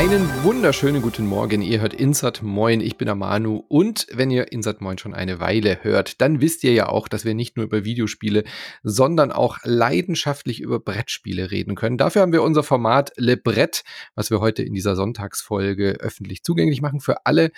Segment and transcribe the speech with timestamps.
[0.00, 1.60] Einen wunderschönen guten Morgen.
[1.60, 2.80] Ihr hört Insert Moin.
[2.80, 3.62] Ich bin der Manu.
[3.68, 7.26] Und wenn ihr Insert Moin schon eine Weile hört, dann wisst ihr ja auch, dass
[7.26, 8.44] wir nicht nur über Videospiele,
[8.82, 11.98] sondern auch leidenschaftlich über Brettspiele reden können.
[11.98, 13.84] Dafür haben wir unser Format Le Brett,
[14.14, 17.50] was wir heute in dieser Sonntagsfolge öffentlich zugänglich machen für alle.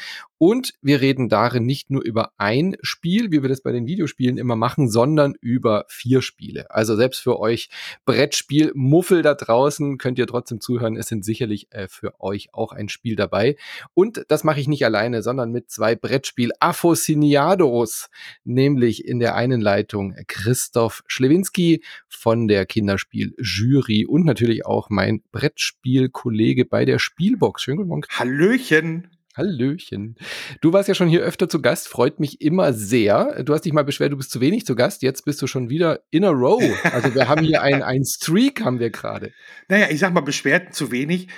[0.44, 4.38] Und wir reden darin nicht nur über ein Spiel, wie wir das bei den Videospielen
[4.38, 6.68] immer machen, sondern über vier Spiele.
[6.68, 7.70] Also selbst für euch
[8.06, 10.96] Brettspiel-Muffel da draußen könnt ihr trotzdem zuhören.
[10.96, 13.54] Es sind sicherlich äh, für euch auch ein Spiel dabei.
[13.94, 18.10] Und das mache ich nicht alleine, sondern mit zwei Brettspiel-Affosiniados,
[18.42, 26.64] nämlich in der einen Leitung Christoph Schlewinski von der Kinderspiel-Jury und natürlich auch mein Brettspiel-Kollege
[26.64, 27.62] bei der Spielbox.
[27.62, 28.02] Schönen guten Morgen.
[28.10, 29.11] Hallöchen.
[29.34, 30.16] Hallöchen.
[30.60, 33.42] Du warst ja schon hier öfter zu Gast, freut mich immer sehr.
[33.44, 35.70] Du hast dich mal beschwert, du bist zu wenig zu Gast, jetzt bist du schon
[35.70, 36.62] wieder in a row.
[36.92, 39.32] Also wir haben hier ein, ein Streak, haben wir gerade.
[39.68, 41.28] Naja, ich sag mal beschwert zu wenig.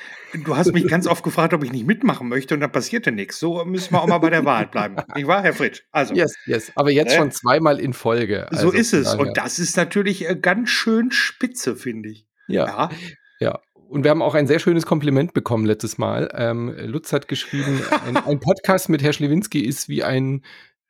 [0.45, 3.39] Du hast mich ganz oft gefragt, ob ich nicht mitmachen möchte und dann passierte nichts.
[3.39, 4.97] So müssen wir auch mal bei der Wahrheit bleiben.
[5.15, 5.83] Nicht wahr, Herr Fritsch?
[5.93, 6.15] Also.
[6.15, 6.73] Yes, yes.
[6.75, 7.17] Aber jetzt äh?
[7.17, 8.51] schon zweimal in Folge.
[8.51, 9.15] Also so ist es.
[9.15, 12.27] Und das ist natürlich äh, ganz schön spitze, finde ich.
[12.49, 12.67] Ja.
[12.67, 12.91] ja.
[13.41, 13.61] Ja,
[13.95, 16.29] und wir haben auch ein sehr schönes Kompliment bekommen letztes Mal.
[16.35, 20.43] Ähm, Lutz hat geschrieben, ein, ein, Podcast mit Herr Schlewinski ist wie ein,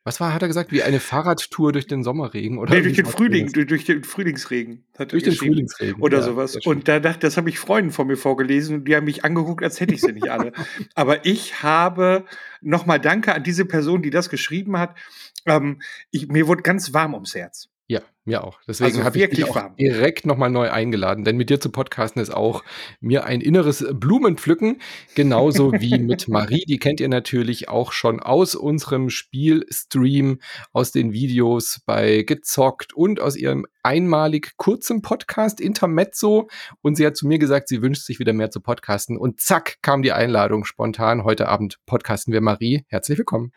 [0.05, 2.75] was war, hat er gesagt, wie eine Fahrradtour durch den Sommerregen oder?
[2.75, 4.87] Nee, durch den Frühling, durch, durch, den Frühlingsregen.
[5.09, 6.01] Durch den Frühlingsregen.
[6.01, 6.57] Oder ja, sowas.
[6.65, 9.63] Und da dachte, das habe ich Freunden von mir vorgelesen und die haben mich angeguckt,
[9.63, 10.53] als hätte ich sie nicht alle.
[10.95, 12.25] Aber ich habe
[12.63, 14.97] nochmal Danke an diese Person, die das geschrieben hat.
[15.45, 17.69] Ähm, ich, mir wurde ganz warm ums Herz.
[17.87, 18.59] Ja, mir auch.
[18.67, 22.23] Deswegen also habe ich dich auch direkt nochmal neu eingeladen, denn mit dir zu podcasten
[22.23, 22.65] ist auch
[23.01, 24.81] mir ein inneres Blumenpflücken,
[25.15, 26.65] genauso wie mit Marie.
[26.67, 30.39] Die kennt ihr natürlich auch schon aus unserem Spielstream,
[30.73, 36.49] aus den Videos bei Gezockt und aus ihrem einmalig kurzen Podcast Intermezzo.
[36.81, 39.19] Und sie hat zu mir gesagt, sie wünscht sich wieder mehr zu podcasten.
[39.19, 41.25] Und zack, kam die Einladung spontan.
[41.25, 42.87] Heute Abend podcasten wir Marie.
[42.89, 43.53] Herzlich willkommen.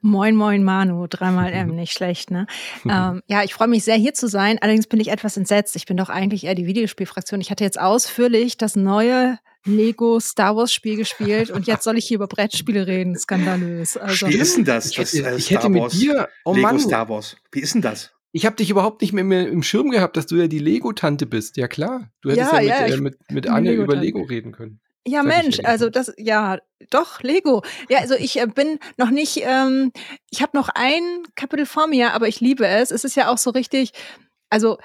[0.00, 1.06] Moin, moin, Manu.
[1.08, 2.46] Dreimal M, nicht schlecht, ne?
[2.88, 4.58] ähm, ja, ich freue mich sehr, hier zu sein.
[4.60, 5.74] Allerdings bin ich etwas entsetzt.
[5.76, 7.40] Ich bin doch eigentlich eher die Videospielfraktion.
[7.40, 12.06] Ich hatte jetzt ausführlich das neue Lego Star Wars Spiel gespielt und jetzt soll ich
[12.06, 13.18] hier über Brettspiele reden.
[13.18, 13.96] Skandalös.
[13.96, 14.92] Also, Wie ist denn das?
[14.92, 16.78] das ich, hätte, ich hätte mit dir, oh Lego Mann.
[16.78, 17.36] Star Wars.
[17.52, 18.12] Wie ist denn das?
[18.30, 21.26] Ich habe dich überhaupt nicht mehr, mehr, im Schirm gehabt, dass du ja die Lego-Tante
[21.26, 21.56] bist.
[21.56, 24.52] Ja klar, du hättest ja, ja, ja mit, äh, mit, mit Anne über Lego reden
[24.52, 24.80] können.
[25.06, 26.58] Ja, Mensch, also das, ja,
[26.90, 27.62] doch, Lego.
[27.88, 29.92] Ja, also ich äh, bin noch nicht, ähm,
[30.30, 32.90] ich habe noch ein Kapitel vor mir, aber ich liebe es.
[32.90, 33.92] Es ist ja auch so richtig,
[34.50, 34.78] also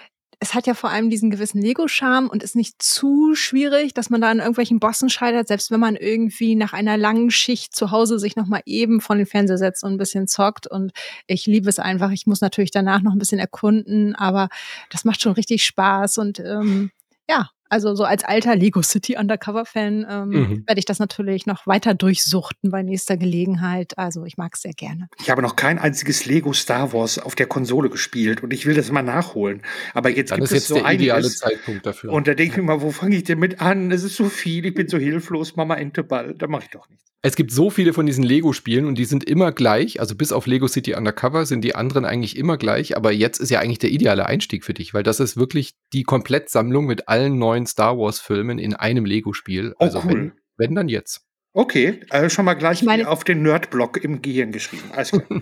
[0.44, 4.20] es hat ja vor allem diesen gewissen Lego-Charme und ist nicht zu schwierig, dass man
[4.20, 8.20] da an irgendwelchen Bossen scheitert, selbst wenn man irgendwie nach einer langen Schicht zu Hause
[8.20, 10.68] sich noch mal eben von den Fernseher setzt und ein bisschen zockt.
[10.68, 10.92] Und
[11.28, 12.12] ich liebe es einfach.
[12.12, 14.50] Ich muss natürlich danach noch ein bisschen erkunden, aber
[14.90, 16.92] das macht schon richtig Spaß und ähm,
[17.30, 20.64] ja, also so als alter Lego City Undercover-Fan ähm, mhm.
[20.68, 23.98] werde ich das natürlich noch weiter durchsuchten bei nächster Gelegenheit.
[23.98, 25.10] Also ich mag es sehr gerne.
[25.20, 28.76] Ich habe noch kein einziges Lego Star Wars auf der Konsole gespielt und ich will
[28.76, 29.64] das mal nachholen.
[29.96, 32.12] Aber jetzt Dann gibt ist es jetzt so der ideale Zeitpunkt dafür.
[32.12, 33.92] Und da denke ich mir mal, wo fange ich denn mit an?
[33.92, 37.13] Es ist so viel, ich bin so hilflos, Mama Enteball, da mache ich doch nichts.
[37.26, 40.02] Es gibt so viele von diesen Lego-Spielen und die sind immer gleich.
[40.02, 42.98] Also bis auf Lego City Undercover sind die anderen eigentlich immer gleich.
[42.98, 46.04] Aber jetzt ist ja eigentlich der ideale Einstieg für dich, weil das ist wirklich die
[46.04, 49.74] Komplettsammlung mit allen neuen Star Wars-Filmen in einem Lego-Spiel.
[49.80, 50.10] Oh, also cool.
[50.10, 51.22] wenn, wenn dann jetzt.
[51.54, 54.92] Okay, also schon mal gleich meine, auf den Nerd-Block im Gehirn geschrieben.
[54.92, 55.24] Alles klar.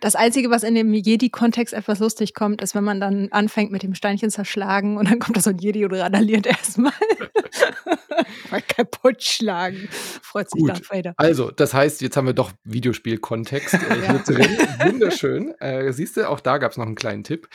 [0.00, 3.82] Das Einzige, was in dem Jedi-Kontext etwas lustig kommt, ist, wenn man dann anfängt mit
[3.82, 6.92] dem Steinchen zerschlagen und dann kommt da so ein Jedi und randaliert erstmal.
[8.50, 9.88] Mal kaputt schlagen.
[9.90, 10.64] Freut sich.
[10.64, 11.14] Darth Vader.
[11.16, 14.56] Also, das heißt, jetzt haben wir doch Videospiel-Kontext äh, drin.
[14.84, 15.54] Wunderschön.
[15.60, 17.48] Äh, siehst du, auch da gab es noch einen kleinen Tipp.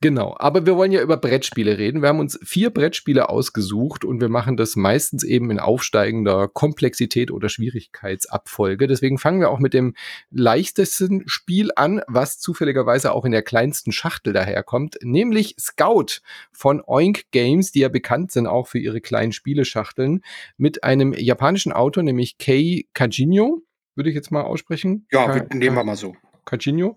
[0.00, 0.36] Genau.
[0.38, 2.02] Aber wir wollen ja über Brettspiele reden.
[2.02, 7.30] Wir haben uns vier Brettspiele ausgesucht und wir machen das meistens eben in aufsteigender Komplexität
[7.30, 8.86] oder Schwierigkeitsabfolge.
[8.86, 9.94] Deswegen fangen wir auch mit dem
[10.30, 16.20] leichtesten Spiel an, was zufälligerweise auch in der kleinsten Schachtel daherkommt, nämlich Scout
[16.52, 20.22] von Oink Games, die ja bekannt sind auch für ihre kleinen Spieleschachteln,
[20.56, 23.62] mit einem japanischen Autor, nämlich Kei Kajinyo,
[23.94, 25.06] würde ich jetzt mal aussprechen.
[25.10, 26.14] Ja, Ka nehmen wir mal so.
[26.44, 26.96] Kajinyo.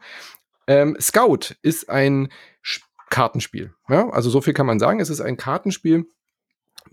[0.68, 2.30] Ähm, Scout ist ein
[3.10, 3.74] Kartenspiel.
[3.90, 4.10] Ja?
[4.10, 5.00] Also so viel kann man sagen.
[5.00, 6.06] Es ist ein Kartenspiel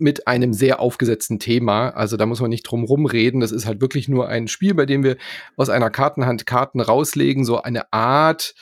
[0.01, 1.89] mit einem sehr aufgesetzten Thema.
[1.89, 3.39] Also da muss man nicht drum rumreden.
[3.39, 5.17] Das ist halt wirklich nur ein Spiel, bei dem wir
[5.55, 8.55] aus einer Kartenhand Karten rauslegen, so eine Art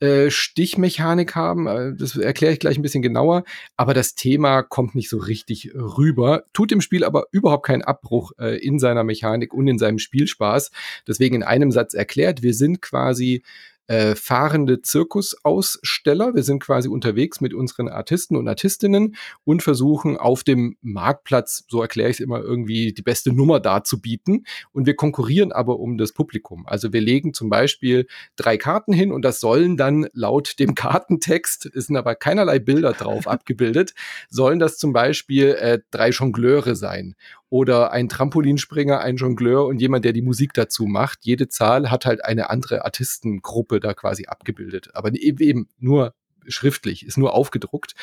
[0.00, 1.66] äh, Stichmechanik haben.
[1.66, 3.44] Äh, das erkläre ich gleich ein bisschen genauer.
[3.76, 8.32] Aber das Thema kommt nicht so richtig rüber, tut dem Spiel aber überhaupt keinen Abbruch
[8.38, 10.70] äh, in seiner Mechanik und in seinem Spielspaß.
[11.06, 13.42] Deswegen in einem Satz erklärt, wir sind quasi
[13.88, 16.34] äh, fahrende Zirkusaussteller.
[16.34, 21.82] Wir sind quasi unterwegs mit unseren Artisten und Artistinnen und versuchen auf dem Marktplatz, so
[21.82, 24.46] erkläre ich es immer, irgendwie die beste Nummer darzubieten.
[24.72, 26.66] Und wir konkurrieren aber um das Publikum.
[26.66, 28.06] Also wir legen zum Beispiel
[28.36, 32.92] drei Karten hin und das sollen dann laut dem Kartentext, es sind aber keinerlei Bilder
[32.92, 33.94] drauf abgebildet,
[34.28, 37.14] sollen das zum Beispiel äh, drei Jongleure sein
[37.48, 41.20] oder ein Trampolinspringer, ein Jongleur und jemand, der die Musik dazu macht.
[41.22, 44.90] Jede Zahl hat halt eine andere Artistengruppe da quasi abgebildet.
[44.94, 46.14] Aber eben nur
[46.48, 47.94] schriftlich, ist nur aufgedruckt.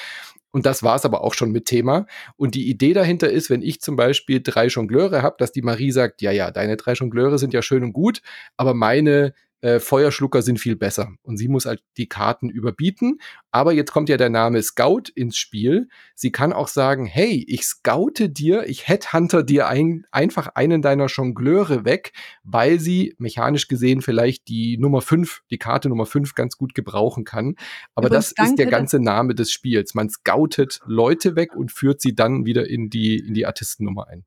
[0.54, 2.06] Und das war es aber auch schon mit Thema.
[2.38, 5.92] Und die Idee dahinter ist, wenn ich zum Beispiel drei Jongleure habe, dass die Marie
[5.92, 8.22] sagt, ja, ja, deine drei Jongleure sind ja schön und gut,
[8.56, 9.34] aber meine
[9.64, 11.14] äh, Feuerschlucker sind viel besser.
[11.24, 13.20] Und sie muss halt die Karten überbieten.
[13.50, 15.88] Aber jetzt kommt ja der Name Scout ins Spiel.
[16.16, 21.06] Sie kann auch sagen, hey, ich scoute dir, ich headhunter dir ein, einfach einen deiner
[21.06, 22.12] Jongleure weg,
[22.44, 27.24] weil sie mechanisch gesehen vielleicht die Nummer 5, die Karte Nummer 5 ganz gut gebrauchen
[27.24, 27.56] kann.
[27.96, 29.94] Aber Übrigens, das ist der ganze Name des Spiels.
[29.94, 30.10] Man
[30.44, 34.25] scoutet Leute weg und führt sie dann wieder in die, in die Artistennummer ein.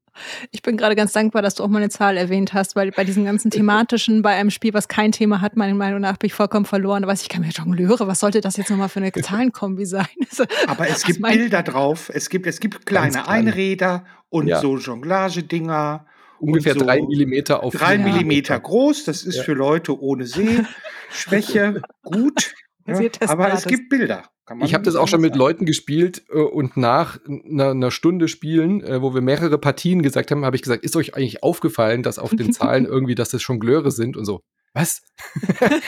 [0.50, 3.04] Ich bin gerade ganz dankbar, dass du auch mal eine Zahl erwähnt hast, weil bei
[3.04, 6.34] diesem ganzen thematischen, bei einem Spiel, was kein Thema hat, meiner Meinung nach, bin ich
[6.34, 7.02] vollkommen verloren.
[7.02, 10.06] Da weiß ich, kann mir Jongleure, was sollte das jetzt nochmal für eine Zahlenkombi sein?
[10.66, 14.60] Aber es gibt Bilder drauf, es gibt, es gibt kleine Einräder und ja.
[14.60, 16.06] so Jonglagedinger.
[16.38, 19.42] Ungefähr so drei Millimeter auf Drei Millimeter groß, das ist ja.
[19.42, 22.52] für Leute ohne Sehschwäche gut.
[22.86, 24.24] Ja, aber es gibt Bilder.
[24.62, 28.82] Ich habe das auch schon mit Leuten gespielt äh, und nach einer, einer Stunde Spielen,
[28.82, 32.18] äh, wo wir mehrere Partien gesagt haben, habe ich gesagt, ist euch eigentlich aufgefallen, dass
[32.18, 34.42] auf den Zahlen irgendwie, dass das Jongleure sind und so.
[34.76, 35.00] Was?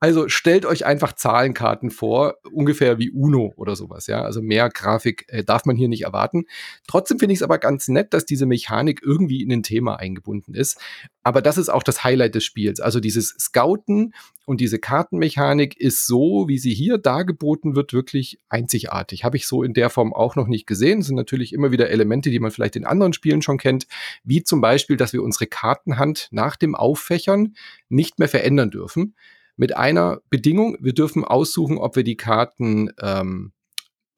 [0.00, 4.20] also stellt euch einfach Zahlenkarten vor, ungefähr wie Uno oder sowas, ja.
[4.20, 6.44] Also mehr Grafik äh, darf man hier nicht erwarten.
[6.86, 10.52] Trotzdem finde ich es aber ganz nett, dass diese Mechanik irgendwie in ein Thema eingebunden
[10.52, 10.78] ist.
[11.22, 12.80] Aber das ist auch das Highlight des Spiels.
[12.80, 14.14] Also dieses Scouten
[14.44, 19.24] und diese Kartenmechanik ist so, wie sie hier dargeboten wird, wirklich einzigartig.
[19.24, 21.00] Habe ich so in der Form auch noch nicht gesehen.
[21.00, 23.86] Es sind natürlich immer wieder Elemente, die man vielleicht in anderen Spielen schon kennt,
[24.24, 27.54] wie zum Beispiel, dass wir unsere Kartenhand nach dem Auffächern
[27.88, 29.14] nicht mehr verändern dürfen.
[29.56, 33.52] Mit einer Bedingung, wir dürfen aussuchen, ob wir die Karten ähm,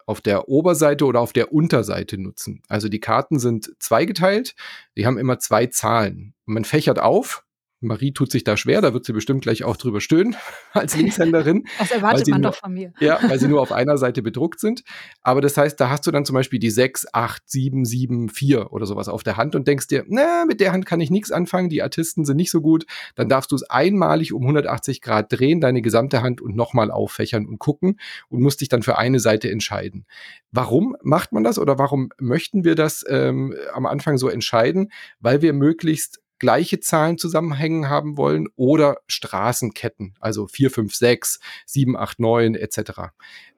[0.07, 2.63] auf der Oberseite oder auf der Unterseite nutzen.
[2.69, 4.55] Also die Karten sind zweigeteilt,
[4.97, 6.35] die haben immer zwei Zahlen.
[6.45, 7.45] Man fächert auf
[7.81, 10.37] Marie tut sich da schwer, da wird sie bestimmt gleich auch drüber stöhnen
[10.73, 11.65] als Linkshänderin.
[11.79, 12.93] Das erwartet man nur, doch von mir.
[13.01, 14.83] Ja, weil sie nur auf einer Seite bedruckt sind.
[15.23, 18.73] Aber das heißt, da hast du dann zum Beispiel die 6, 8, 7, 7, 4
[18.73, 21.31] oder sowas auf der Hand und denkst dir, na, mit der Hand kann ich nichts
[21.31, 22.87] anfangen, die Artisten sind nicht so gut.
[23.15, 27.47] Dann darfst du es einmalig um 180 Grad drehen, deine gesamte Hand und nochmal auffächern
[27.47, 27.99] und gucken
[28.29, 30.07] und musst dich dann für eine Seite entscheiden.
[30.51, 34.91] Warum macht man das oder warum möchten wir das ähm, am Anfang so entscheiden?
[35.21, 41.97] Weil wir möglichst gleiche Zahlen zusammenhängen haben wollen oder Straßenketten, also 4, 5, 6, 7,
[41.97, 42.81] 8, 9 etc.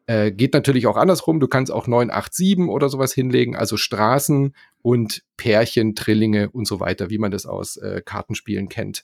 [0.06, 1.40] Äh, geht natürlich auch andersrum.
[1.40, 6.68] Du kannst auch 9, 8, 7 oder sowas hinlegen, also Straßen und Pärchen, Trillinge und
[6.68, 9.02] so weiter, wie man das aus äh, Kartenspielen kennt.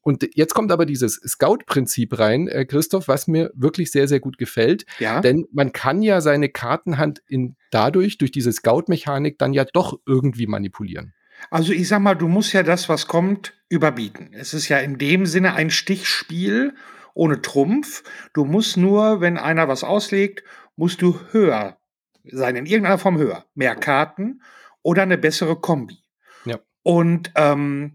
[0.00, 4.38] Und jetzt kommt aber dieses Scout-Prinzip rein, äh, Christoph, was mir wirklich sehr, sehr gut
[4.38, 4.86] gefällt.
[5.00, 5.20] Ja.
[5.20, 10.46] Denn man kann ja seine Kartenhand in, dadurch, durch diese Scout-Mechanik, dann ja doch irgendwie
[10.46, 11.12] manipulieren.
[11.50, 14.30] Also ich sag mal, du musst ja das, was kommt, überbieten.
[14.32, 16.74] Es ist ja in dem Sinne ein Stichspiel
[17.14, 18.02] ohne Trumpf.
[18.32, 20.44] Du musst nur, wenn einer was auslegt,
[20.76, 21.78] musst du höher
[22.24, 23.44] sein, in irgendeiner Form höher.
[23.54, 24.42] Mehr Karten
[24.82, 25.98] oder eine bessere Kombi.
[26.44, 26.58] Ja.
[26.82, 27.94] Und ähm,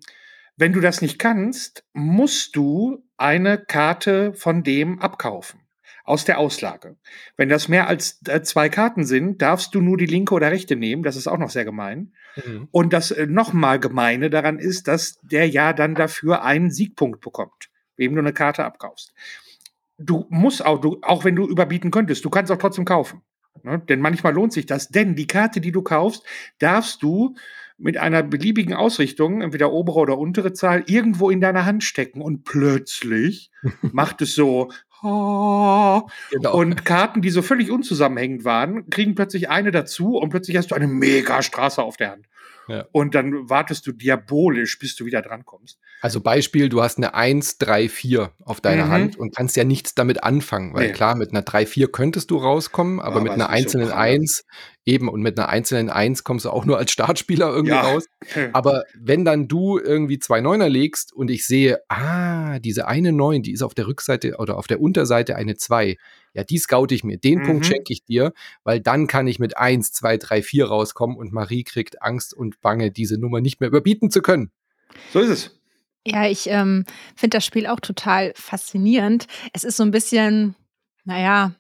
[0.57, 5.62] wenn du das nicht kannst, musst du eine Karte von dem abkaufen
[6.03, 6.97] aus der Auslage.
[7.37, 10.75] Wenn das mehr als äh, zwei Karten sind, darfst du nur die linke oder rechte
[10.75, 11.03] nehmen.
[11.03, 12.13] Das ist auch noch sehr gemein.
[12.45, 12.67] Mhm.
[12.71, 17.69] Und das äh, nochmal Gemeine daran ist, dass der ja dann dafür einen Siegpunkt bekommt,
[17.95, 19.13] wem du eine Karte abkaufst.
[19.97, 23.21] Du musst auch, du, auch wenn du überbieten könntest, du kannst auch trotzdem kaufen.
[23.63, 23.79] Ne?
[23.87, 24.89] Denn manchmal lohnt sich das.
[24.89, 26.23] Denn die Karte, die du kaufst,
[26.59, 27.35] darfst du
[27.77, 32.21] mit einer beliebigen Ausrichtung, entweder obere oder untere Zahl, irgendwo in deiner Hand stecken.
[32.21, 34.69] Und plötzlich macht es so.
[36.31, 36.57] Genau.
[36.57, 40.75] Und Karten, die so völlig unzusammenhängend waren, kriegen plötzlich eine dazu und plötzlich hast du
[40.75, 42.27] eine mega Straße auf der Hand.
[42.67, 42.85] Ja.
[42.91, 45.79] Und dann wartest du diabolisch, bis du wieder drankommst.
[46.01, 48.91] Also Beispiel, du hast eine 1, 3, 4 auf deiner mhm.
[48.91, 50.93] Hand und kannst ja nichts damit anfangen, weil nee.
[50.93, 54.45] klar, mit einer 3, 4 könntest du rauskommen, aber, aber mit einer einzelnen so 1
[54.85, 57.81] Eben, und mit einer einzelnen Eins kommst du auch nur als Startspieler irgendwie ja.
[57.81, 58.05] raus.
[58.51, 63.43] Aber wenn dann du irgendwie zwei Neuner legst und ich sehe, ah, diese eine Neun,
[63.43, 65.95] die ist auf der Rückseite oder auf der Unterseite eine Zwei,
[66.33, 67.17] ja, die scoute ich mir.
[67.17, 67.45] Den mhm.
[67.45, 71.31] Punkt schenke ich dir, weil dann kann ich mit eins, zwei, drei, vier rauskommen und
[71.31, 74.51] Marie kriegt Angst und Bange, diese Nummer nicht mehr überbieten zu können.
[75.11, 75.59] So ist es.
[76.05, 76.85] Ja, ich ähm,
[77.15, 79.27] finde das Spiel auch total faszinierend.
[79.53, 80.55] Es ist so ein bisschen,
[81.05, 81.53] naja,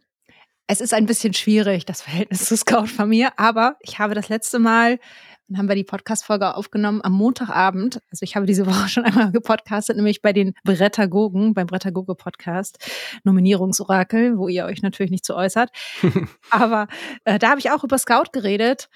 [0.67, 4.29] es ist ein bisschen schwierig, das Verhältnis zu Scout von mir, aber ich habe das
[4.29, 4.99] letzte Mal
[5.47, 7.99] dann haben wir die Podcast-Folge aufgenommen am Montagabend.
[8.11, 12.79] Also ich habe diese Woche schon einmal gepodcastet, nämlich bei den Brettagogen, beim Brettagoge-Podcast,
[13.23, 15.69] Nominierungsorakel, wo ihr euch natürlich nicht zu äußert.
[16.49, 16.87] Aber
[17.25, 18.89] äh, da habe ich auch über Scout geredet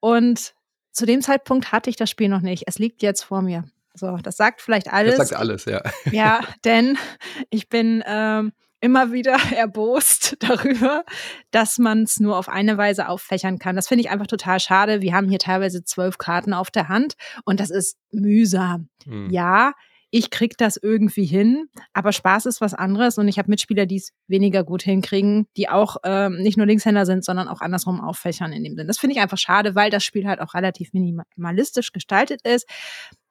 [0.00, 0.54] und
[0.92, 2.64] zu dem Zeitpunkt hatte ich das Spiel noch nicht.
[2.66, 3.64] Es liegt jetzt vor mir.
[3.94, 5.16] So, das sagt vielleicht alles.
[5.16, 5.82] Das sagt alles, ja.
[6.10, 6.98] Ja, denn
[7.50, 11.04] ich bin ähm, immer wieder erbost darüber,
[11.50, 13.76] dass man es nur auf eine Weise auffächern kann.
[13.76, 15.00] Das finde ich einfach total schade.
[15.00, 18.88] Wir haben hier teilweise zwölf Karten auf der Hand und das ist mühsam.
[19.04, 19.30] Hm.
[19.30, 19.72] Ja,
[20.14, 23.96] ich krieg das irgendwie hin, aber Spaß ist was anderes und ich habe Mitspieler, die
[23.96, 28.52] es weniger gut hinkriegen, die auch ähm, nicht nur Linkshänder sind, sondern auch andersrum auffächern
[28.52, 28.88] in dem Sinn.
[28.88, 32.68] Das finde ich einfach schade, weil das Spiel halt auch relativ minimalistisch gestaltet ist.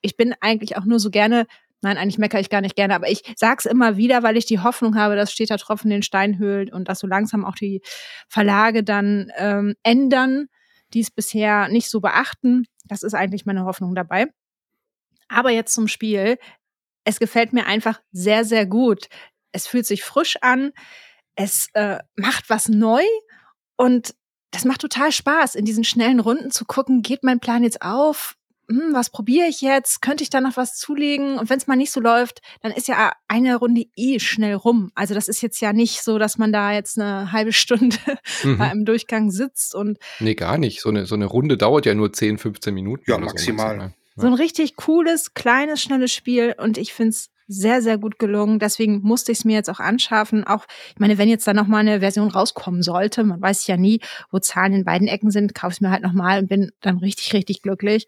[0.02, 1.46] Ich bin eigentlich auch nur so gerne
[1.82, 4.60] Nein, eigentlich meckere ich gar nicht gerne, aber ich sag's immer wieder, weil ich die
[4.60, 7.82] Hoffnung habe, dass steter Tropfen den Stein höhlt und dass so langsam auch die
[8.30, 10.48] Verlage dann ähm, ändern,
[10.94, 12.66] die es bisher nicht so beachten.
[12.86, 14.28] Das ist eigentlich meine Hoffnung dabei.
[15.28, 16.38] Aber jetzt zum Spiel.
[17.04, 19.08] Es gefällt mir einfach sehr, sehr gut.
[19.52, 20.72] Es fühlt sich frisch an.
[21.36, 23.04] Es äh, macht was neu
[23.76, 24.14] und
[24.52, 28.36] das macht total Spaß, in diesen schnellen Runden zu gucken, geht mein Plan jetzt auf?
[28.72, 30.02] Hm, was probiere ich jetzt?
[30.02, 31.38] Könnte ich da noch was zulegen?
[31.38, 34.92] Und wenn es mal nicht so läuft, dann ist ja eine Runde eh schnell rum.
[34.96, 37.98] Also das ist jetzt ja nicht so, dass man da jetzt eine halbe Stunde
[38.44, 38.58] mhm.
[38.58, 40.00] bei einem Durchgang sitzt und.
[40.20, 40.82] Nee, gar nicht.
[40.82, 43.04] So eine, so eine Runde dauert ja nur 10, 15 Minuten.
[43.08, 43.76] Ja, maximal.
[43.76, 43.92] So, ja.
[44.16, 48.60] so ein richtig cooles, kleines, schnelles Spiel und ich finde es sehr, sehr gut gelungen.
[48.60, 50.46] Deswegen musste ich es mir jetzt auch anschaffen.
[50.46, 54.00] Auch, ich meine, wenn jetzt da nochmal eine Version rauskommen sollte, man weiß ja nie,
[54.32, 56.98] wo Zahlen in beiden Ecken sind, kaufe ich es mir halt nochmal und bin dann
[57.00, 58.08] richtig, richtig glücklich.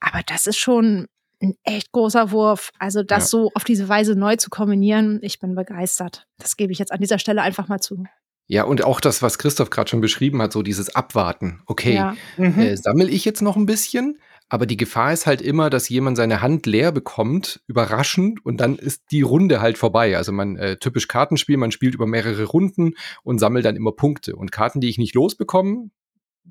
[0.00, 1.06] Aber das ist schon
[1.42, 2.70] ein echt großer Wurf.
[2.78, 3.28] Also das ja.
[3.28, 6.26] so auf diese Weise neu zu kombinieren, ich bin begeistert.
[6.38, 8.04] Das gebe ich jetzt an dieser Stelle einfach mal zu.
[8.46, 11.62] Ja, und auch das, was Christoph gerade schon beschrieben hat, so dieses Abwarten.
[11.66, 12.16] Okay, ja.
[12.36, 12.58] mhm.
[12.58, 16.16] äh, sammle ich jetzt noch ein bisschen, aber die Gefahr ist halt immer, dass jemand
[16.16, 20.16] seine Hand leer bekommt, überraschend, und dann ist die Runde halt vorbei.
[20.16, 24.34] Also man äh, typisch Kartenspiel, man spielt über mehrere Runden und sammelt dann immer Punkte.
[24.34, 25.90] Und Karten, die ich nicht losbekomme,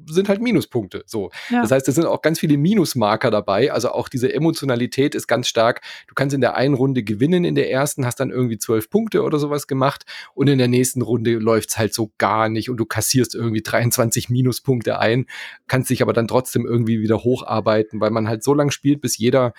[0.06, 1.04] sind halt Minuspunkte.
[1.06, 1.32] So.
[1.50, 1.62] Ja.
[1.62, 3.72] Das heißt, es sind auch ganz viele Minusmarker dabei.
[3.72, 5.82] Also auch diese Emotionalität ist ganz stark.
[6.08, 9.24] Du kannst in der einen Runde gewinnen, in der ersten hast dann irgendwie zwölf Punkte
[9.24, 12.86] oder sowas gemacht und in der nächsten Runde läuft's halt so gar nicht und du
[12.86, 15.26] kassierst irgendwie 23 Minuspunkte ein,
[15.68, 19.18] kannst dich aber dann trotzdem irgendwie wieder hocharbeiten, weil man halt so lange spielt, bis
[19.18, 19.54] jeder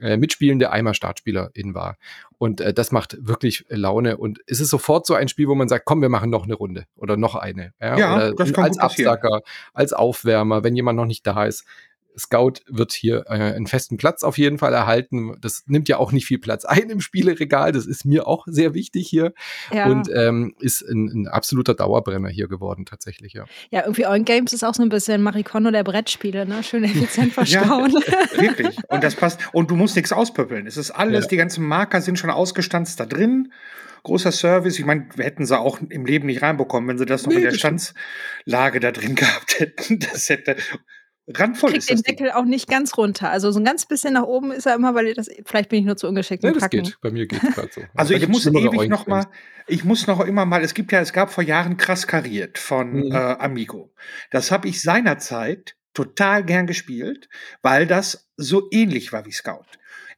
[0.00, 1.96] äh, mitspielende einmal Startspielerin war.
[2.38, 4.16] Und äh, das macht wirklich Laune.
[4.16, 6.54] Und es ist sofort so ein Spiel, wo man sagt, komm, wir machen noch eine
[6.54, 7.72] Runde oder noch eine.
[7.80, 9.40] Ja, ja das kann als Absacker,
[9.72, 11.64] als Aufwärmer, wenn jemand noch nicht da ist.
[12.18, 15.36] Scout wird hier äh, einen festen Platz auf jeden Fall erhalten.
[15.40, 17.72] Das nimmt ja auch nicht viel Platz ein im Spieleregal.
[17.72, 19.32] Das ist mir auch sehr wichtig hier.
[19.72, 19.86] Ja.
[19.86, 23.44] Und ähm, ist ein, ein, absoluter Dauerbrenner hier geworden, tatsächlich, ja.
[23.70, 26.62] Ja, irgendwie On Games ist auch so ein bisschen Marikono der Brettspiele, ne?
[26.62, 27.92] Schön effizient verstauen.
[27.92, 28.76] ja, wirklich.
[28.88, 29.40] Und das passt.
[29.52, 30.66] Und du musst nichts auspöppeln.
[30.66, 31.28] Es ist alles, ja.
[31.28, 33.52] die ganzen Marker sind schon ausgestanzt da drin
[34.06, 34.78] großer Service.
[34.78, 37.38] Ich meine, wir hätten sie auch im Leben nicht reinbekommen, wenn sie das noch nee,
[37.38, 39.98] in der Standslage da drin gehabt hätten.
[39.98, 40.56] Das hätte
[41.28, 43.30] randvoll kriegt ist den Deckel auch nicht ganz runter.
[43.30, 45.84] Also so ein ganz bisschen nach oben ist er immer, weil das vielleicht bin ich
[45.84, 46.44] nur zu ungeschickt.
[46.44, 46.98] Ja, das geht.
[47.00, 47.82] Bei mir geht es gerade so.
[47.94, 49.26] Also ich muss ewig noch mal,
[49.66, 50.62] ich muss noch immer mal.
[50.62, 53.12] Es gibt ja, es gab vor Jahren krass kariert von mhm.
[53.12, 53.92] äh, Amigo.
[54.30, 57.28] Das habe ich seinerzeit total gern gespielt,
[57.62, 59.64] weil das so ähnlich war wie Scout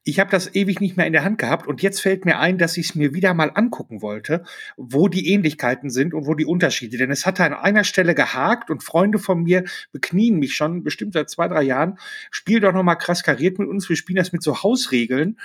[0.09, 2.57] ich habe das ewig nicht mehr in der Hand gehabt und jetzt fällt mir ein,
[2.57, 4.43] dass ich es mir wieder mal angucken wollte,
[4.79, 6.97] wo die Ähnlichkeiten sind und wo die Unterschiede.
[6.97, 11.12] Denn es hatte an einer Stelle gehakt und Freunde von mir beknien mich schon bestimmt
[11.12, 11.99] seit zwei, drei Jahren.
[12.31, 13.87] Spiel doch noch mal krass kariert mit uns.
[13.91, 15.38] Wir spielen das mit so Hausregeln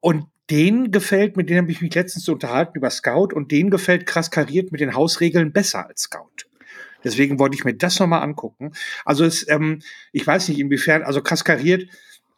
[0.00, 4.04] und den gefällt, mit denen habe ich mich letztens unterhalten über Scout und den gefällt
[4.04, 6.46] krass kariert mit den Hausregeln besser als Scout.
[7.02, 8.72] Deswegen wollte ich mir das nochmal angucken.
[9.06, 9.80] Also es, ähm,
[10.12, 11.88] ich weiß nicht inwiefern, also krass kariert,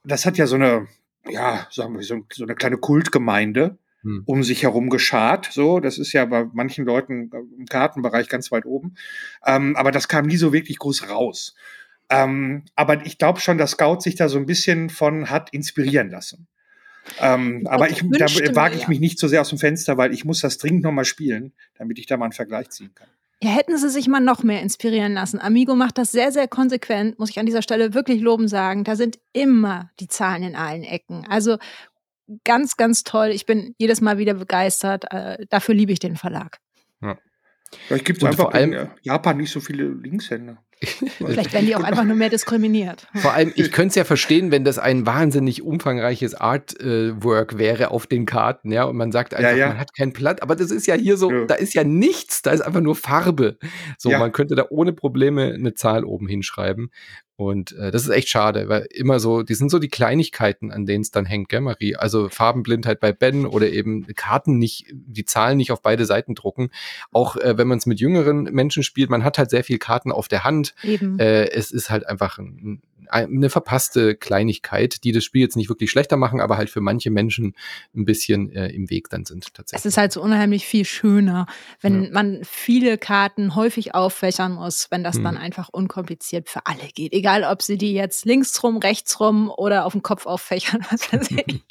[0.05, 0.87] das hat ja so eine,
[1.29, 4.23] ja, sagen wir, so, so eine kleine Kultgemeinde hm.
[4.27, 5.49] um sich herum geschart.
[5.53, 8.95] So, das ist ja bei manchen Leuten im Kartenbereich ganz weit oben.
[9.45, 11.55] Ähm, aber das kam nie so wirklich groß raus.
[12.11, 16.11] Ähm, aber ich glaube schon, dass Scout sich da so ein bisschen von hat inspirieren
[16.11, 16.47] lassen.
[17.19, 20.25] Ähm, aber ich, da wage ich mich nicht so sehr aus dem Fenster, weil ich
[20.25, 23.09] muss das dringend nochmal spielen, damit ich da mal einen Vergleich ziehen kann.
[23.43, 25.41] Ja, hätten sie sich mal noch mehr inspirieren lassen.
[25.41, 28.85] Amigo macht das sehr, sehr konsequent, muss ich an dieser Stelle wirklich loben sagen.
[28.85, 31.27] Da sind immer die Zahlen in allen Ecken.
[31.29, 31.59] Also
[32.45, 33.31] ganz, ganz toll.
[33.31, 35.07] Ich bin jedes Mal wieder begeistert.
[35.11, 36.61] Äh, dafür liebe ich den Verlag.
[37.01, 37.19] Ja.
[37.89, 40.63] Vielleicht gibt es einfach vor allem in Japan nicht so viele Linkshänder.
[41.19, 43.07] Vielleicht werden die auch einfach nur mehr diskriminiert.
[43.15, 48.07] Vor allem, ich könnte es ja verstehen, wenn das ein wahnsinnig umfangreiches Artwork wäre auf
[48.07, 49.69] den Karten, ja, und man sagt einfach, ja, ja.
[49.69, 51.45] man hat kein Blatt, aber das ist ja hier so, ja.
[51.47, 53.59] da ist ja nichts, da ist einfach nur Farbe.
[53.99, 56.91] So, man könnte da ohne Probleme eine Zahl oben hinschreiben.
[57.47, 60.87] Und äh, das ist echt schade, weil immer so, die sind so die Kleinigkeiten, an
[60.87, 61.97] denen es dann hängt, gell, Marie?
[61.97, 66.71] Also Farbenblindheit bei Ben oder eben Karten nicht, die Zahlen nicht auf beide Seiten drucken.
[67.13, 70.13] Auch äh, wenn man es mit jüngeren Menschen spielt, man hat halt sehr viel Karten
[70.13, 70.75] auf der Hand.
[70.83, 71.19] Eben.
[71.19, 75.91] Äh, es ist halt einfach ein, eine verpasste Kleinigkeit, die das Spiel jetzt nicht wirklich
[75.91, 77.55] schlechter machen, aber halt für manche Menschen
[77.95, 79.81] ein bisschen äh, im Weg dann sind tatsächlich.
[79.81, 81.47] Es ist halt so unheimlich viel schöner,
[81.81, 82.11] wenn ja.
[82.13, 85.25] man viele Karten häufig auffächern muss, wenn das hm.
[85.25, 87.13] dann einfach unkompliziert für alle geht.
[87.13, 91.13] Egal, ob sie die jetzt links rum, rechts rum oder auf dem Kopf auffächern, was
[91.13, 91.63] weiß ich.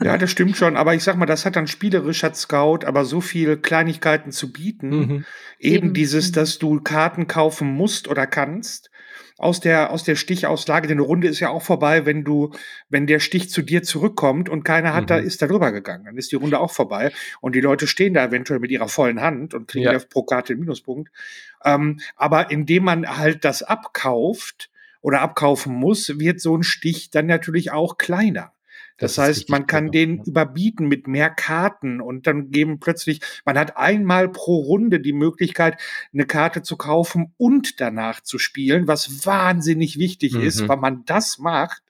[0.00, 0.76] Ja, das stimmt schon.
[0.76, 4.52] Aber ich sag mal, das hat dann spielerisch hat Scout aber so viele Kleinigkeiten zu
[4.52, 4.88] bieten.
[4.88, 5.02] Mhm.
[5.02, 5.24] Eben,
[5.58, 6.34] Eben, dieses, mhm.
[6.34, 8.90] dass du Karten kaufen musst oder kannst
[9.36, 12.52] aus der, aus der Stichauslage, denn eine Runde ist ja auch vorbei, wenn du,
[12.88, 15.08] wenn der Stich zu dir zurückkommt und keiner hat mhm.
[15.08, 16.04] da, ist da drüber gegangen.
[16.04, 19.20] Dann ist die Runde auch vorbei und die Leute stehen da eventuell mit ihrer vollen
[19.20, 19.98] Hand und kriegen ja.
[19.98, 21.10] pro Karte den Minuspunkt.
[21.64, 27.26] Ähm, aber indem man halt das abkauft oder abkaufen muss, wird so ein Stich dann
[27.26, 28.53] natürlich auch kleiner.
[28.96, 33.58] Das, das heißt, man kann den überbieten mit mehr Karten und dann geben plötzlich, man
[33.58, 35.80] hat einmal pro Runde die Möglichkeit,
[36.12, 40.42] eine Karte zu kaufen und danach zu spielen, was wahnsinnig wichtig mhm.
[40.42, 41.82] ist, weil man das macht.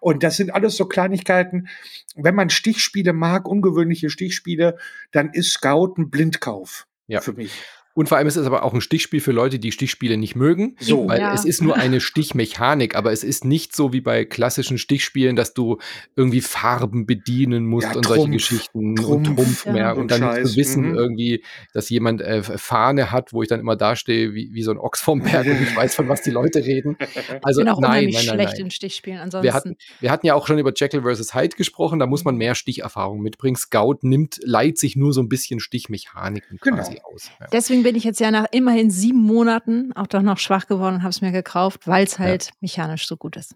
[0.00, 1.68] Und das sind alles so Kleinigkeiten.
[2.16, 4.78] Wenn man Stichspiele mag, ungewöhnliche Stichspiele,
[5.10, 7.20] dann ist Scout ein Blindkauf ja.
[7.20, 7.52] für mich.
[7.94, 10.76] Und vor allem ist es aber auch ein Stichspiel für Leute, die Stichspiele nicht mögen.
[10.80, 11.08] So.
[11.08, 11.34] Weil ja.
[11.34, 15.52] es ist nur eine Stichmechanik, aber es ist nicht so wie bei klassischen Stichspielen, dass
[15.52, 15.78] du
[16.16, 19.72] irgendwie Farben bedienen musst ja, und Trumpf, solche Geschichten Trumpf, und Trumpf ja.
[19.72, 19.92] mehr.
[19.94, 20.50] Und, und dann Scheiß.
[20.50, 20.94] zu wissen mhm.
[20.94, 21.44] irgendwie,
[21.74, 25.00] dass jemand äh, Fahne hat, wo ich dann immer dastehe wie, wie so ein Ochs
[25.00, 26.96] vom Berg und ich weiß, von was die Leute reden.
[27.42, 28.66] Also ich bin auch nein, nein, nein, schlecht nein.
[28.66, 29.18] in Stichspielen.
[29.18, 29.44] Ansonsten.
[29.44, 31.34] Wir hatten, wir hatten ja auch schon über Jekyll vs.
[31.34, 33.56] Hyde gesprochen, da muss man mehr Sticherfahrung mitbringen.
[33.56, 36.76] Scout nimmt, leiht sich nur so ein bisschen Stichmechaniken genau.
[36.76, 37.30] quasi aus.
[37.52, 41.02] Deswegen bin ich jetzt ja nach immerhin sieben Monaten auch doch noch schwach geworden und
[41.02, 42.52] habe es mir gekauft, weil es halt ja.
[42.60, 43.54] mechanisch so gut ist.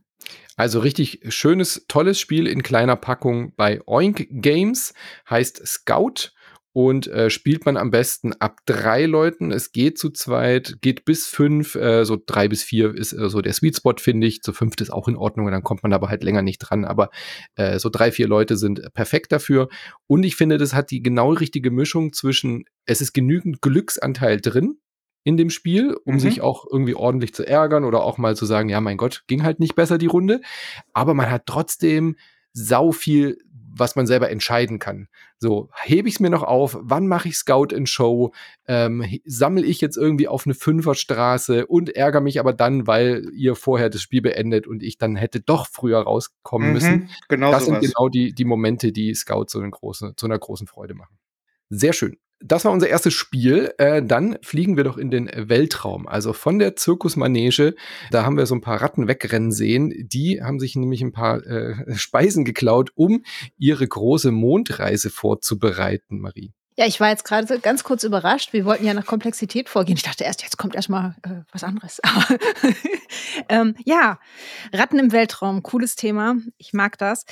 [0.56, 4.94] Also richtig schönes, tolles Spiel in kleiner Packung bei Oink Games,
[5.28, 6.32] heißt Scout
[6.76, 9.50] und äh, spielt man am besten ab drei Leuten.
[9.50, 13.40] Es geht zu zweit, geht bis fünf, äh, so drei bis vier ist äh, so
[13.40, 14.42] der Sweet Spot, finde ich.
[14.42, 16.84] Zu fünft ist auch in Ordnung, dann kommt man aber halt länger nicht dran.
[16.84, 17.08] Aber
[17.54, 19.70] äh, so drei, vier Leute sind perfekt dafür.
[20.06, 24.76] Und ich finde, das hat die genau richtige Mischung zwischen, es ist genügend Glücksanteil drin,
[25.24, 26.20] in dem Spiel, um mhm.
[26.20, 29.44] sich auch irgendwie ordentlich zu ärgern oder auch mal zu sagen, ja, mein Gott, ging
[29.44, 30.42] halt nicht besser die Runde.
[30.92, 32.16] Aber man hat trotzdem
[32.52, 33.38] sau viel
[33.78, 35.08] was man selber entscheiden kann.
[35.38, 38.32] So, hebe ich es mir noch auf, wann mache ich Scout in Show,
[38.66, 43.54] ähm, sammle ich jetzt irgendwie auf eine Fünferstraße und ärgere mich aber dann, weil ihr
[43.54, 47.10] vorher das Spiel beendet und ich dann hätte doch früher rauskommen mhm, müssen.
[47.28, 47.80] Genau das sowas.
[47.80, 51.18] sind genau die, die Momente, die Scout so eine große, zu einer großen Freude machen.
[51.68, 53.72] Sehr schön das war unser erstes Spiel.
[53.78, 56.06] Äh, dann fliegen wir doch in den Weltraum.
[56.06, 57.74] Also von der Zirkusmanege,
[58.10, 59.92] da haben wir so ein paar Ratten wegrennen sehen.
[60.08, 63.24] Die haben sich nämlich ein paar äh, Speisen geklaut, um
[63.58, 66.52] ihre große Mondreise vorzubereiten, Marie.
[66.78, 68.52] Ja, ich war jetzt gerade ganz kurz überrascht.
[68.52, 69.96] Wir wollten ja nach Komplexität vorgehen.
[69.96, 72.02] Ich dachte erst, jetzt kommt erstmal äh, was anderes.
[73.48, 74.20] ähm, ja,
[74.74, 76.36] Ratten im Weltraum, cooles Thema.
[76.58, 77.24] Ich mag das.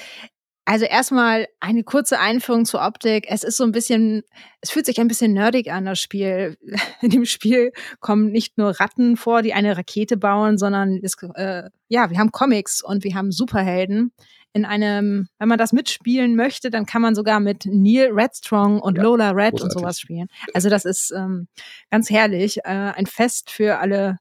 [0.67, 3.27] Also erstmal eine kurze Einführung zur Optik.
[3.29, 4.23] Es ist so ein bisschen,
[4.63, 6.57] es fühlt sich ein bisschen nerdig an, das Spiel.
[7.03, 11.65] In dem Spiel kommen nicht nur Ratten vor, die eine Rakete bauen, sondern es, äh,
[11.89, 14.13] ja, wir haben Comics und wir haben Superhelden.
[14.55, 18.97] In einem, wenn man das mitspielen möchte, dann kann man sogar mit Neil Redstrong und
[18.97, 19.63] ja, Lola Red großartig.
[19.65, 20.29] und sowas spielen.
[20.55, 21.49] Also das ist ähm,
[21.91, 22.59] ganz herrlich.
[22.59, 24.19] Äh, ein Fest für alle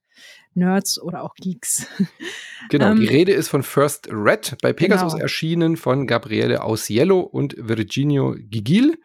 [0.56, 1.88] Nerds oder auch Geeks.
[2.70, 5.24] Genau, ähm, die Rede ist von First Red, bei Pegasus genau.
[5.24, 8.98] erschienen von Gabriele Ausiello und Virginio Gigil.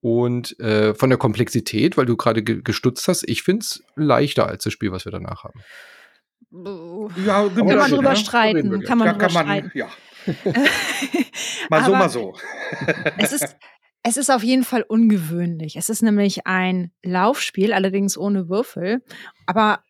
[0.00, 4.48] Und äh, von der Komplexität, weil du gerade ge gestutzt hast, ich finde es leichter
[4.48, 5.60] als das Spiel, was wir danach haben.
[7.24, 8.16] Ja, kann man drüber ne?
[8.16, 8.82] streiten.
[8.82, 9.88] Kann man drüber kann man, Ja.
[11.70, 12.34] mal so, mal so.
[13.16, 13.56] es ist,
[14.02, 15.76] es ist auf jeden Fall ungewöhnlich.
[15.76, 19.02] Es ist nämlich ein Laufspiel, allerdings ohne Würfel.
[19.46, 19.82] Aber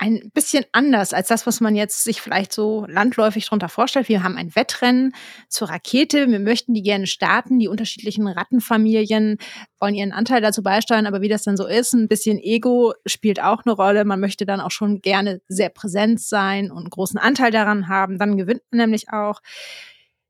[0.00, 4.08] ein bisschen anders als das, was man jetzt sich vielleicht so landläufig darunter vorstellt.
[4.08, 5.12] Wir haben ein Wettrennen
[5.50, 6.26] zur Rakete.
[6.30, 7.58] Wir möchten die gerne starten.
[7.58, 9.36] Die unterschiedlichen Rattenfamilien
[9.78, 11.04] wollen ihren Anteil dazu beisteuern.
[11.04, 14.06] Aber wie das dann so ist, ein bisschen Ego spielt auch eine Rolle.
[14.06, 18.18] Man möchte dann auch schon gerne sehr präsent sein und einen großen Anteil daran haben.
[18.18, 19.42] Dann gewinnt man nämlich auch.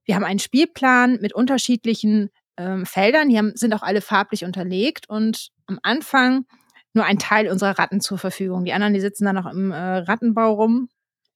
[0.05, 3.29] Wir haben einen Spielplan mit unterschiedlichen ähm, Feldern.
[3.29, 5.09] Die haben, sind auch alle farblich unterlegt.
[5.09, 6.47] Und am Anfang
[6.93, 8.65] nur ein Teil unserer Ratten zur Verfügung.
[8.65, 10.89] Die anderen, die sitzen dann noch im äh, Rattenbau rum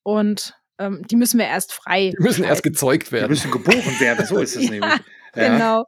[0.03, 2.13] und ähm, die müssen wir erst frei.
[2.19, 3.27] Die müssen erst gezeugt werden.
[3.27, 5.01] Die müssen geboren werden, so ist es ja, nämlich.
[5.35, 5.53] Ja.
[5.53, 5.85] Genau.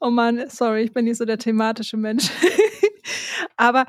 [0.00, 2.30] Oh Mann, sorry, ich bin nicht so der thematische Mensch.
[3.56, 3.86] Aber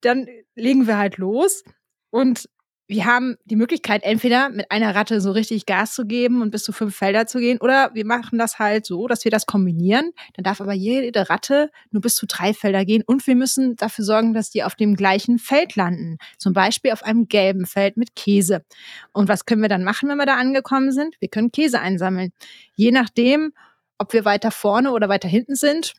[0.00, 1.64] dann legen wir halt los
[2.10, 2.48] und
[2.90, 6.64] wir haben die Möglichkeit, entweder mit einer Ratte so richtig Gas zu geben und bis
[6.64, 10.10] zu fünf Felder zu gehen, oder wir machen das halt so, dass wir das kombinieren.
[10.34, 14.04] Dann darf aber jede Ratte nur bis zu drei Felder gehen und wir müssen dafür
[14.04, 16.18] sorgen, dass die auf dem gleichen Feld landen.
[16.36, 18.64] Zum Beispiel auf einem gelben Feld mit Käse.
[19.12, 21.14] Und was können wir dann machen, wenn wir da angekommen sind?
[21.20, 22.32] Wir können Käse einsammeln.
[22.74, 23.52] Je nachdem,
[23.98, 25.94] ob wir weiter vorne oder weiter hinten sind,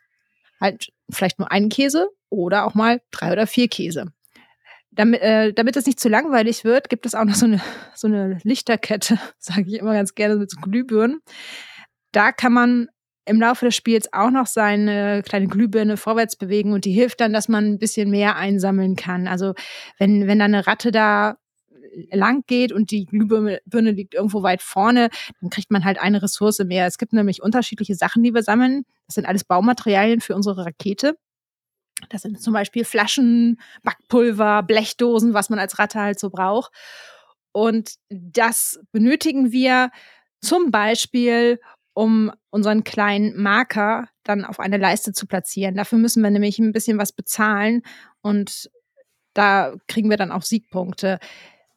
[0.60, 4.12] halt vielleicht nur einen Käse oder auch mal drei oder vier Käse.
[4.92, 7.62] Damit, äh, damit es nicht zu langweilig wird, gibt es auch noch so eine,
[7.96, 11.22] so eine Lichterkette, sage ich immer ganz gerne, mit so Glühbirnen.
[12.12, 12.88] Da kann man
[13.26, 17.34] im Laufe des Spiels auch noch seine kleine Glühbirne vorwärts bewegen und die hilft dann,
[17.34, 19.28] dass man ein bisschen mehr einsammeln kann.
[19.28, 19.54] Also
[20.00, 21.38] wenn, wenn da eine Ratte da
[22.12, 25.10] lang geht und die Glühbirne liegt irgendwo weit vorne,
[25.42, 26.88] dann kriegt man halt eine Ressource mehr.
[26.88, 28.84] Es gibt nämlich unterschiedliche Sachen, die wir sammeln.
[29.08, 31.16] Das sind alles Baumaterialien für unsere Rakete.
[32.10, 36.72] Das sind zum Beispiel Flaschen, Backpulver, Blechdosen, was man als Ratte halt so braucht.
[37.52, 39.92] Und das benötigen wir
[40.42, 41.60] zum Beispiel,
[41.94, 45.76] um unseren kleinen Marker dann auf eine Leiste zu platzieren.
[45.76, 47.82] Dafür müssen wir nämlich ein bisschen was bezahlen
[48.22, 48.70] und
[49.34, 51.20] da kriegen wir dann auch Siegpunkte.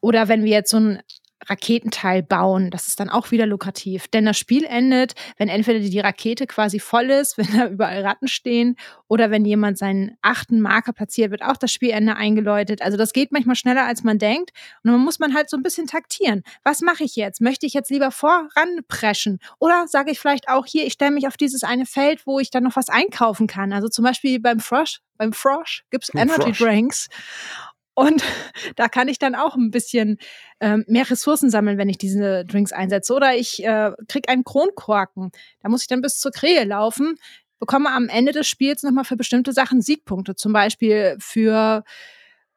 [0.01, 1.01] Oder wenn wir jetzt so ein
[1.47, 2.71] Raketenteil bauen.
[2.71, 4.07] Das ist dann auch wieder lukrativ.
[4.07, 8.27] Denn das Spiel endet, wenn entweder die Rakete quasi voll ist, wenn da überall Ratten
[8.27, 8.75] stehen,
[9.07, 12.81] oder wenn jemand seinen achten Marker platziert, wird auch das Spielende eingeläutet.
[12.81, 14.51] Also das geht manchmal schneller, als man denkt.
[14.83, 16.43] Und dann muss man halt so ein bisschen taktieren.
[16.63, 17.41] Was mache ich jetzt?
[17.41, 19.39] Möchte ich jetzt lieber voranpreschen?
[19.59, 22.49] Oder sage ich vielleicht auch hier, ich stelle mich auf dieses eine Feld, wo ich
[22.49, 23.73] dann noch was einkaufen kann.
[23.73, 26.57] Also zum Beispiel beim Frosch, beim Frosch gibt es Energy Frosch.
[26.57, 27.07] Drinks.
[27.95, 28.23] Und
[28.75, 30.19] da kann ich dann auch ein bisschen
[30.59, 33.13] ähm, mehr Ressourcen sammeln, wenn ich diese Drinks einsetze.
[33.13, 35.31] Oder ich äh, kriege einen Kronkorken.
[35.61, 37.15] Da muss ich dann bis zur Krähe laufen,
[37.59, 40.35] bekomme am Ende des Spiels nochmal für bestimmte Sachen Siegpunkte.
[40.35, 41.83] Zum Beispiel für,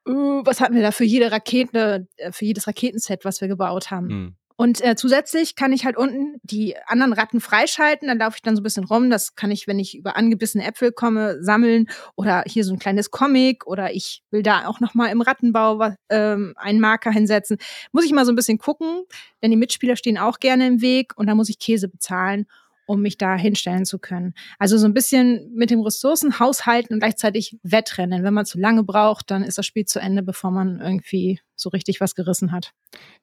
[0.07, 3.91] äh, was hatten wir da, für jede Rakete, äh, für jedes Raketenset, was wir gebaut
[3.91, 4.07] haben.
[4.07, 4.37] Mhm.
[4.61, 8.09] Und äh, zusätzlich kann ich halt unten die anderen Ratten freischalten.
[8.09, 9.09] Dann laufe ich dann so ein bisschen rum.
[9.09, 11.89] Das kann ich, wenn ich über angebissene Äpfel komme, sammeln.
[12.17, 13.69] Oder hier so ein kleines Comic.
[13.69, 17.59] Oder ich will da auch noch mal im Rattenbau ähm, einen Marker hinsetzen.
[17.93, 19.05] Muss ich mal so ein bisschen gucken,
[19.45, 21.13] denn die Mitspieler stehen auch gerne im Weg.
[21.15, 22.49] Und da muss ich Käse bezahlen
[22.89, 24.33] um mich da hinstellen zu können.
[24.59, 28.25] Also so ein bisschen mit dem Ressourcen haushalten und gleichzeitig Wettrennen.
[28.25, 31.69] Wenn man zu lange braucht, dann ist das Spiel zu Ende, bevor man irgendwie so
[31.69, 32.73] richtig was gerissen hat.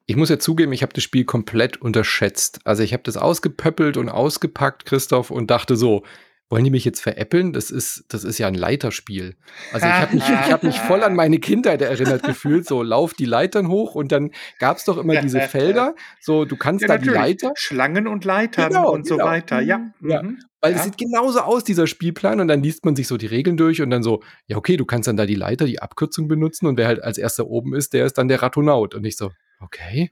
[0.06, 2.60] Ich muss ja zugeben, ich habe das Spiel komplett unterschätzt.
[2.64, 6.04] Also ich habe das ausgepöppelt und ausgepackt, Christoph, und dachte so,
[6.48, 7.52] wollen die mich jetzt veräppeln?
[7.52, 9.36] Das ist, das ist ja ein Leiterspiel.
[9.72, 12.66] Also ich habe mich, ich hab mich voll an meine Kindheit erinnert gefühlt.
[12.66, 15.94] So, lauf die Leitern hoch und dann gab es doch immer diese Felder.
[16.20, 17.14] So, du kannst ja, da natürlich.
[17.14, 17.52] die Leiter.
[17.56, 19.24] Schlangen und Leitern genau, und genau.
[19.24, 19.90] so weiter, ja.
[20.02, 20.22] ja.
[20.22, 20.38] Mhm.
[20.60, 23.56] Weil es sieht genauso aus, dieser Spielplan, und dann liest man sich so die Regeln
[23.56, 26.66] durch und dann so, ja, okay, du kannst dann da die Leiter, die Abkürzung benutzen
[26.66, 28.94] und wer halt als erster oben ist, der ist dann der Ratonaut.
[28.94, 29.30] Und ich so,
[29.60, 30.10] okay.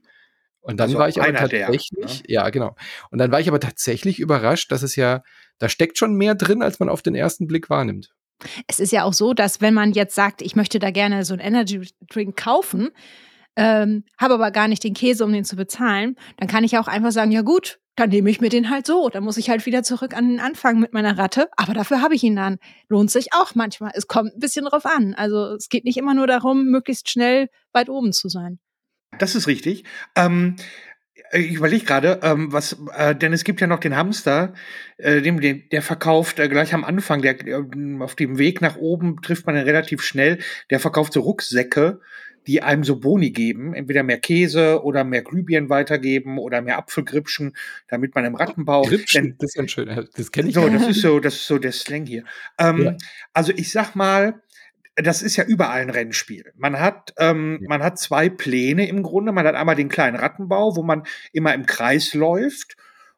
[0.65, 2.21] Und dann also war ich aber tatsächlich, der, ne?
[2.27, 2.75] ja, genau.
[3.11, 5.21] Und dann war ich aber tatsächlich überrascht, dass es ja,
[5.59, 8.15] da steckt schon mehr drin, als man auf den ersten Blick wahrnimmt.
[8.67, 11.35] Es ist ja auch so, dass wenn man jetzt sagt, ich möchte da gerne so
[11.35, 12.89] einen Energy Drink kaufen,
[13.55, 16.87] ähm, habe aber gar nicht den Käse, um den zu bezahlen, dann kann ich auch
[16.87, 19.09] einfach sagen, ja gut, dann nehme ich mir den halt so.
[19.09, 21.47] Dann muss ich halt wieder zurück an den Anfang mit meiner Ratte.
[21.55, 22.57] Aber dafür habe ich ihn dann.
[22.89, 23.91] Lohnt sich auch manchmal.
[23.93, 25.13] Es kommt ein bisschen drauf an.
[25.13, 28.59] Also es geht nicht immer nur darum, möglichst schnell weit oben zu sein.
[29.19, 29.83] Das ist richtig.
[30.15, 30.55] Ähm,
[31.31, 34.53] ich überlege gerade, ähm, was, äh, denn es gibt ja noch den Hamster,
[34.97, 37.63] äh, dem, den, der verkauft äh, gleich am Anfang, der, äh,
[37.99, 41.99] auf dem Weg nach oben trifft man ihn relativ schnell, der verkauft so Rucksäcke,
[42.47, 47.55] die einem so Boni geben, entweder mehr Käse oder mehr Glühbirnen weitergeben oder mehr Apfelgripschen,
[47.87, 48.83] damit man im Rattenbau.
[48.83, 50.55] Gripschen, denn, das ist ein schöner, das kenne ich.
[50.55, 52.23] So, das ist so, das ist so der Slang hier.
[52.59, 52.97] Ähm, ja.
[53.33, 54.41] Also ich sag mal,
[54.95, 56.53] das ist ja überall ein Rennspiel.
[56.55, 57.67] Man hat, ähm, ja.
[57.67, 59.31] man hat zwei Pläne im Grunde.
[59.31, 61.03] Man hat einmal den kleinen Rattenbau, wo man
[61.33, 62.77] immer im Kreis läuft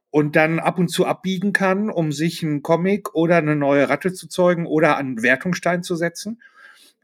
[0.10, 4.14] und dann ab und zu abbiegen kann, um sich einen Comic oder eine neue Ratte
[4.14, 6.42] zu zeugen oder einen Wertungsstein zu setzen.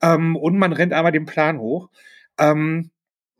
[0.01, 1.89] Ähm, und man rennt einmal den Plan hoch.
[2.39, 2.89] Ähm,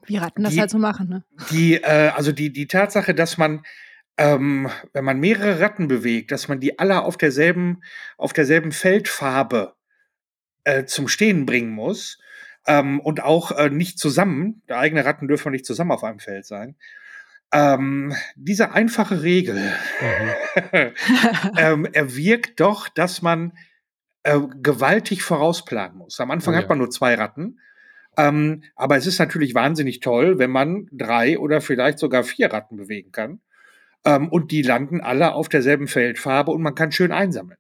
[0.06, 1.24] Wie Ratten das halt so machen, ne?
[1.50, 3.64] Die, äh, also die, die Tatsache, dass man
[4.18, 7.82] ähm, wenn man mehrere Ratten bewegt, dass man die alle auf derselben,
[8.18, 9.74] auf derselben Feldfarbe
[10.64, 12.20] äh, zum Stehen bringen muss
[12.68, 16.46] ähm, und auch äh, nicht zusammen, der eigene Ratten dürfen nicht zusammen auf einem Feld
[16.46, 16.76] sein.
[17.52, 20.92] Ähm, diese einfache Regel mhm.
[21.58, 23.54] ähm, erwirkt doch, dass man
[24.24, 26.20] äh, gewaltig vorausplanen muss.
[26.20, 26.70] Am Anfang Oh hat ja.
[26.70, 27.60] man nur zwei Ratten.
[28.18, 32.78] Ähm, aber es ist natürlich wahnsinnig toll, wenn man drei oder vielleicht sogar vier Ratten
[32.78, 33.42] bewegen kann.
[34.06, 37.58] Ähm, und die landen alle auf derselben Feldfarbe und man kann schön einsammeln.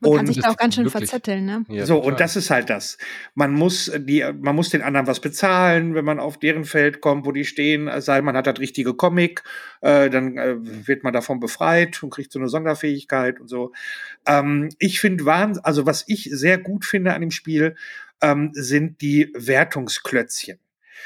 [0.00, 1.64] Man kann Und sich das da auch ganz schön wirklich- verzetteln, ne?
[1.68, 2.10] Ja, so, total.
[2.12, 2.98] und das ist halt das.
[3.34, 7.26] Man muss die, man muss den anderen was bezahlen, wenn man auf deren Feld kommt,
[7.26, 9.42] wo die stehen, es sei man hat das richtige Comic,
[9.80, 13.72] äh, dann äh, wird man davon befreit und kriegt so eine Sonderfähigkeit und so.
[14.26, 17.76] Ähm, ich finde Wahnsinn, also was ich sehr gut finde an dem Spiel,
[18.20, 20.58] ähm, sind die Wertungsklötzchen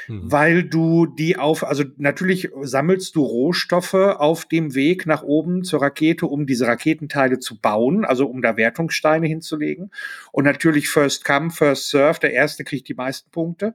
[0.07, 0.31] Mhm.
[0.31, 5.81] weil du die auf, also natürlich sammelst du Rohstoffe auf dem Weg nach oben zur
[5.81, 9.91] Rakete, um diese Raketenteile zu bauen, also um da Wertungssteine hinzulegen.
[10.31, 13.73] Und natürlich First Come, First Serve, der Erste kriegt die meisten Punkte.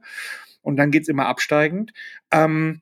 [0.61, 1.91] Und dann geht's immer absteigend.
[2.31, 2.81] Ähm,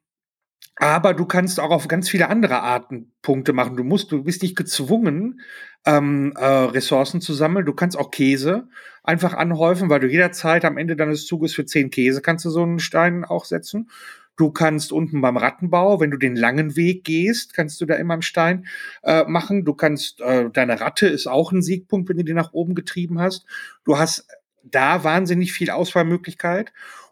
[0.75, 3.77] aber du kannst auch auf ganz viele andere Arten Punkte machen.
[3.77, 5.41] Du musst, du bist nicht gezwungen,
[5.85, 7.65] ähm, äh, Ressourcen zu sammeln.
[7.65, 8.67] Du kannst auch Käse
[9.03, 12.63] einfach anhäufen, weil du jederzeit am Ende deines Zuges für zehn Käse kannst du so
[12.63, 13.89] einen Stein auch setzen.
[14.37, 18.13] Du kannst unten beim Rattenbau, wenn du den langen Weg gehst, kannst du da immer
[18.13, 18.65] einen Stein
[19.03, 19.65] äh, machen.
[19.65, 23.19] Du kannst, äh, deine Ratte ist auch ein Siegpunkt, wenn du die nach oben getrieben
[23.19, 23.45] hast.
[23.83, 24.27] Du hast
[24.63, 26.71] da wahnsinnig viel Auswahlmöglichkeit.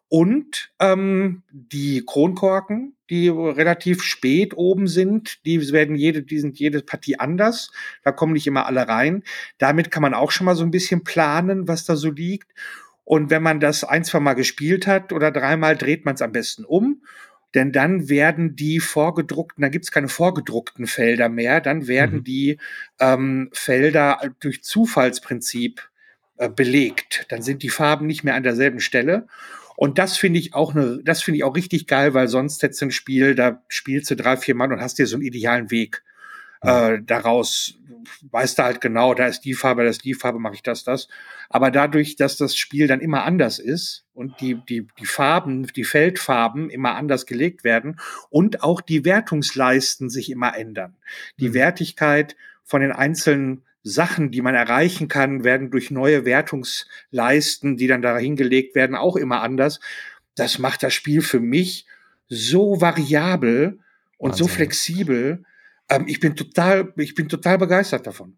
[0.09, 6.81] Und ähm, die Kronkorken, die relativ spät oben sind, die werden jede, die sind jede
[6.81, 7.71] Partie anders.
[8.03, 9.23] Da kommen nicht immer alle rein.
[9.59, 12.51] Damit kann man auch schon mal so ein bisschen planen, was da so liegt.
[13.03, 16.31] Und wenn man das ein, zwei Mal gespielt hat oder dreimal, dreht man es am
[16.31, 17.03] besten um.
[17.55, 22.23] Denn dann werden die vorgedruckten, dann gibt es keine vorgedruckten Felder mehr, dann werden Mhm.
[22.23, 22.57] die
[22.99, 25.89] ähm, Felder durch Zufallsprinzip
[26.37, 27.25] äh, belegt.
[27.29, 29.27] Dann sind die Farben nicht mehr an derselben Stelle.
[29.81, 32.81] Und das finde ich auch eine, das finde ich auch richtig geil, weil sonst hättest
[32.81, 35.71] du ein Spiel, da spielst du drei, vier Mann und hast dir so einen idealen
[35.71, 36.03] Weg.
[36.59, 37.79] Äh, daraus
[38.29, 40.83] weißt du halt genau, da ist die Farbe, da ist die Farbe, mache ich das,
[40.83, 41.07] das.
[41.47, 45.85] Aber dadurch, dass das Spiel dann immer anders ist und die, die, die Farben, die
[45.85, 50.97] Feldfarben immer anders gelegt werden und auch die Wertungsleisten sich immer ändern.
[51.39, 51.53] Die Mhm.
[51.53, 58.01] Wertigkeit von den einzelnen Sachen, die man erreichen kann, werden durch neue Wertungsleisten, die dann
[58.01, 59.79] da hingelegt werden, auch immer anders.
[60.35, 61.85] Das macht das Spiel für mich
[62.27, 63.79] so variabel
[64.17, 64.55] und so Wahnsinn.
[64.55, 65.43] flexibel.
[65.89, 68.37] Ähm, ich bin total, ich bin total begeistert davon.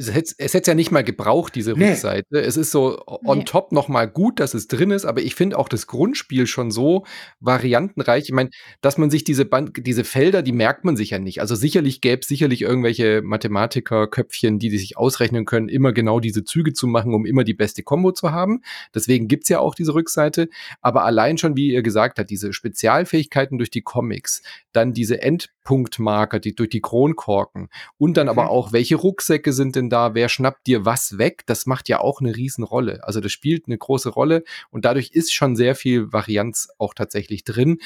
[0.00, 1.90] Es hätte es hätte ja nicht mal gebraucht, diese Nee.
[1.90, 2.40] Rückseite.
[2.40, 3.44] Es ist so on Nee.
[3.44, 6.70] top noch mal gut, dass es drin ist, aber ich finde auch das Grundspiel schon
[6.70, 7.04] so
[7.40, 8.24] variantenreich.
[8.24, 11.40] Ich meine, dass man sich diese Band diese Felder, die merkt man sich ja nicht.
[11.40, 16.72] Also sicherlich gäbe es sicherlich irgendwelche Mathematikerköpfchen, die sich ausrechnen können, immer genau diese Züge
[16.72, 18.62] zu machen, um immer die beste Kombo zu haben.
[18.94, 20.48] Deswegen gibt's ja auch diese Rückseite.
[20.80, 25.22] Aber allein schon, wie ihr gesagt habt, diese Spezialfähigkeiten durch die Comics, dann diese
[25.60, 27.68] Endpunktmarker, die durch die Kronkorken
[27.98, 28.48] und dann aber Mhm.
[28.48, 32.20] auch, welche Rucksäcke sind denn da, wer schnappt dir was weg, das macht ja auch
[32.20, 33.04] eine Riesenrolle.
[33.04, 37.44] Also das spielt eine große Rolle und dadurch ist schon sehr viel Varianz auch tatsächlich
[37.44, 37.78] drin.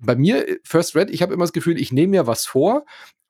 [0.00, 2.84] Bei mir, äh, First Red, ich habe immer das Gefühl, ich nehme mir was vor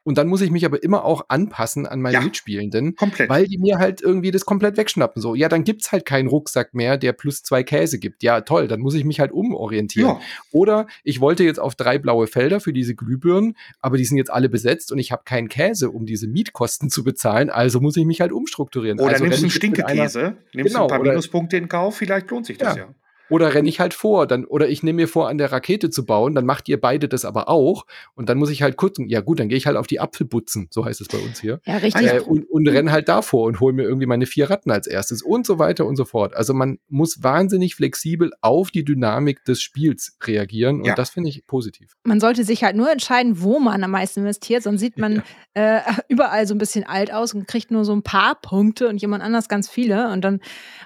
[0.04, 2.20] und dann muss ich mich aber immer auch anpassen an meine Ja.
[2.20, 3.28] Mitspielenden, Komplett.
[3.28, 5.20] weil die mir halt irgendwie das komplett wegschnappen.
[5.20, 8.22] So, ja, dann gibt's halt keinen Rucksack mehr, der plus zwei Käse gibt.
[8.22, 10.08] Ja, toll, dann muss ich mich halt umorientieren.
[10.10, 10.20] ja,
[10.52, 14.30] Oder ich wollte jetzt auf drei blaue Felder für diese Glühbirnen, aber die sind jetzt
[14.30, 18.04] alle besetzt und ich habe keinen Käse, um diese Mietkosten zu bezahlen, also muss ich
[18.04, 19.00] mich halt umstrukturieren.
[19.00, 22.58] oder also nimmst einen Stinkekäse, nimmst Genau, ein paar Minuspunkte in Kauf, vielleicht lohnt sich
[22.58, 22.84] das ja.
[22.84, 22.94] Ja.
[23.30, 26.04] Oder renne ich halt vor, dann, oder ich nehme mir vor, an der Rakete zu
[26.04, 27.86] bauen, dann macht ihr beide das aber auch.
[28.14, 30.68] Und dann muss ich halt gucken, ja gut, dann gehe ich halt auf die Apfelbutzen,
[30.70, 31.60] so heißt es bei uns hier.
[31.64, 32.06] Ja, richtig.
[32.06, 32.16] Ja.
[32.16, 35.22] Äh, und, und renn halt davor und hol mir irgendwie meine vier Ratten als erstes
[35.22, 36.34] und so weiter und so fort.
[36.34, 40.94] Also man muss wahnsinnig flexibel auf die Dynamik des Spiels reagieren und Ja.
[40.94, 41.92] das finde ich positiv.
[42.04, 45.22] Man sollte sich halt nur entscheiden, wo man am meisten investiert, sonst sieht man
[45.54, 49.00] äh, überall so ein bisschen alt aus und kriegt nur so ein paar Punkte und
[49.00, 50.40] jemand anders ganz viele und dann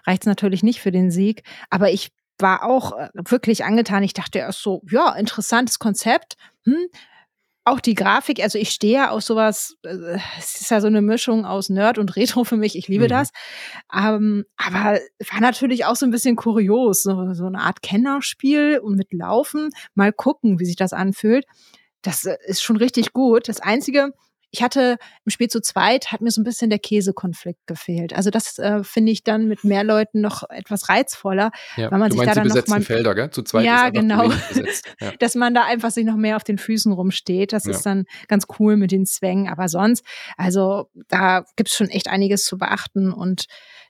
[0.06, 1.42] reicht es natürlich nicht für den Sieg.
[1.70, 4.02] Aber ich war auch äh, wirklich angetan.
[4.02, 6.36] Ich dachte erst so, ja, interessantes Konzept.
[6.64, 6.86] Hm.
[7.64, 11.02] Auch die Grafik, also ich stehe ja auf sowas, äh, es ist ja so eine
[11.02, 13.08] Mischung aus Nerd und Retro für mich, ich liebe Mhm.
[13.08, 13.30] das.
[13.94, 14.98] Ähm, aber
[15.30, 19.68] war natürlich auch so ein bisschen kurios, so, so eine Art Kennerspiel und mit Laufen.
[19.94, 21.44] Mal gucken, wie sich das anfühlt.
[22.00, 23.48] Das äh, ist schon richtig gut.
[23.48, 24.14] Das Einzige,
[24.50, 28.14] ich hatte im Spiel zu zweit, hat mir so ein bisschen der Käsekonflikt gefehlt.
[28.14, 31.90] Also das äh, finde ich dann mit mehr Leuten noch etwas reizvoller, Ja.
[31.90, 33.30] Weil man sich da dann noch mal- Felder, gell?
[33.30, 34.30] Zu zweit Ja, genau.
[35.00, 35.12] Ja.
[35.18, 37.52] dass man da einfach sich noch mehr auf den Füßen rumsteht.
[37.52, 37.72] Das Ja.
[37.72, 39.48] ist dann ganz cool mit den Zwängen.
[39.48, 40.04] Aber sonst,
[40.36, 43.44] also da gibt's schon echt einiges zu beachten und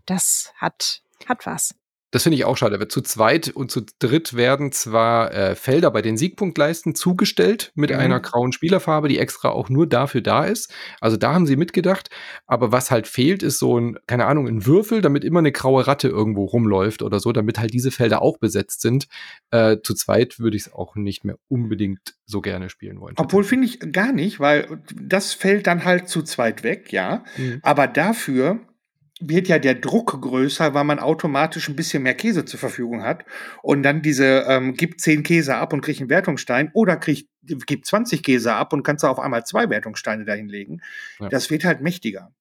[0.06, 1.74] das hat, hat was.
[2.10, 2.88] Das finde ich auch schade.
[2.88, 7.96] Zu zweit und zu dritt werden zwar äh, Felder bei den Siegpunktleisten zugestellt mit mhm.
[7.96, 10.72] einer grauen Spielerfarbe, die extra auch nur dafür da ist.
[11.00, 12.08] Also da haben sie mitgedacht.
[12.46, 15.86] Aber was halt fehlt, ist so ein, keine Ahnung, ein Würfel, damit immer eine graue
[15.86, 19.06] Ratte irgendwo rumläuft oder so, damit halt diese Felder auch besetzt sind.
[19.50, 23.16] Äh, zu zweit würde ich es auch nicht mehr unbedingt so gerne spielen wollen.
[23.18, 27.24] Obwohl finde ich gar nicht, weil das fällt dann halt zu zweit weg, ja.
[27.36, 27.58] Mhm.
[27.62, 28.60] Aber dafür
[29.20, 33.24] wird ja der Druck größer, weil man automatisch ein bisschen mehr Käse zur Verfügung hat
[33.62, 37.86] und dann diese ähm, gibt zehn Käse ab und kriegt einen Wertungsstein oder kriegt gibt
[37.86, 40.82] 20 Käse ab und kannst da auf einmal zwei Wertungssteine dahinlegen.
[41.18, 41.28] Ja.
[41.28, 42.32] Das wird halt mächtiger.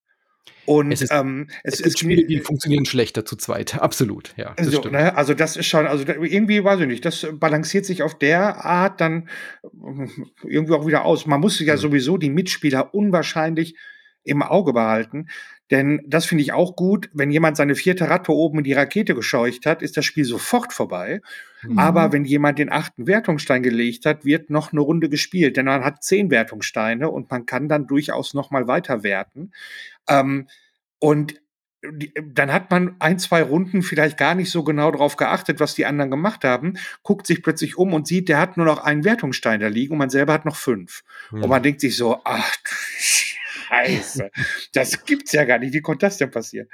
[0.65, 3.75] Und es, ist, ähm, es, es gibt Spiele, die funktionieren schlechter zu zweit.
[3.81, 4.53] Absolut, ja.
[4.57, 8.03] Das so, ne, also das ist schon, also irgendwie weiß ich nicht, das balanciert sich
[8.03, 9.29] auf der Art dann
[10.43, 11.25] irgendwie auch wieder aus.
[11.25, 11.79] Man muss ja mhm.
[11.79, 13.77] sowieso die Mitspieler unwahrscheinlich
[14.23, 15.27] im Auge behalten.
[15.71, 17.09] Denn das finde ich auch gut.
[17.13, 20.71] Wenn jemand seine vierte Ratte oben in die Rakete gescheucht hat, ist das Spiel sofort
[20.73, 21.21] vorbei.
[21.61, 21.77] Mhm.
[21.77, 25.57] Aber wenn jemand den achten Wertungsstein gelegt hat, wird noch eine Runde gespielt.
[25.57, 29.51] Denn man hat zehn Wertungssteine und man kann dann durchaus noch mal weiter werten.
[30.07, 30.47] Ähm,
[30.99, 31.41] und
[31.81, 35.85] dann hat man ein, zwei Runden vielleicht gar nicht so genau darauf geachtet, was die
[35.85, 39.59] anderen gemacht haben, guckt sich plötzlich um und sieht, der hat nur noch einen Wertungsstein
[39.59, 41.03] da liegen und man selber hat noch fünf.
[41.31, 41.43] Mhm.
[41.43, 42.57] Und man denkt sich so, ach,
[43.67, 44.31] Scheiße,
[44.73, 45.73] das gibt's ja gar nicht.
[45.73, 46.67] Wie konnte das denn passieren?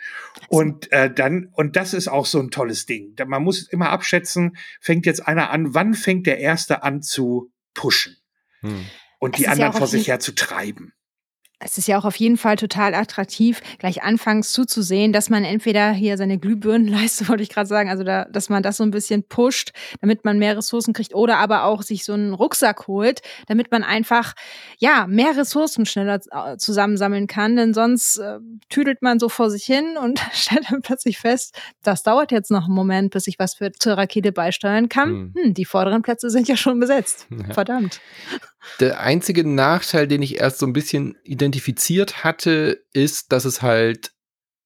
[0.47, 3.15] Und äh, dann, und das ist auch so ein tolles Ding.
[3.25, 8.17] Man muss immer abschätzen, fängt jetzt einer an, wann fängt der Erste an zu pushen?
[8.61, 8.85] Hm.
[9.19, 10.93] Und die anderen ja vor sich her zu treiben
[11.63, 15.91] es ist ja auch auf jeden Fall total attraktiv, gleich anfangs zuzusehen, dass man entweder
[15.91, 19.23] hier seine Glühbirnenleiste, wollte ich gerade sagen, also da, dass man das so ein bisschen
[19.23, 19.71] pusht,
[20.01, 23.83] damit man mehr Ressourcen kriegt, oder aber auch sich so einen Rucksack holt, damit man
[23.83, 24.33] einfach
[24.79, 29.63] ja mehr Ressourcen schneller äh, zusammensammeln kann, denn sonst äh, tüdelt man so vor sich
[29.63, 33.55] hin und stellt dann plötzlich fest, das dauert jetzt noch einen Moment, bis ich was
[33.55, 35.09] für zur Rakete beisteuern kann.
[35.09, 35.33] Hm.
[35.35, 37.27] Hm, die vorderen Plätze sind ja schon besetzt.
[37.51, 38.01] Verdammt.
[38.79, 44.13] Der einzige Nachteil, den ich erst so ein bisschen identifiziert hatte, ist, dass es halt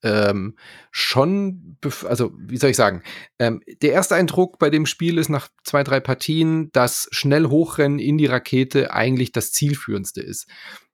[0.04, 0.56] ähm,
[0.92, 3.02] schon, also wie soll ich sagen,
[3.40, 8.00] ähm, der erste Eindruck bei dem Spiel ist nach zwei, drei Partien, dass schnell hochrennen
[8.00, 10.48] in die Rakete eigentlich das zielführendste ist.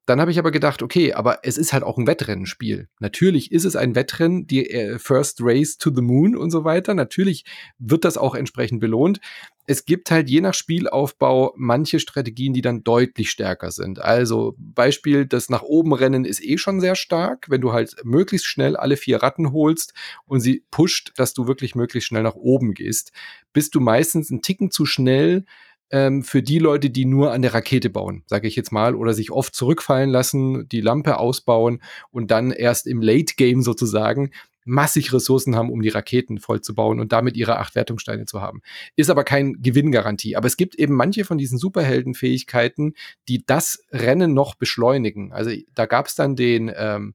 [0.05, 2.89] Dann habe ich aber gedacht, okay, aber es ist halt auch ein Wettrennenspiel.
[2.99, 6.93] Natürlich ist es ein Wettrennen, die äh, First Race to the Moon und so weiter.
[6.93, 7.45] Natürlich
[7.79, 9.21] wird das auch entsprechend belohnt.
[9.65, 13.99] Es gibt halt je nach Spielaufbau manche Strategien, die dann deutlich stärker sind.
[13.99, 18.47] Also Beispiel, das nach oben rennen ist eh schon sehr stark, wenn du halt möglichst
[18.47, 19.93] schnell alle vier Ratten holst
[20.25, 23.13] und sie pusht, dass du wirklich möglichst schnell nach oben gehst,
[23.53, 25.45] bist du meistens einen Ticken zu schnell
[25.91, 29.13] ähm, für die Leute, die nur an der Rakete bauen, sage ich jetzt mal, oder
[29.13, 34.31] sich oft zurückfallen lassen, die Lampe ausbauen und dann erst im Late Game sozusagen
[34.65, 38.41] massig Ressourcen haben, um die Raketen voll zu bauen und damit ihre acht Wertungssteine zu
[38.41, 38.61] haben.
[38.95, 40.35] Ist aber kein Gewinngarantie.
[40.35, 42.93] Aber es gibt eben manche von diesen Superheldenfähigkeiten,
[43.27, 45.33] die das Rennen noch beschleunigen.
[45.33, 47.13] Also da gab es dann den ähm,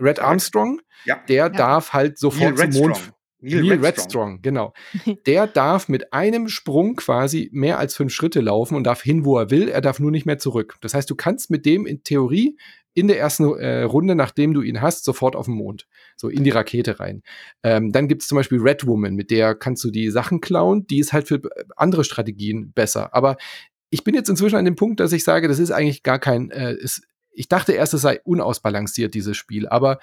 [0.00, 1.20] Red Armstrong, ja.
[1.28, 1.48] der ja.
[1.48, 3.12] darf halt sofort zum Mond.
[3.40, 3.84] Neil, Neil Redstrong.
[3.84, 4.72] Redstrong, genau.
[5.26, 9.38] Der darf mit einem Sprung quasi mehr als fünf Schritte laufen und darf hin, wo
[9.38, 9.68] er will.
[9.68, 10.76] Er darf nur nicht mehr zurück.
[10.80, 12.56] Das heißt, du kannst mit dem in Theorie
[12.94, 15.86] in der ersten äh, Runde, nachdem du ihn hast, sofort auf den Mond.
[16.16, 17.22] So in die Rakete rein.
[17.62, 20.86] Ähm, dann gibt es zum Beispiel Red Woman, mit der kannst du die Sachen klauen.
[20.86, 21.42] Die ist halt für
[21.76, 23.14] andere Strategien besser.
[23.14, 23.36] Aber
[23.90, 26.50] ich bin jetzt inzwischen an dem Punkt, dass ich sage, das ist eigentlich gar kein.
[26.50, 29.68] Äh, ist, ich dachte erst, es sei unausbalanciert, dieses Spiel.
[29.68, 29.98] Aber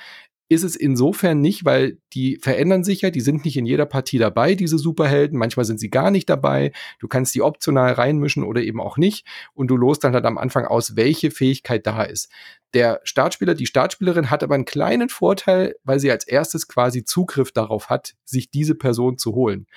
[0.49, 4.17] ist es insofern nicht, weil die verändern sich ja, die sind nicht in jeder Partie
[4.17, 5.37] dabei, diese Superhelden.
[5.37, 6.71] Manchmal sind sie gar nicht dabei.
[6.99, 9.25] Du kannst die optional reinmischen oder eben auch nicht.
[9.53, 12.29] Und du lost dann halt am Anfang aus, welche Fähigkeit da ist.
[12.73, 17.51] Der Startspieler, die Startspielerin hat aber einen kleinen Vorteil, weil sie als erstes quasi Zugriff
[17.51, 19.67] darauf hat, sich diese Person zu holen.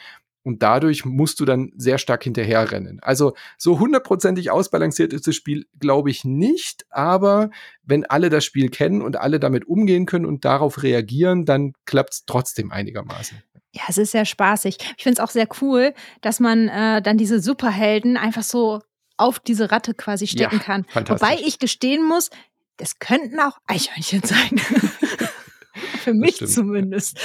[0.47, 3.01] Und dadurch musst du dann sehr stark hinterherrennen.
[3.03, 6.87] Also so hundertprozentig ausbalanciert ist das Spiel, glaube ich, nicht.
[6.89, 7.51] Aber
[7.83, 12.13] wenn alle das Spiel kennen und alle damit umgehen können und darauf reagieren, dann klappt
[12.13, 13.43] es trotzdem einigermaßen.
[13.73, 14.79] Ja, es ist sehr spaßig.
[14.97, 18.83] Ich finde es auch sehr cool, dass man äh, dann diese Superhelden einfach so
[19.17, 20.87] auf diese Ratte quasi stecken ja, kann.
[20.95, 22.31] Wobei ich gestehen muss,
[22.77, 24.61] das könnten auch Eichhörnchen sein.
[26.07, 27.19] Für mich zumindest.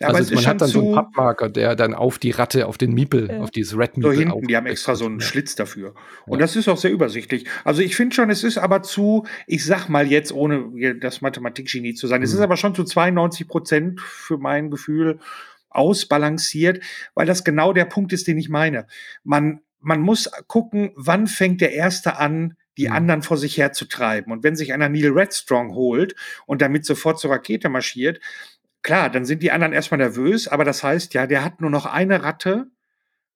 [0.00, 2.78] Ja, also aber man hat dann so einen Pappmarker, der dann auf die Ratte, auf
[2.78, 3.40] den Miepel, ja.
[3.40, 4.14] auf dieses Red Miepel.
[4.14, 5.26] So hinten, die haben extra so einen ja.
[5.26, 5.94] Schlitz dafür.
[6.26, 6.44] Und ja.
[6.44, 7.46] das ist auch sehr übersichtlich.
[7.64, 11.94] Also ich finde schon, es ist aber zu, ich sag mal jetzt, ohne das Mathematikgenie
[11.94, 12.24] zu sein, mhm.
[12.24, 12.44] es ist mhm.
[12.44, 15.18] aber schon zu 92 Prozent für mein Gefühl
[15.70, 16.82] ausbalanciert,
[17.14, 18.86] weil das genau der Punkt ist, den ich meine.
[19.24, 22.94] Man, man muss gucken, wann fängt der Erste an, die mhm.
[22.94, 24.32] anderen vor sich herzutreiben.
[24.32, 26.14] Und wenn sich einer Neil Redstrong holt
[26.46, 28.20] und damit sofort zur Rakete marschiert,
[28.82, 31.86] klar, dann sind die anderen erstmal nervös, aber das heißt ja, der hat nur noch
[31.86, 32.66] eine Ratte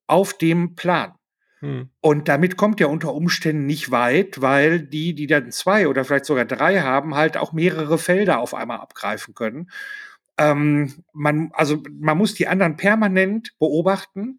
[0.06, 1.14] auf dem Plan.
[1.60, 1.88] Hm.
[2.00, 6.26] Und damit kommt er unter Umständen nicht weit, weil die, die dann zwei oder vielleicht
[6.26, 9.70] sogar drei haben, halt auch mehrere Felder auf einmal abgreifen können.
[10.38, 14.38] Ähm, man, also man muss die anderen permanent beobachten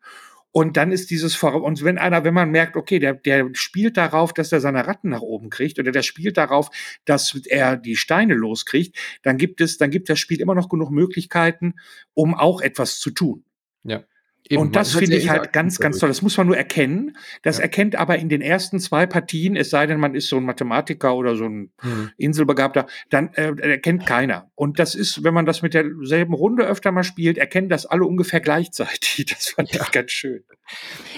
[0.58, 3.95] und dann ist dieses Vor und wenn einer, wenn man merkt, okay, der, der spielt
[3.95, 6.72] darauf, dass er seine Ratten nach oben kriegt oder der spielt darauf,
[7.05, 10.89] dass er die Steine loskriegt, dann gibt es, dann gibt das Spiel immer noch genug
[10.89, 11.76] Möglichkeiten,
[12.16, 13.45] um auch etwas zu tun.
[13.84, 14.03] Ja.
[14.50, 16.10] Eben, und das finde ich halt ganz, ganz toll.
[16.10, 17.18] Das muss man nur erkennen.
[17.42, 17.64] Das ja.
[17.64, 21.16] erkennt aber in den ersten zwei Partien, es sei denn, man ist so ein Mathematiker
[21.16, 22.12] oder so ein hm.
[22.18, 24.50] Inselbegabter, dann äh, erkennt keiner.
[24.56, 28.06] Und das ist, wenn man das mit derselben Runde öfter mal spielt, erkennen das alle
[28.06, 29.26] ungefähr gleichzeitig.
[29.38, 29.82] Das fand ja.
[29.84, 30.44] ich ganz schön.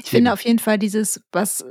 [0.03, 1.63] Ich finde auf jeden Fall dieses, was,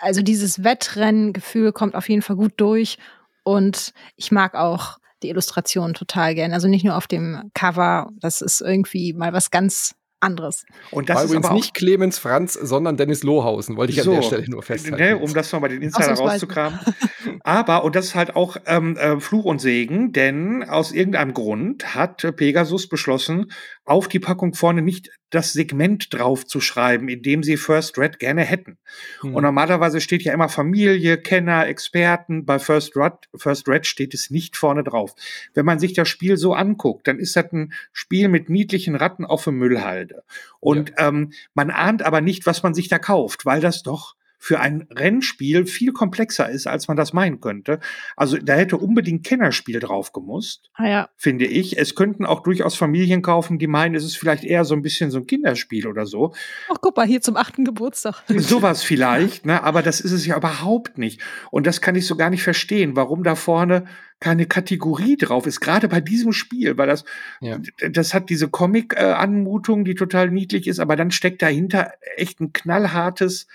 [0.00, 2.98] also dieses Wettrennengefühl kommt auf jeden Fall gut durch.
[3.42, 6.52] Und ich mag auch die Illustration total gern.
[6.52, 9.94] Also nicht nur auf dem Cover, das ist irgendwie mal was ganz
[10.24, 10.64] anderes.
[10.90, 14.20] Und das War ist übrigens nicht Clemens Franz, sondern Dennis Lohausen, wollte ich so, an
[14.20, 14.98] der Stelle nur festhalten.
[14.98, 16.80] Ne, um das nochmal den Insider rauszukramen.
[17.46, 21.94] Aber, und das ist halt auch ähm, äh, Fluch und Segen, denn aus irgendeinem Grund
[21.94, 23.52] hat Pegasus beschlossen,
[23.84, 28.18] auf die Packung vorne nicht das Segment drauf zu schreiben, in dem sie First Red
[28.18, 28.78] gerne hätten.
[29.20, 29.34] Hm.
[29.34, 32.46] Und normalerweise steht ja immer Familie, Kenner, Experten.
[32.46, 35.14] Bei First Red, First Red steht es nicht vorne drauf.
[35.52, 39.26] Wenn man sich das Spiel so anguckt, dann ist das ein Spiel mit niedlichen Ratten
[39.26, 40.22] auf der Müllhalde.
[40.60, 41.08] Und ja.
[41.08, 44.14] ähm, man ahnt aber nicht, was man sich da kauft, weil das doch
[44.44, 47.80] für ein Rennspiel viel komplexer ist, als man das meinen könnte.
[48.14, 51.08] Also da hätte unbedingt Kennerspiel drauf gemusst, ah, ja.
[51.16, 51.78] finde ich.
[51.78, 55.10] Es könnten auch durchaus Familien kaufen, die meinen, es ist vielleicht eher so ein bisschen
[55.10, 56.34] so ein Kinderspiel oder so.
[56.70, 58.22] Ach, guck mal, hier zum achten Geburtstag.
[58.36, 59.62] Sowas vielleicht, ne?
[59.62, 61.22] aber das ist es ja überhaupt nicht.
[61.50, 63.86] Und das kann ich so gar nicht verstehen, warum da vorne
[64.20, 67.06] keine Kategorie drauf ist, gerade bei diesem Spiel, weil das,
[67.40, 67.60] ja.
[67.90, 73.46] das hat diese Comic-Anmutung, die total niedlich ist, aber dann steckt dahinter echt ein knallhartes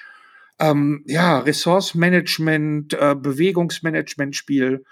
[0.60, 4.84] ähm, ja, Ressource-Management, äh, Bewegungsmanagement-Spiel.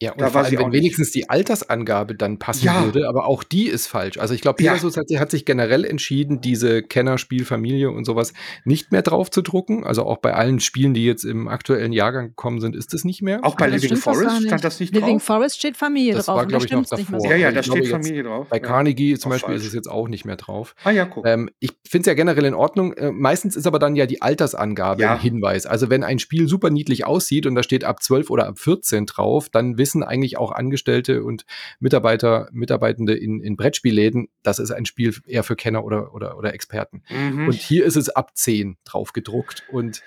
[0.00, 2.84] Ja, und da war allem, wenn wenigstens die Altersangabe dann passen ja.
[2.84, 4.18] würde, aber auch die ist falsch.
[4.18, 5.02] Also ich glaube, Pegasus ja.
[5.02, 8.34] hat, hat, sich generell entschieden, diese Kennerspielfamilie und sowas
[8.64, 9.84] nicht mehr drauf zu drucken.
[9.84, 13.22] Also auch bei allen Spielen, die jetzt im aktuellen Jahrgang gekommen sind, ist es nicht
[13.22, 13.40] mehr.
[13.42, 15.02] Auch bei Living Forest stand das nicht drauf.
[15.02, 16.36] Living Forest steht Familie das drauf.
[16.36, 17.30] Das war, glaube ich, noch davor.
[17.30, 18.48] Ja, ja, da steht Familie drauf.
[18.50, 19.62] Bei Carnegie zum Beispiel falsch.
[19.62, 20.74] ist es jetzt auch nicht mehr drauf.
[20.84, 21.26] Ah ja, guck.
[21.26, 22.92] Ähm, ich finde es ja generell in Ordnung.
[22.92, 25.64] Äh, meistens ist aber dann ja die Altersangabe ein Hinweis.
[25.64, 29.06] Also wenn ein Spiel super niedlich aussieht und da steht ab 12 oder ab 14
[29.06, 31.46] drauf, dann wissen eigentlich auch Angestellte und
[31.78, 36.52] Mitarbeiter, Mitarbeitende in, in Brettspielläden, das ist ein Spiel eher für Kenner oder, oder, oder
[36.52, 37.04] Experten.
[37.08, 37.46] Mhm.
[37.46, 39.62] Und hier ist es ab 10 drauf gedruckt.
[39.70, 40.02] Und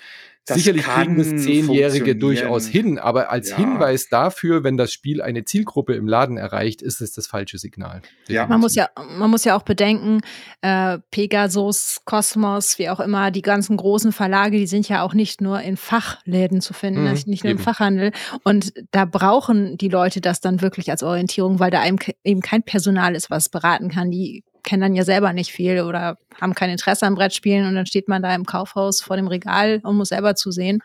[0.46, 3.58] das Sicherlich kriegen es Zehnjährige durchaus hin, aber als ja.
[3.58, 8.02] Hinweis dafür, wenn das Spiel eine Zielgruppe im Laden erreicht, ist es das falsche Signal.
[8.28, 8.48] Ja.
[8.48, 10.22] Man, muss ja, man muss ja auch bedenken,
[10.62, 15.40] äh, Pegasus, Kosmos, wie auch immer, die ganzen großen Verlage, die sind ja auch nicht
[15.40, 17.60] nur in Fachläden zu finden, mhm, nicht nur eben.
[17.60, 18.12] im Fachhandel.
[18.44, 21.84] Und da brauchen die Leute das dann wirklich als Orientierung, weil da
[22.24, 24.10] eben kein Personal ist, was beraten kann.
[24.10, 27.86] Die kennen dann ja selber nicht viel oder haben kein Interesse am Brettspielen und dann
[27.86, 30.82] steht man da im Kaufhaus vor dem Regal und muss selber zusehen.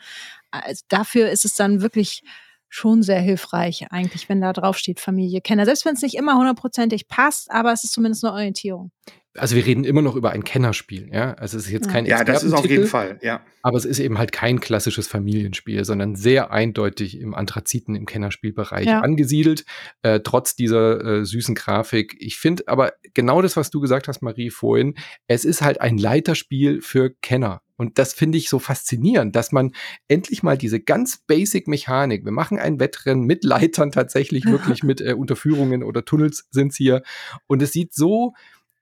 [0.51, 2.23] Also dafür ist es dann wirklich
[2.69, 5.65] schon sehr hilfreich eigentlich, wenn da drauf steht Familie Kenner.
[5.65, 8.91] Selbst wenn es nicht immer hundertprozentig passt, aber es ist zumindest eine Orientierung
[9.37, 11.35] also wir reden immer noch über ein Kennerspiel, ja.
[11.35, 13.41] Also es ist jetzt kein Ja, das ist auf jeden Fall, ja.
[13.63, 18.87] Aber es ist eben halt kein klassisches Familienspiel, sondern sehr eindeutig im Anthraziten, im Kennerspielbereich
[18.87, 19.01] ja.
[19.01, 19.65] angesiedelt,
[20.03, 22.15] äh, trotz dieser äh, süßen Grafik.
[22.21, 24.95] Ich finde aber genau das, was du gesagt hast, Marie, vorhin,
[25.27, 27.63] es ist halt ein Leiterspiel für Kenner.
[27.77, 29.73] Und das finde ich so faszinierend, dass man
[30.07, 35.01] endlich mal diese ganz basic Mechanik, wir machen ein Wettrennen mit Leitern tatsächlich, wirklich mit
[35.01, 37.03] äh, Unterführungen oder Tunnels sind's hier.
[37.49, 38.35] Und es sieht so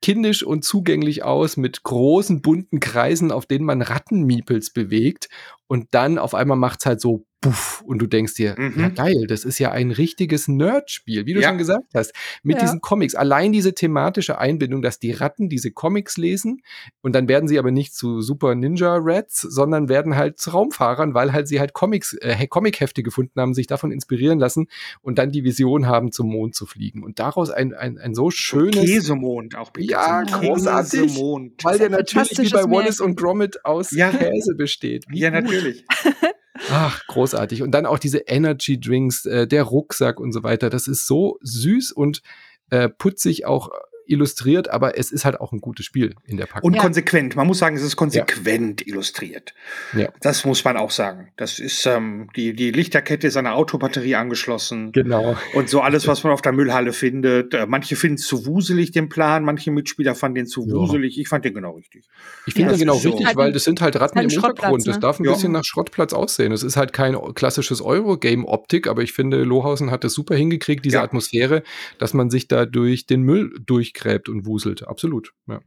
[0.03, 5.29] kindisch und zugänglich aus mit großen bunten Kreisen, auf denen man Rattenmiepels bewegt.
[5.67, 8.79] Und dann auf einmal macht's halt so puff, und du denkst dir, mhm.
[8.79, 11.49] ja geil, das ist ja ein richtiges Nerd-Spiel, wie du ja.
[11.49, 12.61] schon gesagt hast, mit ja.
[12.61, 13.15] diesen Comics.
[13.15, 16.61] Allein diese thematische Einbindung, dass die Ratten diese Comics lesen
[17.01, 21.13] und dann werden sie aber nicht zu Super Ninja Rats, sondern werden halt zu Raumfahrern,
[21.13, 24.67] weil halt sie halt Comics, äh, Comic-Hefte gefunden haben, sich davon inspirieren lassen
[25.01, 27.03] und dann die Vision haben, zum Mond zu fliegen.
[27.03, 28.85] Und daraus ein, ein, ein so schönes.
[28.85, 29.91] Käsemond auch bitte.
[29.91, 31.01] Ja, großartig.
[31.01, 31.63] Käsemond.
[31.63, 34.11] Weil der natürlich wie bei Wallace und Gromit aus ja.
[34.11, 35.05] Käse besteht.
[35.09, 35.43] Wie ja, gut.
[35.43, 35.85] natürlich.
[36.69, 37.63] Ach, großartig.
[37.63, 40.69] Und dann auch diese Energy Drinks, äh, der Rucksack und so weiter.
[40.69, 42.21] Das ist so süß und
[42.69, 43.69] äh, putzig auch
[44.05, 46.71] illustriert, aber es ist halt auch ein gutes Spiel in der Packung.
[46.73, 47.35] Und konsequent.
[47.35, 49.53] Man muss sagen, es ist konsequent illustriert.
[49.95, 50.09] Ja.
[50.21, 51.29] Das muss man auch sagen.
[51.37, 54.91] Das ist ähm, die, die Lichterkette ist an der Autobatterie angeschlossen.
[54.91, 55.35] Genau.
[55.53, 57.53] Und so alles, was man auf der Müllhalle findet.
[57.53, 59.43] Äh, manche finden es zu wuselig, den Plan.
[59.43, 60.73] Manche Mitspieler fanden den zu Ja.
[60.75, 61.19] wuselig.
[61.19, 62.05] Ich fand den genau richtig.
[62.45, 63.09] Ich finde Ja, den genau das so.
[63.09, 64.87] richtig, Halt weil das sind halt Ratten halt im Schrottplatz, Hintergrund.
[64.87, 65.01] Das ne?
[65.01, 65.31] darf ein Ja.
[65.33, 66.51] bisschen nach Schrottplatz aussehen.
[66.51, 70.97] Es ist halt kein klassisches Eurogame-Optik, aber ich finde, Lohausen hat das super hingekriegt, diese
[70.97, 71.03] Ja.
[71.03, 71.63] Atmosphäre,
[71.97, 73.53] dass man sich da durch den Müll
[73.93, 74.87] durchgräbt und wuselt.
[74.87, 75.31] Absolut.
[75.47, 75.61] Ja.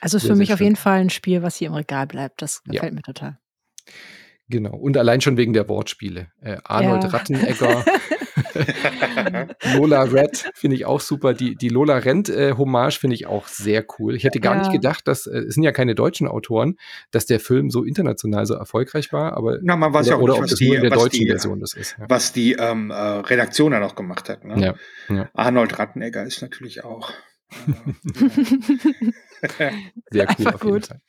[0.00, 2.40] Also Sehr, für mich auf jeden Fall ein Spiel, was hier im Regal bleibt.
[2.42, 2.72] Das Ja.
[2.74, 3.38] gefällt mir total.
[4.48, 4.76] Genau.
[4.76, 6.28] Und allein schon wegen der Wortspiele.
[6.40, 7.10] Äh, Arnold Ja.
[7.10, 7.84] Rattenegger,
[9.74, 11.34] Lola Red finde ich auch super.
[11.34, 14.14] Die, die Lola Rent äh, Hommage finde ich auch sehr cool.
[14.14, 14.60] Ich hätte gar Ja.
[14.60, 16.76] nicht gedacht, dass äh, es sind ja keine deutschen Autoren,
[17.10, 20.22] dass der Film so international so erfolgreich war, aber Na, man weiß oder, ja auch
[20.22, 21.96] oder nicht, ob was das die, nur in der was deutschen die, Version das ist.
[21.98, 22.06] Ja.
[22.08, 24.44] was die ähm, äh, Redaktion da noch gemacht hat.
[24.44, 24.60] Ne?
[25.08, 25.28] Ja, ja.
[25.34, 27.12] Arnold Rattenegger ist natürlich auch.
[30.10, 30.86] Sehr cool auf jeden gut.
[30.86, 31.00] Fall.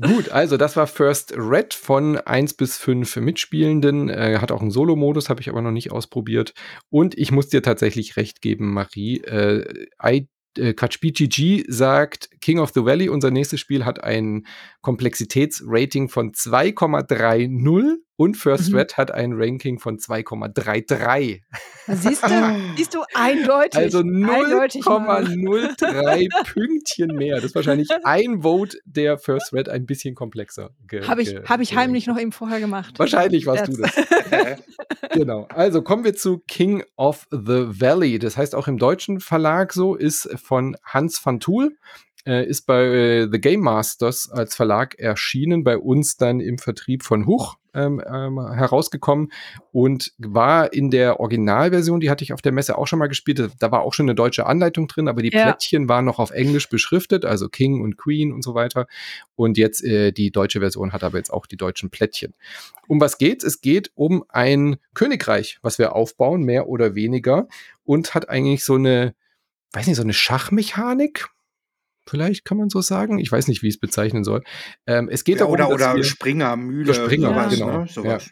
[0.00, 4.08] Gut, also das war First Red von 1 bis 5 Mitspielenden.
[4.08, 6.54] Äh, hat auch einen Solo-Modus, habe ich aber noch nicht ausprobiert.
[6.88, 9.18] Und ich muss dir tatsächlich recht geben, Marie.
[9.18, 14.46] Äh, I, äh, KatschBGG sagt, King of the Valley, unser nächstes Spiel, hat ein
[14.80, 17.48] Komplexitätsrating von 2,30
[18.16, 18.76] und First Mhm.
[18.76, 21.40] Red hat ein Ranking von 2,33.
[21.88, 22.28] Siehst du,
[22.76, 23.78] siehst du eindeutig.
[23.78, 25.24] Also eindeutig mal.
[25.24, 27.36] 0,03 Pünktchen mehr.
[27.36, 30.70] Das ist wahrscheinlich ein Vote, der First Red ein bisschen komplexer.
[31.06, 32.98] Habe ich, hab ich heimlich noch eben vorher gemacht.
[32.98, 33.96] Wahrscheinlich warst du Jetzt.
[34.30, 34.62] das.
[35.14, 35.46] Genau.
[35.50, 38.18] Also kommen wir zu King of the Valley.
[38.18, 41.76] Das heißt auch im deutschen Verlag so, ist von Hans van Tool.
[42.24, 47.02] Äh, ist bei äh, The Game Masters als Verlag erschienen, bei uns dann im Vertrieb
[47.02, 49.32] von Huch ähm, ähm, herausgekommen
[49.72, 53.50] und war in der Originalversion, die hatte ich auf der Messe auch schon mal gespielt,
[53.58, 55.44] da war auch schon eine deutsche Anleitung drin, aber die Ja.
[55.44, 58.86] Plättchen waren noch auf Englisch beschriftet, also King und Queen und so weiter.
[59.36, 62.34] Und jetzt äh, die deutsche Version hat aber jetzt auch die deutschen Plättchen.
[62.88, 63.44] Um was geht's?
[63.44, 67.48] Es geht um ein Königreich, was wir aufbauen, mehr oder weniger,
[67.84, 69.14] und hat eigentlich so eine,
[69.72, 71.28] weiß nicht, so eine Schachmechanik.
[72.06, 73.18] Vielleicht kann man so sagen.
[73.18, 74.42] Ich weiß nicht, wie ich es bezeichnen soll.
[74.86, 77.80] Ähm, es geht ja, darum, oder dass oder Springer, Mühle, Springer, sowas, genau.
[77.80, 77.86] ne?
[77.88, 78.30] sowas.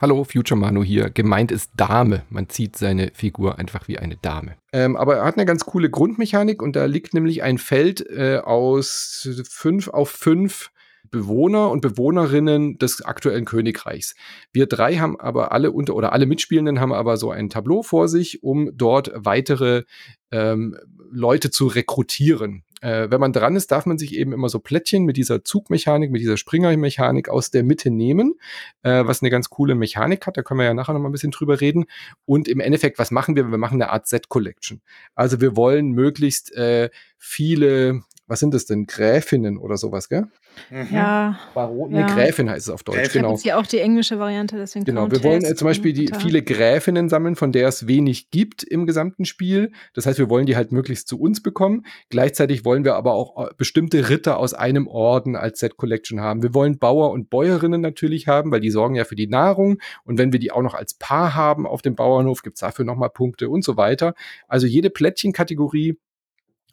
[0.00, 1.10] Hallo, Future Manu hier.
[1.10, 2.22] Gemeint ist Dame.
[2.30, 4.56] Man zieht seine Figur einfach wie eine Dame.
[4.72, 8.38] Ähm, aber er hat eine ganz coole Grundmechanik und da liegt nämlich ein Feld äh,
[8.38, 10.70] aus fünf auf fünf
[11.10, 14.14] Bewohner und Bewohnerinnen des aktuellen Königreichs.
[14.52, 18.08] Wir drei haben aber alle unter oder alle Mitspielenden haben aber so ein Tableau vor
[18.08, 19.82] sich, um dort weitere
[20.30, 20.78] ähm,
[21.10, 22.64] Leute zu rekrutieren.
[22.80, 26.10] Äh, wenn man dran ist, darf man sich eben immer so Plättchen mit dieser Zugmechanik,
[26.10, 28.34] mit dieser Springermechanik aus der Mitte nehmen,
[28.82, 30.36] äh, was eine ganz coole Mechanik hat.
[30.36, 31.84] Da können wir ja nachher noch mal ein bisschen drüber reden.
[32.24, 33.50] Und im Endeffekt, was machen wir?
[33.50, 34.80] Wir machen eine Art Set-Collection.
[35.14, 40.28] Also wir wollen möglichst äh, viele, was sind das denn, Gräfinnen oder sowas, gell?
[40.70, 40.88] Mhm.
[40.92, 42.06] Ja, Baron, Ja.
[42.06, 43.22] nee, Gräfin heißt es auf Deutsch, Gräfin.
[43.22, 43.32] genau.
[43.32, 46.42] jetzt hier auch die englische Variante, deswegen Genau, wir wollen äh, zum Beispiel die viele
[46.42, 49.72] Gräfinnen sammeln, von der es wenig gibt im gesamten Spiel.
[49.94, 51.84] Das heißt, wir wollen die halt möglichst zu uns bekommen.
[52.08, 56.42] Gleichzeitig wollen wir aber auch äh, bestimmte Ritter aus einem Orden als Set Collection haben.
[56.42, 59.78] Wir wollen Bauer und Bäuerinnen natürlich haben, weil die sorgen ja für die Nahrung.
[60.04, 63.10] Und wenn wir die auch noch als Paar haben auf dem Bauernhof, gibt's dafür nochmal
[63.10, 64.14] Punkte und so weiter.
[64.46, 65.98] Also jede Plättchenkategorie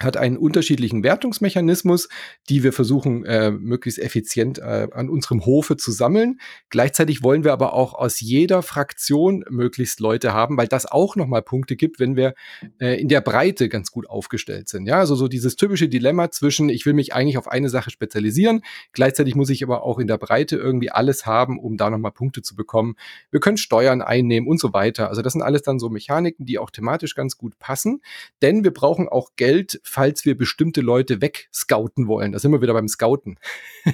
[0.01, 2.09] hat einen unterschiedlichen Wertungsmechanismus,
[2.49, 6.39] die wir versuchen, äh, möglichst effizient äh, an unserem Hofe zu sammeln.
[6.69, 11.41] Gleichzeitig wollen wir aber auch aus jeder Fraktion möglichst Leute haben, weil das auch nochmal
[11.41, 12.33] Punkte gibt, wenn wir
[12.79, 14.87] äh, in der Breite ganz gut aufgestellt sind.
[14.87, 18.61] Ja, also so dieses typische Dilemma zwischen, ich will mich eigentlich auf eine Sache spezialisieren,
[18.93, 22.41] gleichzeitig muss ich aber auch in der Breite irgendwie alles haben, um da nochmal Punkte
[22.41, 22.95] zu bekommen.
[23.31, 25.09] Wir können Steuern einnehmen und so weiter.
[25.09, 28.01] Also das sind alles dann so Mechaniken, die auch thematisch ganz gut passen,
[28.41, 32.31] denn wir brauchen auch Geld, falls wir bestimmte Leute wegscouten wollen.
[32.31, 33.39] Da sind wir wieder beim Scouten.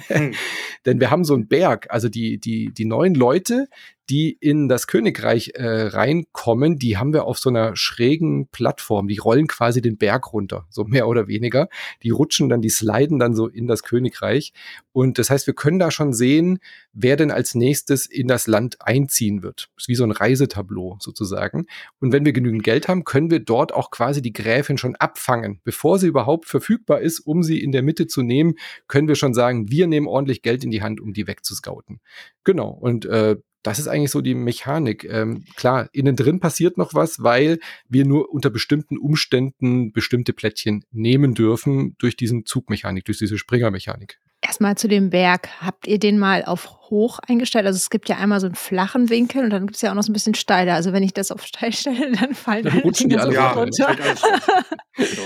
[0.08, 0.34] Hm.
[0.86, 3.68] Denn wir haben so einen Berg, also die, die, die neuen Leute,
[4.10, 9.08] die in das Königreich äh, reinkommen, die haben wir auf so einer schrägen Plattform.
[9.08, 11.68] Die rollen quasi den Berg runter, so mehr oder weniger.
[12.02, 14.52] Die rutschen dann, die sliden dann so in das Königreich.
[14.92, 16.58] Und das heißt, wir können da schon sehen,
[16.92, 19.70] wer denn als nächstes in das Land einziehen wird.
[19.74, 21.66] Das ist wie so ein Reisetableau sozusagen.
[22.00, 25.60] Und wenn wir genügend Geld haben, können wir dort auch quasi die Gräfin schon abfangen.
[25.64, 28.54] Bevor sie überhaupt verfügbar ist, um sie in der Mitte zu nehmen,
[28.86, 32.00] können wir schon sagen, wir nehmen ordentlich Geld in die Hand, um die wegzuscouten.
[32.44, 32.68] Genau.
[32.68, 35.04] Und äh, das ist eigentlich so die Mechanik.
[35.04, 37.58] Ähm, klar, innen drin passiert noch was, weil
[37.88, 44.20] wir nur unter bestimmten Umständen bestimmte Plättchen nehmen dürfen durch diesen Zugmechanik, durch diese Springermechanik.
[44.46, 45.48] Erstmal zu dem Berg.
[45.62, 47.64] Habt ihr den mal auf hoch eingestellt?
[47.66, 49.94] Also es gibt ja einmal so einen flachen Winkel und dann gibt es ja auch
[49.94, 50.74] noch so ein bisschen steiler.
[50.74, 53.96] Also wenn ich das auf steil stelle, dann fallen dann rutschen die alle ja, runter.
[54.98, 55.22] so.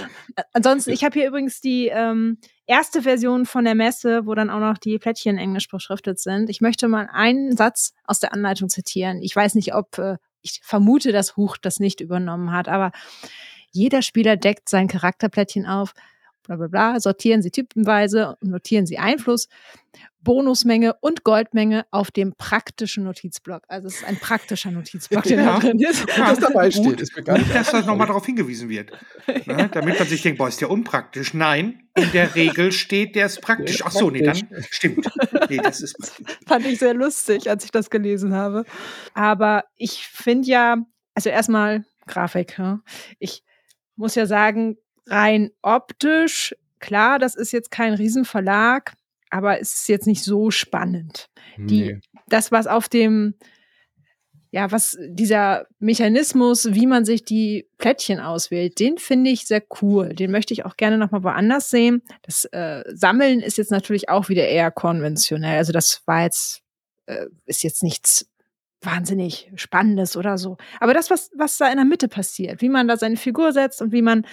[0.53, 4.61] Ansonsten, ich habe hier übrigens die ähm, erste Version von der Messe, wo dann auch
[4.61, 6.49] noch die Plättchen englisch beschriftet sind.
[6.49, 9.21] Ich möchte mal einen Satz aus der Anleitung zitieren.
[9.21, 12.93] Ich weiß nicht, ob äh, ich vermute, dass Huch das nicht übernommen hat, aber
[13.73, 15.93] jeder Spieler deckt sein Charakterplättchen auf
[16.49, 19.49] bla bla bla, sortieren Sie typenweise und notieren Sie Einfluss,
[20.23, 23.63] Bonusmenge und Goldmenge auf dem praktischen Notizblock.
[23.69, 25.45] Also es ist ein praktischer Notizblock, der Ja.
[25.55, 26.07] da drin ist.
[26.17, 28.91] Ja, das dabei gut, steht, ist mir gar nicht dass das nochmal darauf hingewiesen wird.
[29.47, 29.71] Ne?
[29.73, 31.35] Damit man sich denkt, boah, ist der unpraktisch.
[31.35, 33.83] Nein, in der Regel steht, der ist praktisch.
[33.85, 34.37] Ach so, nee, dann
[34.71, 35.09] stimmt.
[35.49, 36.37] Nee, das ist praktisch.
[36.47, 38.65] Fand ich sehr lustig, als ich das gelesen habe.
[39.15, 40.77] Aber ich finde ja,
[41.15, 42.59] also erstmal Grafik.
[42.59, 42.81] Ja.
[43.19, 43.45] Ich
[43.97, 44.79] muss ja sagen,
[45.09, 48.95] rein optisch, klar, das ist jetzt kein Riesenverlag,
[49.31, 51.29] aber es ist jetzt nicht so spannend.
[51.57, 52.01] die- Nee.
[52.29, 53.35] das, was auf dem,
[54.51, 60.11] ja, was dieser Mechanismus, wie man sich die Plättchen auswählt, den finde ich sehr cool.
[60.15, 62.03] Den möchte ich auch gerne nochmal woanders sehen.
[62.23, 65.59] Das äh, Sammeln ist jetzt natürlich auch wieder eher konventionell.
[65.59, 66.63] Also das war jetzt,
[67.07, 68.27] äh, ist jetzt nichts
[68.83, 70.57] wahnsinnig Spannendes oder so.
[70.81, 73.83] Aber das, was, was da in der Mitte passiert, wie man da seine Figur setzt
[73.83, 74.27] und wie man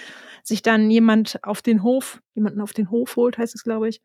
[0.43, 4.01] sich dann jemand auf den Hof, jemanden auf den Hof holt, heißt es, glaube ich.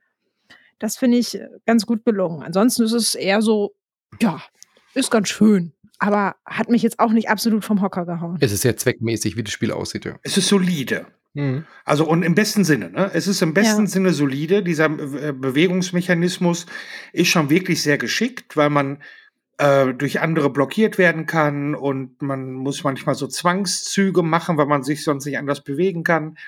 [0.79, 2.43] Das finde ich äh, ganz gut gelungen.
[2.43, 3.75] Ansonsten ist es eher so,
[4.21, 4.41] ja,
[4.95, 8.39] ist ganz schön, aber hat mich jetzt auch nicht absolut vom Hocker gehauen.
[8.41, 10.19] Es ist sehr zweckmäßig, wie das Spiel aussieht, ja.
[10.23, 11.07] Es ist solide.
[11.35, 11.65] Mhm.
[11.85, 13.11] Also und im besten Sinne, ne?
[13.13, 13.89] Es ist im besten Ja.
[13.89, 14.63] Sinne solide.
[14.63, 16.67] Dieser äh, Bewegungsmechanismus
[17.13, 19.03] ist schon wirklich sehr geschickt, weil man
[19.61, 24.83] äh, durch andere blockiert werden kann und man muss manchmal so Zwangszüge machen, weil man
[24.83, 26.39] sich sonst nicht anders bewegen kann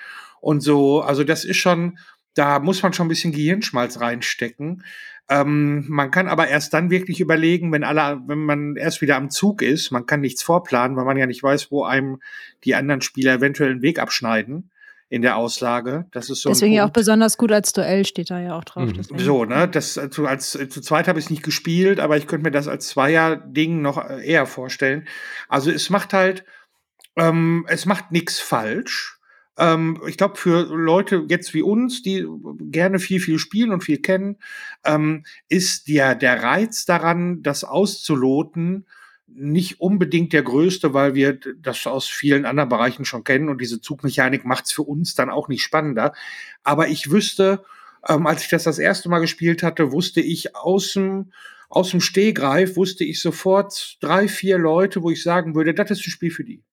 [0.41, 1.01] und so.
[1.01, 1.99] Also das ist schon,
[2.33, 4.83] da muss man schon ein bisschen Gehirnschmalz reinstecken.
[5.29, 9.29] Ähm, man kann aber erst dann wirklich überlegen, wenn alle, wenn man erst wieder am
[9.29, 9.91] Zug ist.
[9.91, 12.19] Man kann nichts vorplanen, weil man ja nicht weiß, wo einem
[12.63, 14.71] die anderen Spieler eventuell einen Weg abschneiden
[15.09, 16.05] in der Auslage.
[16.11, 18.89] Das ist so Deswegen ja auch besonders gut als Duell steht da ja auch drauf.
[18.89, 19.19] Mhm.
[19.19, 22.27] So, ne, das zu, als äh, zu zweit habe ich es nicht gespielt, aber ich
[22.27, 25.07] könnte mir das als Zweier-Ding noch äh, eher vorstellen.
[25.49, 26.45] Also es macht halt,
[27.15, 29.19] ähm, es macht nichts falsch.
[29.57, 32.25] Ähm, ich glaube, für Leute jetzt wie uns, die
[32.59, 34.37] gerne viel, viel spielen und viel kennen,
[34.83, 38.87] ähm, ist der, der Reiz daran, das auszuloten,
[39.35, 43.81] nicht unbedingt der größte, weil wir das aus vielen anderen Bereichen schon kennen und diese
[43.81, 46.13] Zugmechanik macht es für uns dann auch nicht spannender.
[46.63, 47.63] Aber ich wüsste,
[48.07, 51.31] ähm, als ich das das erste Mal gespielt hatte, wusste ich aus dem,
[51.69, 56.05] aus dem Stehgreif, wusste ich sofort drei, vier Leute, wo ich sagen würde, das ist
[56.05, 56.63] ein Spiel für die.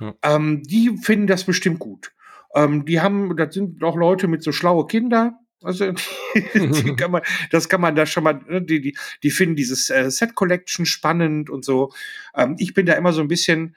[0.00, 0.14] Ja.
[0.22, 2.12] Ähm, die finden das bestimmt gut.
[2.54, 5.38] Ähm, die haben, das sind auch Leute mit so schlaue Kinder.
[5.64, 5.92] Also,
[6.54, 9.90] die kann man, das kann man da schon mal, ne, die, die, die finden dieses
[9.90, 11.92] äh, Set Collection spannend und so.
[12.34, 13.76] Ähm, ich bin da immer so ein bisschen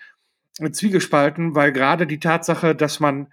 [0.71, 3.27] zwiegespalten, weil gerade die Tatsache, dass man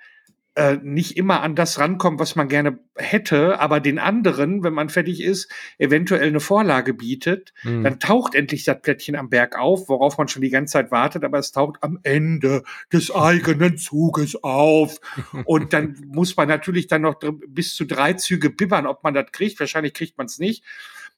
[0.54, 4.90] äh, nicht immer an das rankommt, was man gerne hätte, aber den anderen, wenn man
[4.90, 7.84] fertig ist, eventuell eine Vorlage bietet, Mhm.
[7.84, 11.24] dann taucht endlich das Plättchen am Berg auf, worauf man schon die ganze Zeit wartet,
[11.24, 15.00] aber es taucht am Ende des eigenen Zuges auf.
[15.46, 19.32] Und dann muss man natürlich dann noch bis zu drei Züge bibbern, ob man das
[19.32, 19.58] kriegt.
[19.58, 20.64] Wahrscheinlich kriegt man es nicht.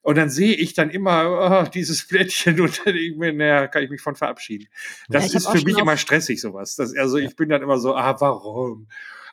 [0.03, 3.91] Und dann sehe ich dann immer ah, dieses Plättchen und dann mir, naja, kann ich
[3.91, 4.69] mich von verabschieden.
[5.09, 6.77] Das Ja, ist für mich immer stressig, sowas.
[6.77, 8.87] Das, also ich bin dann immer so, ah, warum?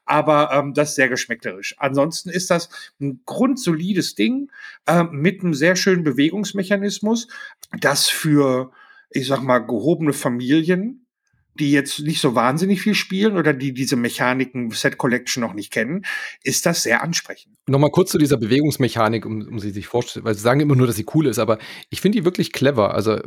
[0.06, 1.76] Aber ähm, das ist sehr geschmäckerisch.
[1.78, 4.52] Ansonsten ist das ein grundsolides Ding
[4.86, 7.28] äh, mit einem sehr schönen Bewegungsmechanismus,
[7.80, 8.72] das für,
[9.10, 11.01] ich sag mal, gehobene Familien,
[11.56, 15.72] die jetzt nicht so wahnsinnig viel spielen oder die diese Mechaniken Set Collection noch nicht
[15.72, 16.06] kennen,
[16.44, 17.56] ist das sehr ansprechend.
[17.68, 20.88] Nochmal kurz zu dieser Bewegungsmechanik, um, um sie sich vorzustellen, weil sie sagen immer nur,
[20.88, 21.58] dass sie cool ist, aber
[21.90, 22.94] ich finde die wirklich clever.
[22.94, 23.20] Also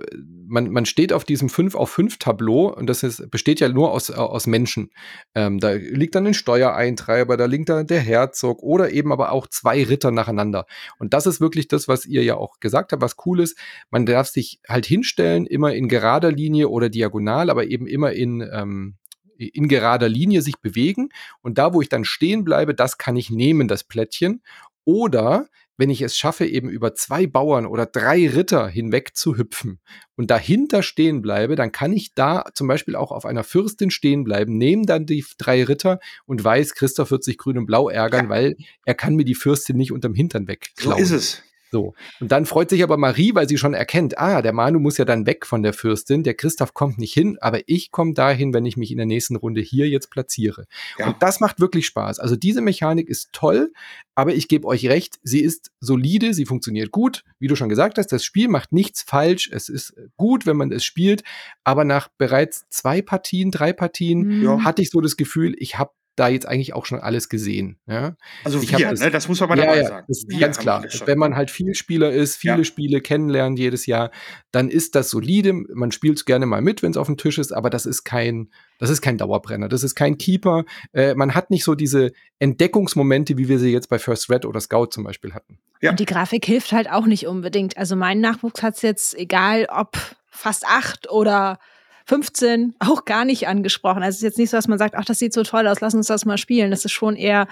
[0.46, 3.92] man, man steht auf diesem 5 auf 5 Tableau und das ist, besteht ja nur
[3.92, 4.90] aus, aus Menschen.
[5.34, 9.46] Ähm, da liegt dann ein Steuereintreiber, da liegt da der Herzog oder eben aber auch
[9.46, 10.66] zwei Ritter nacheinander.
[10.98, 13.58] Und das ist wirklich das, was ihr ja auch gesagt habt, was cool ist.
[13.90, 18.40] Man darf sich halt hinstellen, immer in gerader Linie oder diagonal, aber eben immer in,
[18.52, 18.96] ähm,
[19.36, 21.08] in gerader Linie sich bewegen.
[21.42, 24.42] Und da, wo ich dann stehen bleibe, das kann ich nehmen, das Plättchen.
[24.84, 29.80] Oder wenn ich es schaffe, eben über zwei Bauern oder drei Ritter hinweg zu hüpfen
[30.14, 34.22] und dahinter stehen bleibe, dann kann ich da zum Beispiel auch auf einer Fürstin stehen
[34.22, 38.26] bleiben, nehme dann die drei Ritter und weiß, Christoph wird sich grün und blau ärgern,
[38.26, 38.30] Ja.
[38.30, 41.02] weil er kann mir die Fürstin nicht unterm Hintern So wegklauen.
[41.02, 41.42] ist es.
[41.74, 41.92] So.
[42.20, 45.04] Und dann freut sich aber Marie, weil sie schon erkennt, ah, der Manu muss ja
[45.04, 48.64] dann weg von der Fürstin, der Christoph kommt nicht hin, aber ich komme dahin, wenn
[48.64, 50.66] ich mich in der nächsten Runde hier jetzt platziere.
[51.00, 51.08] Ja.
[51.08, 52.20] Und das macht wirklich Spaß.
[52.20, 53.72] Also diese Mechanik ist toll,
[54.14, 57.24] aber ich gebe euch recht, sie ist solide, sie funktioniert gut.
[57.40, 59.50] Wie du schon gesagt hast, das Spiel macht nichts falsch.
[59.52, 61.24] Es ist gut, wenn man es spielt,
[61.64, 64.62] aber nach bereits zwei Partien, drei Partien ja.
[64.62, 67.78] hatte ich so das Gefühl, ich habe da jetzt eigentlich auch schon alles gesehen.
[67.86, 68.16] Ja?
[68.44, 69.10] Also ich wir, das, ne?
[69.10, 70.06] das muss man mal ja, dabei ja, sagen.
[70.08, 70.84] Das ganz klar.
[71.06, 72.64] Wenn man halt viel Spieler ist, viele ja.
[72.64, 74.10] Spiele kennenlernt jedes Jahr,
[74.52, 75.52] dann ist das solide.
[75.52, 78.04] Man spielt es gerne mal mit, wenn es auf dem Tisch ist, aber das ist
[78.04, 80.64] kein, das ist kein Dauerbrenner, das ist kein Keeper.
[80.92, 84.60] Äh, man hat nicht so diese Entdeckungsmomente, wie wir sie jetzt bei First Red oder
[84.60, 85.58] Scout zum Beispiel hatten.
[85.80, 85.90] Ja.
[85.90, 87.76] Und die Grafik hilft halt auch nicht unbedingt.
[87.76, 89.96] Also mein Nachwuchs hat es jetzt, egal ob
[90.30, 91.58] fast acht oder
[92.06, 94.02] 15 auch gar nicht angesprochen.
[94.02, 95.80] Also es ist jetzt nicht so, dass man sagt, ach, das sieht so toll aus,
[95.80, 96.70] lass uns das mal spielen.
[96.70, 97.48] Das ist schon eher,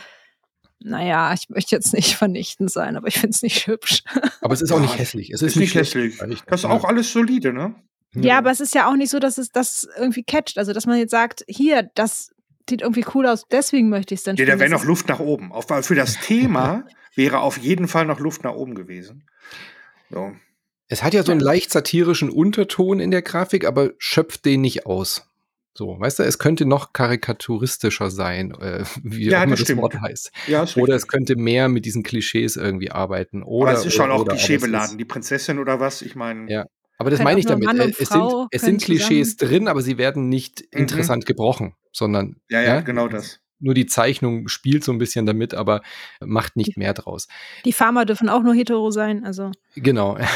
[0.80, 4.02] naja, ich möchte jetzt nicht vernichtend sein, aber ich finde es nicht hübsch.
[4.40, 5.30] Aber es ist auch nicht hässlich.
[5.30, 6.18] Es ist, ist nicht hässlich.
[6.46, 7.74] Das ist auch alles solide, ne?
[8.14, 10.58] Ja, aber es ist ja auch nicht so, dass es das irgendwie catcht.
[10.58, 12.30] Also, dass man jetzt sagt, hier, das
[12.68, 14.48] sieht irgendwie cool aus, deswegen möchte ich es dann spielen.
[14.48, 15.50] Ja, da wäre noch Luft nach oben.
[15.52, 16.84] Auf, für das Thema
[17.14, 19.24] wäre auf jeden Fall noch Luft nach oben gewesen.
[20.10, 20.32] So.
[20.92, 24.84] Es hat ja so einen leicht satirischen Unterton in der Grafik, aber schöpft den nicht
[24.84, 25.26] aus.
[25.72, 29.76] So, weißt du, es könnte noch karikaturistischer sein, äh, wie ja, auch immer das, das
[29.78, 30.30] Wort heißt.
[30.48, 33.42] Ja, oder es könnte mehr mit diesen Klischees irgendwie arbeiten.
[33.42, 34.98] Oder, aber es ist schon auch klischeebeladen.
[34.98, 36.02] Die Prinzessin oder was?
[36.02, 36.52] Ich meine.
[36.52, 36.66] Ja,
[36.98, 37.70] aber das meine ich damit.
[37.70, 39.50] Äh, es sind, es sind Klischees zusammen.
[39.50, 40.80] drin, aber sie werden nicht mhm.
[40.80, 42.36] interessant gebrochen, sondern.
[42.50, 45.82] Ja, ja, ja, genau das nur die Zeichnung spielt so ein bisschen damit, aber
[46.20, 47.28] macht nicht mehr draus.
[47.64, 49.50] Die Farmer dürfen auch nur hetero sein, also.
[49.74, 50.18] Genau.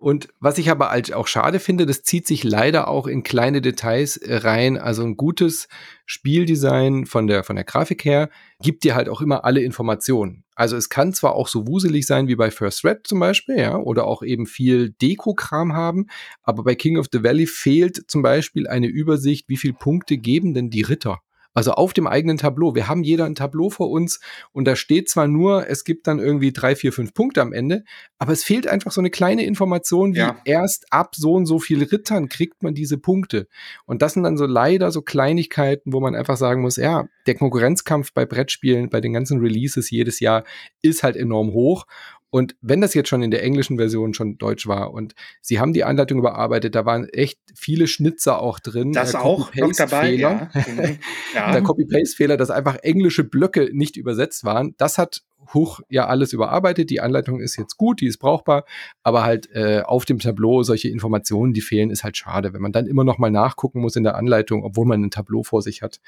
[0.00, 4.16] Und was ich aber auch schade finde, das zieht sich leider auch in kleine Details
[4.16, 4.78] äh, rein.
[4.78, 5.66] Also ein gutes
[6.06, 8.30] Spieldesign von der, von der Grafik her
[8.60, 10.44] gibt dir halt auch immer alle Informationen.
[10.54, 13.76] Also es kann zwar auch so wuselig sein wie bei First Red zum Beispiel, ja,
[13.76, 16.06] oder auch eben viel Deko-Kram haben,
[16.42, 20.54] aber bei King of the Valley fehlt zum Beispiel eine Übersicht, wie viele Punkte geben
[20.54, 21.20] denn die Ritter?
[21.58, 22.76] Also auf dem eigenen Tableau.
[22.76, 24.20] Wir haben jeder ein Tableau vor uns
[24.52, 27.82] und da steht zwar nur, es gibt dann irgendwie drei, vier, fünf Punkte am Ende,
[28.20, 30.36] aber es fehlt einfach so eine kleine Information, wie ja.
[30.44, 33.48] erst ab so und so viel Rittern kriegt man diese Punkte.
[33.86, 37.34] Und das sind dann so leider so Kleinigkeiten, wo man einfach sagen muss, ja, der
[37.34, 40.44] Konkurrenzkampf bei Brettspielen, bei den ganzen Releases jedes Jahr
[40.80, 41.86] ist halt enorm hoch.
[42.30, 45.72] Und wenn das jetzt schon in der englischen Version schon deutsch war und sie haben
[45.72, 48.92] die Anleitung überarbeitet, da waren echt viele Schnitzer auch drin.
[48.92, 50.50] Das äh, auch noch dabei, ja.
[50.54, 50.98] Mhm.
[51.34, 51.52] ja.
[51.52, 54.74] Der Copy-Paste-Fehler, dass einfach englische Blöcke nicht übersetzt waren.
[54.76, 55.22] Das hat
[55.54, 56.90] Huch ja alles überarbeitet.
[56.90, 58.64] Die Anleitung ist jetzt gut, die ist brauchbar,
[59.02, 62.72] aber halt äh, auf dem Tableau solche Informationen, die fehlen, ist halt schade, wenn man
[62.72, 65.82] dann immer noch mal nachgucken muss in der Anleitung, obwohl man ein Tableau vor sich
[65.82, 66.00] hat.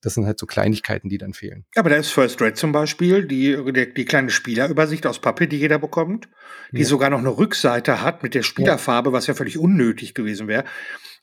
[0.00, 1.64] Das sind halt so Kleinigkeiten, die dann fehlen.
[1.74, 5.58] Aber da ist First Red zum Beispiel, die, die, die kleine Spielerübersicht aus Pappe, die
[5.58, 6.28] jeder bekommt,
[6.70, 6.86] die ja.
[6.86, 10.64] sogar noch eine Rückseite hat mit der Spielerfarbe, was ja völlig unnötig gewesen wäre.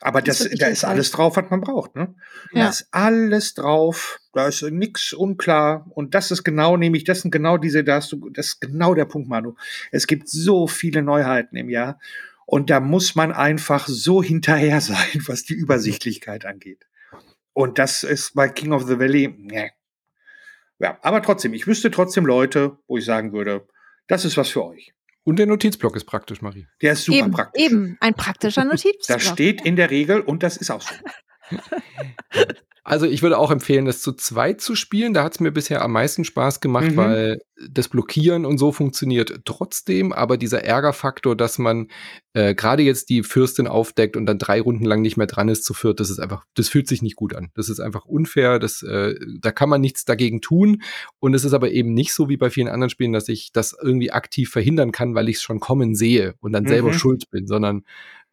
[0.01, 1.95] Aber das, das da ist alles drauf, was man braucht.
[1.95, 2.15] Ne?
[2.51, 2.63] Ja.
[2.63, 5.85] Da ist alles drauf, da ist nichts unklar.
[5.89, 8.93] Und das ist genau, nämlich, das sind genau diese, da hast du, das ist genau
[8.93, 9.55] der Punkt, Manu.
[9.91, 11.99] Es gibt so viele Neuheiten im Jahr.
[12.45, 16.85] Und da muss man einfach so hinterher sein, was die Übersichtlichkeit angeht.
[17.55, 19.71] Und das ist bei King of the Valley, ne.
[20.77, 23.65] Ja, aber trotzdem, ich wüsste trotzdem Leute, wo ich sagen würde,
[24.07, 24.93] das ist was für euch.
[25.23, 26.67] Und der Notizblock ist praktisch, Marie.
[26.81, 27.63] Der ist super eben, praktisch.
[27.63, 29.07] Eben, ein praktischer Notizblock.
[29.07, 30.93] Das steht in der Regel und das ist auch so.
[32.87, 35.15] Also ich würde auch empfehlen, das zu zweit zu spielen.
[35.15, 36.97] Da hat es mir bisher am meisten Spaß gemacht, mhm.
[36.97, 41.87] weil das Blockieren und so funktioniert trotzdem, aber dieser Ärgerfaktor, dass man
[42.33, 45.65] äh, gerade jetzt die Fürstin aufdeckt und dann drei Runden lang nicht mehr dran ist
[45.65, 47.49] zu viert, das ist einfach, das fühlt sich nicht gut an.
[47.55, 50.83] Das ist einfach unfair, das, äh, da kann man nichts dagegen tun.
[51.17, 53.75] Und es ist aber eben nicht so wie bei vielen anderen Spielen, dass ich das
[53.81, 56.69] irgendwie aktiv verhindern kann, weil ich es schon kommen sehe und dann mhm.
[56.69, 57.83] selber schuld bin, sondern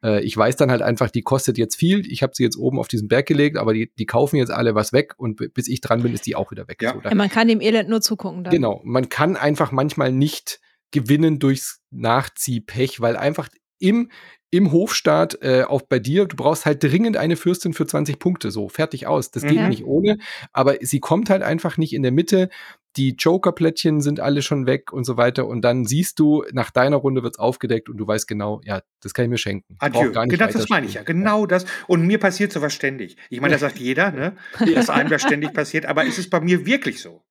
[0.03, 2.07] äh, ich weiß dann halt einfach, die kostet jetzt viel.
[2.11, 4.74] Ich habe sie jetzt oben auf diesen Berg gelegt, aber die, die kaufen jetzt alle
[4.74, 6.82] was weg und bis ich dran bin, ist die auch wieder weg.
[6.82, 6.94] Ja.
[6.94, 8.44] So, ja man kann dem Elend nur zugucken.
[8.44, 8.53] Dann.
[8.53, 13.48] Genau, man kann einfach manchmal nicht gewinnen durchs Nachziehpech, weil einfach
[13.78, 14.11] im,
[14.50, 18.50] im Hofstaat äh, auch bei dir, du brauchst halt dringend eine Fürstin für 20 Punkte,
[18.50, 19.30] so fertig aus.
[19.30, 19.68] Das geht mhm.
[19.68, 20.18] nicht ohne,
[20.53, 22.48] aber sie kommt halt einfach nicht in der Mitte
[22.97, 25.47] die Joker-Plättchen sind alle schon weg und so weiter.
[25.47, 29.14] Und dann siehst du, nach deiner Runde wird's aufgedeckt und du weißt genau, ja, das
[29.14, 29.76] kann ich mir schenken.
[29.78, 30.11] Adieu.
[30.11, 31.03] Genau, das meine ich ja.
[31.03, 31.64] Genau das.
[31.86, 33.16] Und mir passiert sowas ständig.
[33.30, 34.36] Ich meine, das sagt jeder, ne?
[34.74, 37.22] dass einem das ständig passiert, aber ist es bei mir wirklich so?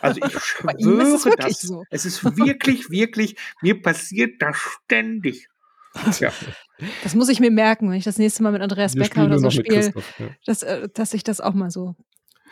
[0.00, 1.60] Also ich schwöre es das.
[1.60, 1.84] So.
[1.90, 5.48] Es ist wirklich, wirklich, mir passiert das ständig.
[6.18, 6.32] Ja.
[7.04, 9.38] Das muss ich mir merken, wenn ich das nächste Mal mit Andreas Wir Becker oder
[9.38, 10.26] so spiele, ja.
[10.44, 11.94] dass, äh, dass ich das auch mal so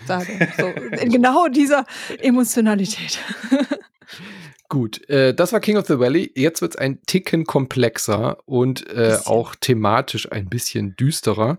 [0.06, 0.48] sage.
[0.58, 1.84] So, in genau dieser
[2.20, 3.18] Emotionalität.
[4.68, 6.32] Gut, äh, das war King of the Valley.
[6.34, 11.58] Jetzt wird es ein Ticken komplexer und äh, auch thematisch ein bisschen düsterer.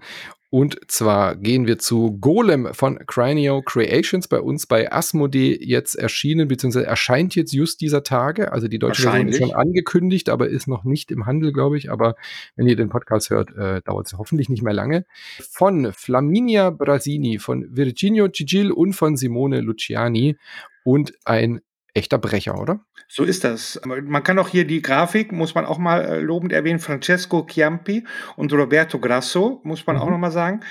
[0.53, 6.47] Und zwar gehen wir zu Golem von Cranio Creations, bei uns bei Asmodee jetzt erschienen,
[6.47, 8.51] beziehungsweise erscheint jetzt just dieser Tage.
[8.51, 11.89] Also die deutsche Version ist schon angekündigt, aber ist noch nicht im Handel, glaube ich.
[11.89, 12.13] Aber
[12.55, 15.07] wenn ihr den Podcast hört, äh, dauert es hoffentlich nicht mehr lange.
[15.39, 20.37] Von Flaminia Brasini, von Virginio Gigil und von Simone Luciani
[20.83, 21.61] und ein
[21.93, 22.79] echter Brecher, oder?
[23.07, 23.79] So ist das.
[23.85, 28.05] Man kann auch hier die Grafik, muss man auch mal äh, lobend erwähnen, Francesco Chiampi
[28.35, 30.01] und Roberto Grasso, muss man mhm.
[30.01, 30.61] auch noch mal sagen.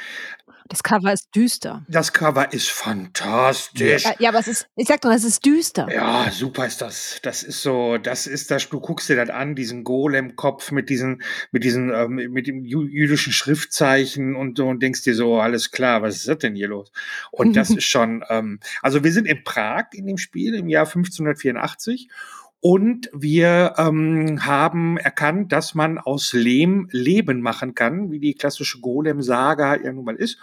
[0.73, 1.85] Das Cover ist düster.
[1.87, 4.05] Das Cover ist fantastisch.
[4.05, 5.87] Ja, ja, aber es ist, ich sag doch, es ist düster.
[5.93, 7.21] Ja, super ist das.
[7.23, 11.23] Das ist so, das ist das, du guckst dir das an, diesen Golem-Kopf mit diesen,
[11.51, 16.01] mit diesen, ähm, mit dem jüdischen Schriftzeichen und so und denkst dir so, alles klar,
[16.01, 16.91] was ist das denn hier los?
[17.31, 20.87] Und das ist schon, ähm, also wir sind in Prag in dem Spiel im Jahr
[20.87, 22.09] 1584
[22.65, 28.79] und wir ähm, haben erkannt, dass man aus Lehm Leben machen kann, wie die klassische
[28.81, 30.39] Golem-Saga ja nun mal ist.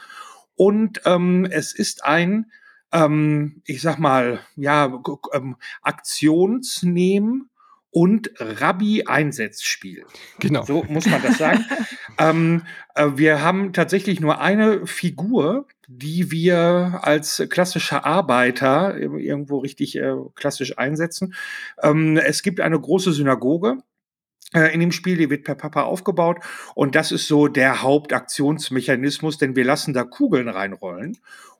[0.55, 2.51] Und ähm, es ist ein,
[2.91, 5.01] ähm, ich sag mal, ja,
[5.31, 7.48] ähm, Aktionsnehmen
[7.91, 10.05] und Rabbi-Einsetzspiel.
[10.39, 10.63] Genau.
[10.63, 11.65] So muss man das sagen.
[12.19, 12.63] ähm,
[12.95, 20.13] äh, wir haben tatsächlich nur eine Figur, die wir als klassischer Arbeiter irgendwo richtig äh,
[20.35, 21.33] klassisch einsetzen.
[21.81, 23.77] Ähm, es gibt eine große Synagoge,
[24.53, 26.39] äh, in dem Spiel, die wird per Papa aufgebaut
[26.75, 31.17] und das ist so der Hauptaktionsmechanismus, denn wir lassen da Kugeln reinrollen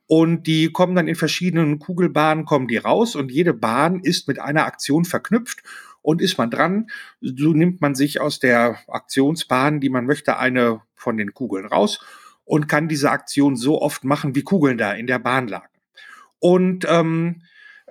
[0.07, 4.39] und die kommen dann in verschiedenen Kugelbahnen, kommen die raus und jede Bahn ist mit
[4.39, 5.61] einer Aktion verknüpft
[6.01, 6.87] und ist man dran,
[7.21, 11.99] so nimmt man sich aus der Aktionsbahn, die man möchte, eine von den Kugeln raus
[12.45, 15.73] und kann diese Aktion so oft machen, wie Kugeln da in der Bahn lagen.
[16.39, 17.43] Und ähm,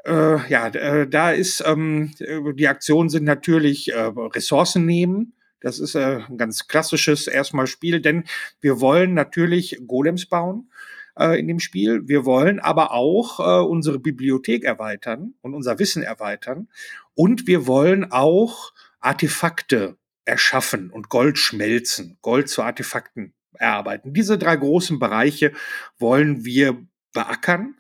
[0.04, 5.34] äh, ja, äh, da ist ähm, die Aktionen sind natürlich äh, Ressourcen nehmen.
[5.60, 8.24] Das ist äh, ein ganz klassisches erstmal Spiel, denn
[8.60, 10.70] wir wollen natürlich Golems bauen
[11.18, 12.06] äh, in dem Spiel.
[12.06, 16.68] Wir wollen aber auch äh, unsere Bibliothek erweitern und unser Wissen erweitern.
[17.14, 24.12] Und wir wollen auch Artefakte erschaffen und Gold schmelzen, Gold zu Artefakten erarbeiten.
[24.12, 25.52] Diese drei großen Bereiche
[25.98, 27.76] wollen wir beackern.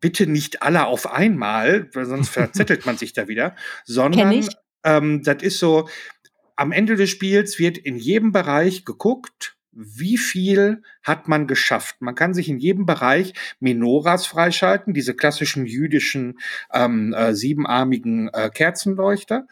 [0.00, 4.46] Bitte nicht alle auf einmal, weil sonst verzettelt man sich da wieder, sondern
[4.84, 5.88] ähm, das ist so,
[6.56, 11.96] am Ende des Spiels wird in jedem Bereich geguckt, wie viel hat man geschafft.
[12.00, 16.38] Man kann sich in jedem Bereich Menoras freischalten, diese klassischen jüdischen
[16.72, 19.46] ähm, äh, siebenarmigen äh, Kerzenleuchter.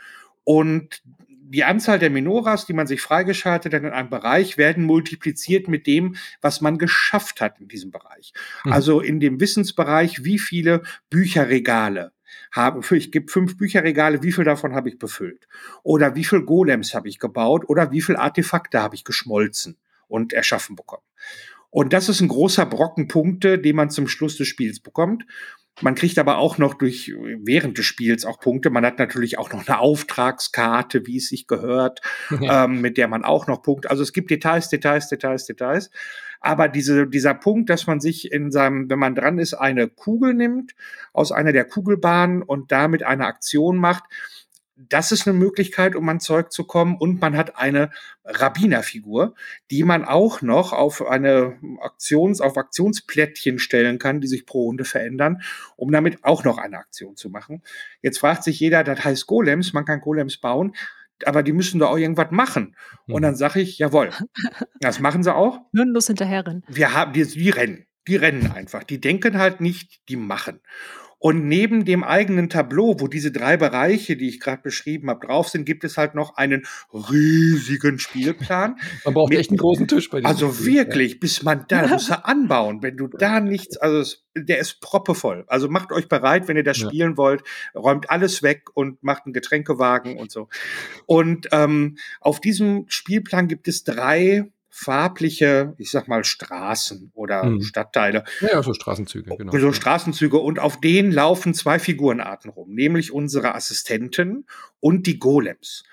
[0.44, 1.02] Und
[1.50, 5.86] die Anzahl der Menoras, die man sich freigeschaltet hat in einem Bereich, werden multipliziert mit
[5.86, 8.32] dem, was man geschafft hat in diesem Bereich.
[8.64, 8.72] Mhm.
[8.72, 12.12] Also in dem Wissensbereich, wie viele Bücherregale
[12.52, 15.48] habe, ich gebe fünf Bücherregale, wie viel davon habe ich befüllt?
[15.82, 17.64] Oder wie viel Golems habe ich gebaut?
[17.68, 19.76] Oder wie viel Artefakte habe ich geschmolzen
[20.10, 21.04] und erschaffen bekommen?
[21.70, 25.24] Und das ist ein großer Brocken Punkte, den man zum Schluss des Spiels bekommt.
[25.82, 28.70] Man kriegt aber auch noch durch während des Spiels auch Punkte.
[28.70, 32.00] Man hat natürlich auch noch eine Auftragskarte, wie es sich gehört,
[32.40, 32.64] ja.
[32.64, 33.88] ähm, mit der man auch noch Punkte.
[33.88, 35.90] Also es gibt Details, Details, Details, Details.
[36.40, 40.34] Aber diese, dieser Punkt, dass man sich in seinem, wenn man dran ist, eine Kugel
[40.34, 40.74] nimmt
[41.12, 44.04] aus einer der Kugelbahnen und damit eine Aktion macht,
[44.88, 46.96] das ist eine Möglichkeit, um an Zeug zu kommen.
[46.96, 47.90] Und man hat eine
[48.24, 49.34] Rabbinerfigur,
[49.70, 54.84] die man auch noch auf eine Aktions, auf Aktionsplättchen stellen kann, die sich pro Runde
[54.84, 55.42] verändern,
[55.76, 57.62] um damit auch noch eine Aktion zu machen.
[58.02, 60.74] Jetzt fragt sich jeder, das heißt Golems, man kann Golems bauen,
[61.24, 62.76] aber die müssen doch auch irgendwas machen.
[63.06, 63.22] Und mhm.
[63.22, 64.10] dann sage ich, jawohl,
[64.80, 65.60] das machen sie auch.
[65.74, 66.64] Hirnlos hinterherrennen.
[66.68, 67.86] Wir haben, die, die rennen.
[68.08, 68.82] Die rennen einfach.
[68.82, 70.60] Die denken halt nicht, die machen.
[71.20, 75.50] Und neben dem eigenen Tableau, wo diese drei Bereiche, die ich gerade beschrieben habe, drauf
[75.50, 78.76] sind, gibt es halt noch einen riesigen Spielplan.
[79.04, 81.18] Man braucht echt einen großen Tisch bei Also Spiel, wirklich, ja.
[81.20, 82.82] bis man da, muss er anbauen.
[82.82, 85.44] Wenn du da nichts, also der ist proppevoll.
[85.46, 86.88] Also macht euch bereit, wenn ihr das ja.
[86.88, 87.42] spielen wollt,
[87.74, 90.48] räumt alles weg und macht einen Getränkewagen und so.
[91.04, 97.60] Und ähm, auf diesem Spielplan gibt es drei farbliche, ich sag mal, Straßen oder hm.
[97.60, 98.24] Stadtteile.
[98.40, 99.56] Ja, so Straßenzüge, genau.
[99.58, 104.46] So Straßenzüge und auf denen laufen zwei Figurenarten rum, nämlich unsere Assistenten
[104.78, 105.84] und die Golems.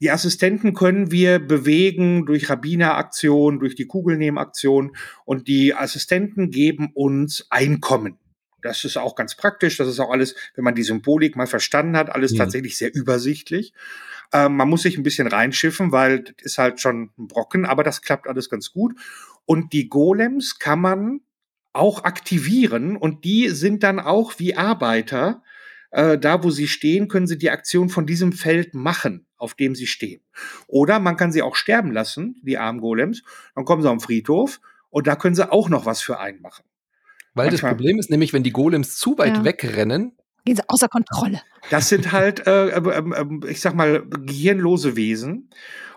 [0.00, 7.46] Die Assistenten können wir bewegen durch Rabbineraktion, durch die Kugelnehmaktion und die Assistenten geben uns
[7.50, 8.18] Einkommen.
[8.62, 9.76] Das ist auch ganz praktisch.
[9.76, 12.38] Das ist auch alles, wenn man die Symbolik mal verstanden hat, alles ja.
[12.38, 13.72] tatsächlich sehr übersichtlich.
[14.32, 17.82] Ähm, man muss sich ein bisschen reinschiffen, weil das ist halt schon ein Brocken, aber
[17.82, 18.94] das klappt alles ganz gut.
[19.44, 21.20] Und die Golems kann man
[21.72, 25.42] auch aktivieren und die sind dann auch wie Arbeiter
[25.90, 29.74] äh, da wo sie stehen, können sie die Aktion von diesem Feld machen, auf dem
[29.74, 30.22] sie stehen.
[30.66, 33.22] Oder man kann sie auch sterben lassen, die armen Golems.
[33.54, 34.60] Dann kommen sie am Friedhof
[34.90, 36.64] und da können sie auch noch was für einen machen.
[37.34, 37.70] Weil Manchmal.
[37.70, 39.44] das Problem ist nämlich, wenn die Golems zu weit ja.
[39.44, 41.40] wegrennen, gehen sie außer Kontrolle.
[41.70, 45.50] Das sind halt, äh, äh, ich sag mal, gehirnlose Wesen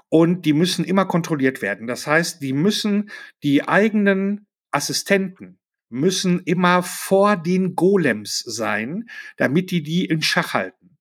[0.10, 1.88] und die müssen immer kontrolliert werden.
[1.88, 3.10] Das heißt, die müssen
[3.42, 10.98] die eigenen Assistenten müssen immer vor den Golems sein, damit die die in Schach halten.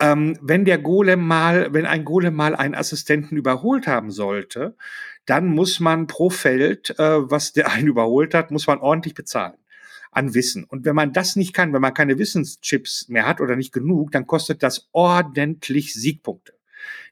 [0.00, 4.76] Ähm, wenn der Golem mal, wenn ein Golem mal einen Assistenten überholt haben sollte,
[5.24, 9.56] dann muss man pro Feld, äh, was der einen überholt hat, muss man ordentlich bezahlen
[10.14, 10.64] an Wissen.
[10.64, 14.12] Und wenn man das nicht kann, wenn man keine Wissenschips mehr hat oder nicht genug,
[14.12, 16.54] dann kostet das ordentlich Siegpunkte.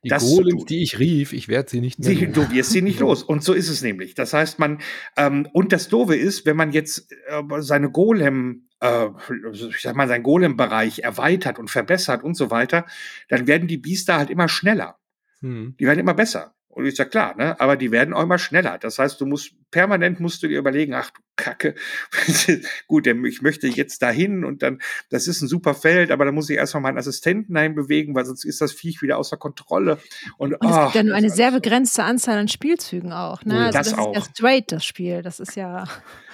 [0.04, 2.82] Die das Golems, die ich rief, ich werde sie nicht mehr sie, Du wirst sie
[2.82, 3.22] nicht los.
[3.22, 4.14] Und so ist es nämlich.
[4.14, 4.78] Das heißt, man,
[5.16, 9.06] ähm, und das Doofe ist, wenn man jetzt äh, seine Golem, äh,
[9.52, 12.86] ich sag mal, seinen Golem-Bereich erweitert und verbessert und so weiter,
[13.28, 14.98] dann werden die Biester halt immer schneller.
[15.40, 15.76] Hm.
[15.78, 16.54] Die werden immer besser.
[16.72, 17.60] Und ist ja klar, ne?
[17.60, 18.78] Aber die werden auch immer schneller.
[18.78, 21.74] Das heißt, du musst permanent musst du dir überlegen, ach du Kacke,
[22.88, 26.48] gut, ich möchte jetzt dahin und dann, das ist ein super Feld, aber da muss
[26.50, 29.98] ich erstmal meinen Assistenten dahin bewegen, weil sonst ist das Viech wieder außer Kontrolle.
[30.36, 33.44] Und, und es ach, gibt ja nur eine sehr begrenzte Anzahl an Spielzügen auch.
[33.44, 33.66] Ne?
[33.66, 34.14] Also das, das auch.
[34.14, 35.22] ist ja straight, das Spiel.
[35.22, 35.84] Das ist ja.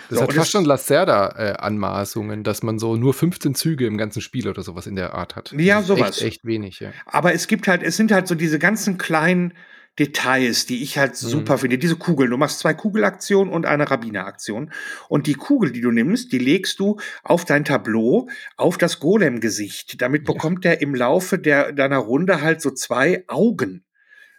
[0.08, 4.20] Das so, hat fast schon Lacerda-Anmaßungen, äh, dass man so nur 15 Züge im ganzen
[4.20, 5.52] Spiel oder sowas in der Art hat.
[5.52, 6.18] Ja, sowas.
[6.18, 6.92] Echt, echt wenig, ja.
[7.06, 9.54] Aber es gibt halt, es sind halt so diese ganzen kleinen
[9.98, 11.28] Details, die ich halt mhm.
[11.28, 11.78] super finde.
[11.78, 12.30] Diese Kugeln.
[12.30, 14.72] Du machst zwei Kugelaktionen und eine Rabbineraktion.
[15.08, 20.00] Und die Kugel, die du nimmst, die legst du auf dein Tableau, auf das Golem-Gesicht.
[20.00, 20.72] Damit bekommt ja.
[20.72, 23.84] er im Laufe der, deiner Runde halt so zwei Augen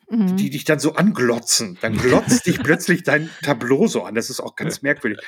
[0.10, 0.36] mhm.
[0.38, 1.78] die dich dann so anglotzen.
[1.82, 4.16] Dann glotzt dich plötzlich dein Tableau so an.
[4.16, 5.20] Das ist auch ganz merkwürdig.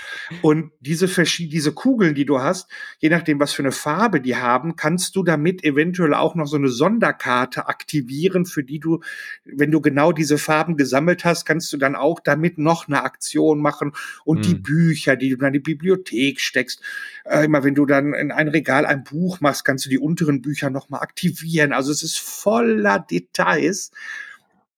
[0.42, 2.70] Und diese verschiedene, diese Kugeln, die du hast,
[3.00, 6.58] je nachdem, was für eine Farbe die haben, kannst du damit eventuell auch noch so
[6.58, 9.02] eine Sonderkarte aktivieren, für die du,
[9.46, 13.62] wenn du genau diese Farben gesammelt hast, kannst du dann auch damit noch eine Aktion
[13.62, 13.94] machen
[14.26, 14.42] und mhm.
[14.44, 16.82] die Bücher, die du dann in die Bibliothek steckst.
[17.26, 20.42] Äh, immer wenn du dann in ein Regal ein Buch machst, kannst du die unteren
[20.42, 21.74] Bücher nochmal aktivieren.
[21.74, 23.92] Also es ist voller Details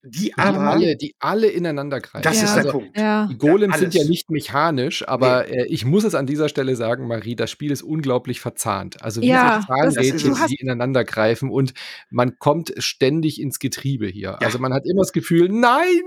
[0.05, 2.23] die aber alle, die alle ineinander greifen.
[2.23, 2.43] Das ja.
[2.43, 2.97] ist der also, Punkt.
[2.97, 3.27] Ja.
[3.27, 5.61] Die Golems ja, sind ja nicht mechanisch, aber nee.
[5.61, 9.01] äh, ich muss es an dieser Stelle sagen, Marie, das Spiel ist unglaublich verzahnt.
[9.01, 11.73] Also wie ja, Zahnrädchen, die ineinander greifen und
[12.09, 14.41] man kommt ständig ins Getriebe hier.
[14.41, 16.01] Also man hat immer das Gefühl, nein,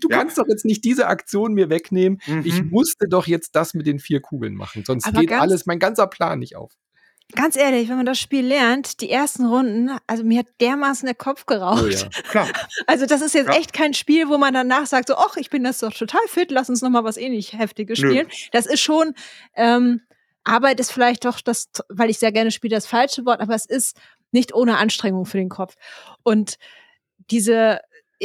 [0.00, 2.20] du kannst doch jetzt nicht diese Aktion mir wegnehmen.
[2.26, 2.42] Mhm.
[2.44, 5.78] Ich musste doch jetzt das mit den vier Kugeln machen, sonst aber geht alles, mein
[5.78, 6.72] ganzer Plan nicht auf
[7.34, 11.14] ganz ehrlich, wenn man das Spiel lernt, die ersten Runden, also mir hat dermaßen der
[11.14, 11.82] Kopf geraucht.
[11.84, 12.08] Oh ja.
[12.30, 12.48] Klar.
[12.86, 13.54] Also das ist jetzt ja.
[13.54, 16.50] echt kein Spiel, wo man danach sagt, so, ach, ich bin das doch total fit,
[16.50, 18.26] lass uns noch mal was ähnlich Heftiges spielen.
[18.26, 18.34] Nö.
[18.50, 19.14] Das ist schon,
[19.54, 20.02] ähm,
[20.44, 23.66] Arbeit ist vielleicht doch das, weil ich sehr gerne spiele, das falsche Wort, aber es
[23.66, 23.96] ist
[24.32, 25.76] nicht ohne Anstrengung für den Kopf.
[26.22, 26.58] Und
[27.30, 27.80] diese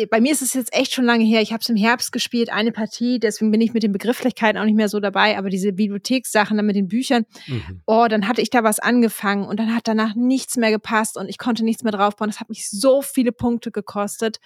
[0.06, 1.42] bei mir ist es jetzt echt schon lange her.
[1.42, 4.66] Ich habe es im Herbst gespielt, eine Partie, deswegen bin ich mit den Begrifflichkeiten auch
[4.66, 7.82] nicht mehr so dabei, aber diese Bibliothekssachen dann mit den Büchern, mhm.
[7.86, 11.30] oh, dann hatte ich da was angefangen und dann hat danach nichts mehr gepasst und
[11.30, 12.30] ich konnte nichts mehr draufbauen.
[12.30, 14.40] Das hat mich so viele Punkte gekostet.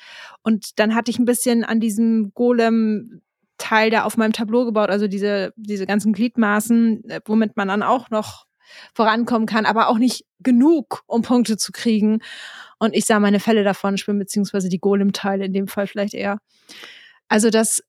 [0.44, 3.22] Und dann hatte ich ein bisschen an diesem Golem
[3.58, 7.84] Teil da auf meinem Tableau gebaut, also diese, diese ganzen Gliedmaßen, äh, womit man dann
[7.84, 8.48] auch noch
[8.94, 12.20] vorankommen kann, aber auch nicht genug, um Punkte zu kriegen.
[12.80, 16.40] Und ich sah meine Fälle davon schwimmen, beziehungsweise die Golem-Teile in dem Fall vielleicht eher.
[17.28, 17.84] Also das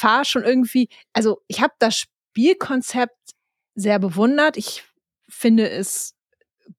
[0.00, 3.16] war schon irgendwie, also ich habe das Spielkonzept
[3.74, 4.56] sehr bewundert.
[4.56, 4.84] Ich
[5.28, 6.14] finde es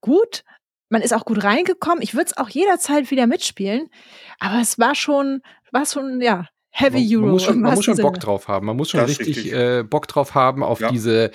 [0.01, 0.43] gut.
[0.89, 2.03] Man ist auch gut reingekommen.
[2.03, 3.89] Ich würde es auch jederzeit wieder mitspielen.
[4.39, 5.41] Aber es war schon,
[5.71, 7.25] war schon, ja, Heavy Euro.
[7.25, 8.65] Man muss schon, man muss schon Bock drauf haben.
[8.65, 9.53] Man muss schon richtig, richtig.
[9.53, 10.89] Äh, Bock drauf haben auf ja.
[10.89, 11.31] diese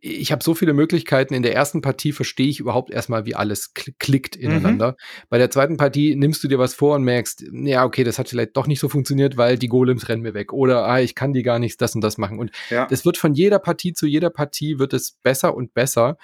[0.00, 1.34] ich habe so viele Möglichkeiten.
[1.34, 4.42] In der ersten Partie verstehe ich überhaupt erstmal, wie alles klickt mhm.
[4.42, 4.92] ineinander.
[4.92, 5.26] Mhm.
[5.28, 8.28] Bei der zweiten Partie nimmst du dir was vor und merkst, ja, okay, das hat
[8.28, 10.52] vielleicht doch nicht so funktioniert, weil die Golems rennen mir weg.
[10.52, 12.38] Oder, ah, ich kann die gar nichts, das und das machen.
[12.38, 12.86] Und ja.
[12.86, 16.18] das wird von jeder Partie zu jeder Partie wird es besser und besser,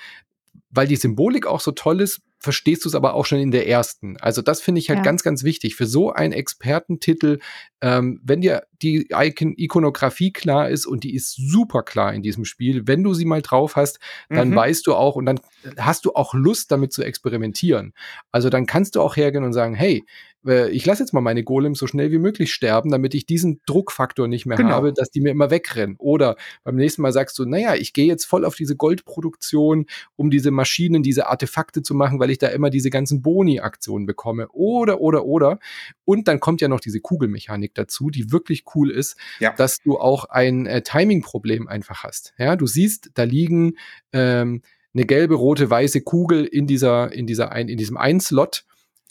[0.71, 3.69] weil die Symbolik auch so toll ist, verstehst du es aber auch schon in der
[3.69, 4.17] ersten.
[4.19, 5.03] Also das finde ich halt ja.
[5.03, 5.75] ganz, ganz wichtig.
[5.75, 7.41] Für so einen Expertentitel,
[7.81, 12.45] ähm, wenn dir die Icon Ikonografie klar ist und die ist super klar in diesem
[12.45, 14.57] Spiel, wenn du sie mal drauf hast, dann mhm.
[14.57, 15.41] weißt du auch und dann
[15.79, 17.93] hast du auch Lust damit zu experimentieren.
[18.31, 20.05] Also dann kannst du auch hergehen und sagen, hey,
[20.47, 23.61] äh, ich lasse jetzt mal meine Golems so schnell wie möglich sterben, damit ich diesen
[23.67, 24.71] Druckfaktor nicht mehr genau.
[24.71, 25.97] habe, dass die mir immer wegrennen.
[25.99, 29.87] Oder beim nächsten Mal sagst du, naja, ich gehe jetzt voll auf diese Goldproduktion,
[30.17, 34.49] um diese Maschinen, diese Artefakte zu machen, weil ich da immer diese ganzen Boni-Aktionen bekomme.
[34.51, 35.59] Oder, oder, oder.
[36.05, 39.53] Und dann kommt ja noch diese Kugelmechanik dazu, die wirklich cool ist, ja.
[39.53, 42.35] dass du auch ein äh, Timing-Problem einfach hast.
[42.39, 43.75] Ja, du siehst, da liegen
[44.13, 44.63] ähm,
[44.95, 48.65] eine gelbe, rote, weiße Kugel in dieser, in dieser ein, in diesem Ein-Slot.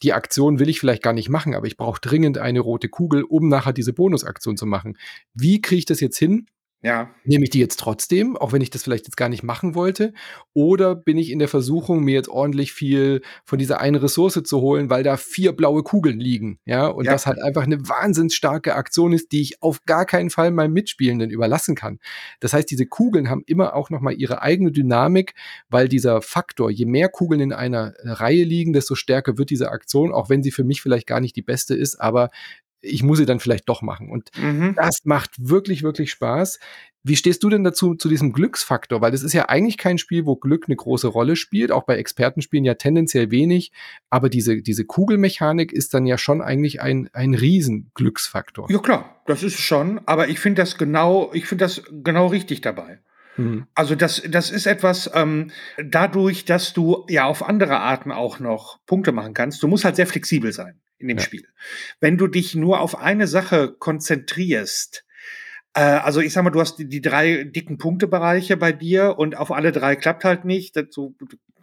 [0.03, 3.23] Die Aktion will ich vielleicht gar nicht machen, aber ich brauche dringend eine rote Kugel,
[3.23, 4.97] um nachher diese Bonusaktion zu machen.
[5.33, 6.47] Wie kriege ich das jetzt hin?
[6.83, 7.09] Ja.
[7.23, 10.13] Nehme ich die jetzt trotzdem, auch wenn ich das vielleicht jetzt gar nicht machen wollte?
[10.53, 14.59] Oder bin ich in der Versuchung, mir jetzt ordentlich viel von dieser einen Ressource zu
[14.59, 16.59] holen, weil da vier blaue Kugeln liegen?
[16.65, 17.13] Ja, und Ja.
[17.13, 20.73] das halt einfach eine wahnsinnig starke Aktion ist, die ich auf gar keinen Fall meinem
[20.73, 21.99] Mitspielenden überlassen kann.
[22.41, 25.35] Das heißt, diese Kugeln haben immer auch nochmal ihre eigene Dynamik,
[25.69, 30.11] weil dieser Faktor, je mehr Kugeln in einer Reihe liegen, desto stärker wird diese Aktion,
[30.11, 32.29] auch wenn sie für mich vielleicht gar nicht die beste ist, aber
[32.83, 34.09] ich muss sie dann vielleicht doch machen.
[34.09, 34.75] Und Mhm.
[34.75, 36.59] das macht wirklich, wirklich Spaß.
[37.05, 39.01] Wie stehst du denn dazu, zu diesem Glücksfaktor?
[39.01, 41.71] Weil das ist ja eigentlich kein Spiel, wo Glück eine große Rolle spielt.
[41.71, 43.71] Auch bei Expertenspielen ja tendenziell wenig.
[44.09, 48.71] Aber diese, diese Kugelmechanik ist dann ja schon eigentlich ein, ein Riesenglücksfaktor.
[48.71, 52.61] Ja, klar, das ist schon, aber ich finde das genau, ich finde das genau richtig
[52.61, 52.99] dabei.
[53.37, 53.67] Mhm.
[53.73, 55.51] Also das, das ist etwas, ähm,
[55.83, 59.95] dadurch, dass du ja auf andere Arten auch noch Punkte machen kannst, du musst halt
[59.95, 61.23] sehr flexibel sein in dem Ja.
[61.23, 61.47] Spiel.
[61.99, 65.05] Wenn du dich nur auf eine Sache konzentrierst,
[65.73, 69.35] äh, also ich sag mal, du hast die, die drei dicken Punktebereiche bei dir und
[69.37, 71.15] auf alle drei klappt halt nicht, du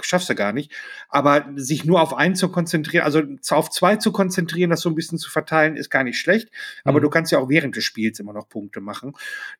[0.04, 0.72] schaffst du gar nicht.
[1.08, 4.94] Aber sich nur auf einen zu konzentrieren, also auf zwei zu konzentrieren, das so ein
[4.94, 6.50] bisschen zu verteilen, ist gar nicht schlecht.
[6.84, 7.02] Aber Mhm.
[7.04, 9.12] du kannst ja auch während des Spiels immer noch Punkte machen.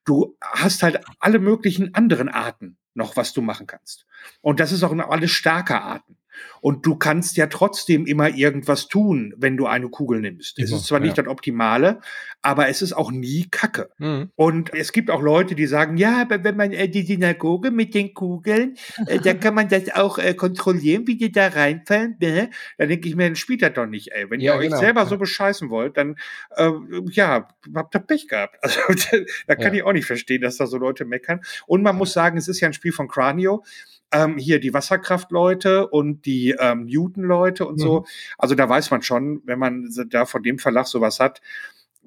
[0.04, 4.06] Du hast halt alle möglichen anderen Arten noch, was du machen kannst.
[4.40, 6.16] Und das ist auch noch alles starke Arten.
[6.60, 10.58] Und du kannst ja trotzdem immer irgendwas tun, wenn du eine Kugel nimmst.
[10.58, 11.22] es Immer, ist zwar nicht ja.
[11.22, 12.00] das Optimale,
[12.42, 13.90] aber es ist auch nie Kacke.
[13.98, 14.30] Mhm.
[14.34, 17.94] Und es gibt auch Leute, die sagen, ja, aber wenn man äh, die Synagoge mit
[17.94, 18.76] den Kugeln,
[19.06, 22.16] äh, dann kann man das auch äh, kontrollieren, wie die da reinfallen.
[22.20, 22.50] Ne?
[22.78, 24.30] Da denke ich mir, dann spielt das doch nicht, ey.
[24.30, 25.06] Wenn Ja, ihr euch genau, selber ja.
[25.06, 26.16] so bescheißen wollt, dann
[26.56, 26.70] äh,
[27.10, 28.56] ja, habt ihr Pech gehabt.
[28.70, 29.14] Also
[29.46, 31.40] da kann ich auch nicht verstehen, dass da so Leute meckern.
[31.66, 33.64] Und man muss sagen, es ist ja ein Spiel von Cranio.
[34.12, 37.82] Ähm, hier die Wasserkraftleute und die ähm, Newton-Leute und Mhm.
[37.82, 38.06] so.
[38.38, 41.40] Also da weiß man schon, wenn man da von dem Verlag sowas hat,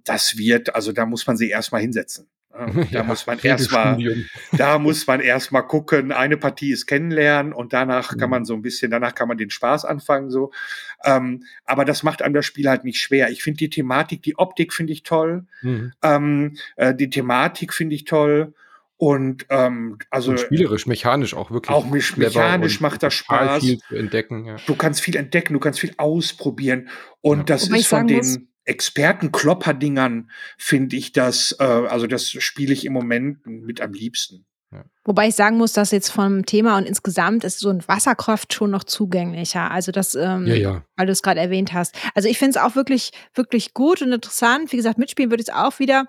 [0.04, 2.28] das wird, also da muss man sie erstmal hinsetzen.
[2.52, 4.26] Ja, Da Ja, muss man erstmal, Regelstudium.
[4.58, 8.32] da muss man erstmal gucken, eine Partie ist kennenlernen und danach kann Mhm.
[8.32, 10.52] man so ein bisschen, danach kann man den Spaß anfangen, so.
[11.06, 13.32] Ähm, aber das macht einem das Spiel halt nicht schwer.
[13.32, 15.94] Ich finde die Thematik, die Optik finde ich toll, Mhm.
[16.04, 18.54] ähm, äh, die Thematik finde ich toll
[19.06, 21.76] und ähm, also Und spielerisch, mechanisch auch wirklich.
[21.76, 23.62] auch mechanisch und macht das Spaß.
[23.62, 24.46] viel zu entdecken.
[24.46, 24.56] Ja.
[24.66, 26.88] du kannst viel entdecken, du kannst viel ausprobieren.
[27.22, 27.44] Und Ja.
[27.44, 32.86] das Wobei ist von den muss- Experten-Klopper-Dingern, finde ich das, äh, also das spiele ich
[32.86, 34.46] im Moment mit am liebsten.
[35.06, 38.72] Wobei ich sagen muss, dass jetzt vom Thema und insgesamt ist so ein Wasserkraft schon
[38.72, 39.70] noch zugänglicher.
[39.70, 40.84] Also das, ähm, ja, ja.
[40.96, 41.94] weil du es gerade erwähnt hast.
[42.16, 44.72] Also ich finde es auch wirklich, wirklich gut und interessant.
[44.72, 46.06] Wie gesagt, mitspielen würde ich es auch wieder.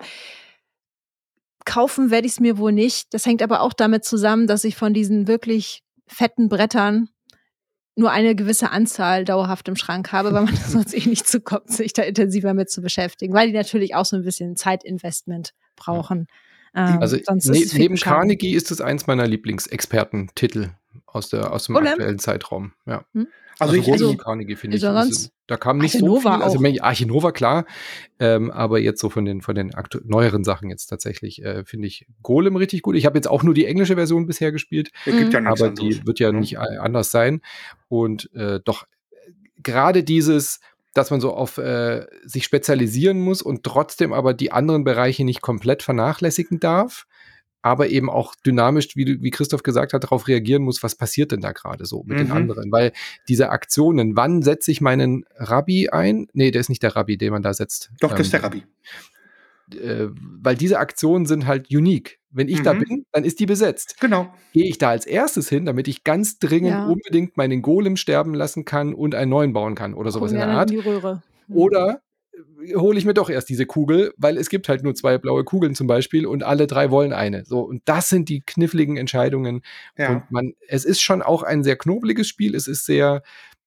[1.65, 3.13] Kaufen werde ich es mir wohl nicht.
[3.13, 7.09] Das hängt aber auch damit zusammen, dass ich von diesen wirklich fetten Brettern
[7.95, 11.93] nur eine gewisse Anzahl dauerhaft im Schrank habe, weil man sonst eh nicht zukommt, sich
[11.93, 16.27] da intensiver mit zu beschäftigen, weil die natürlich auch so ein bisschen Zeitinvestment brauchen.
[16.75, 17.95] Ähm, Also ne, neben.
[17.95, 20.71] Carnegie ist es eins meiner Lieblingsexpertentitel
[21.15, 21.93] aus, der, aus dem Golem?
[21.93, 22.73] aktuellen Zeitraum.
[22.85, 23.05] Ja.
[23.57, 24.85] Also, ich, Golem also- Carnegie finde ich.
[24.85, 26.67] also da kam nicht Archinova so viel.
[26.67, 27.65] Also Archinova klar,
[28.19, 29.71] ähm, aber jetzt so von den von den
[30.03, 32.95] neueren Sachen jetzt tatsächlich äh, finde ich Golem richtig gut.
[32.95, 35.69] Ich habe jetzt auch nur die englische Version bisher gespielt, es gibt ja nichts aber
[35.69, 35.99] anderes.
[35.99, 36.39] die wird ja ne?
[36.39, 37.41] nicht anders sein.
[37.87, 38.85] Und äh, doch
[39.61, 40.59] gerade dieses,
[40.93, 45.41] dass man so auf äh, sich spezialisieren muss und trotzdem aber die anderen Bereiche nicht
[45.41, 47.05] komplett vernachlässigen darf,
[47.65, 51.31] aber eben auch dynamisch, wie, du- wie Christoph gesagt hat, darauf reagieren muss, was passiert
[51.31, 52.33] denn da gerade so mit den Mhm.
[52.33, 52.71] anderen.
[52.71, 52.91] Weil
[53.27, 56.27] diese Aktionen, wann setze ich meinen Rabbi ein?
[56.33, 57.89] Nee, der ist nicht der Rabbi, den man da setzt.
[58.01, 58.63] Doch, das Ähm, ist der Rabbi.
[59.73, 62.19] Äh, weil diese Aktionen sind halt unique.
[62.29, 62.79] Wenn ich da Mhm.
[62.83, 64.31] bin, dann ist die besetzt Genau.
[64.53, 66.85] gehe ich da als erstes hin, damit ich ganz dringend Ja.
[66.85, 70.49] unbedingt meinen Golem sterben lassen kann und einen neuen bauen kann oder sowas in der
[70.49, 70.69] Art.
[70.69, 71.23] in die Röhre.
[71.47, 71.55] Hm.
[71.57, 72.01] Oder
[72.75, 75.75] hole ich mir doch erst diese Kugel, weil es gibt halt nur zwei blaue Kugeln
[75.75, 77.45] zum Beispiel und alle drei wollen eine.
[77.45, 79.61] So, und das sind die kniffligen Entscheidungen.
[79.97, 80.09] Ja.
[80.09, 82.55] Und man, es ist schon auch ein sehr knobeliges Spiel.
[82.55, 83.21] Es ist sehr,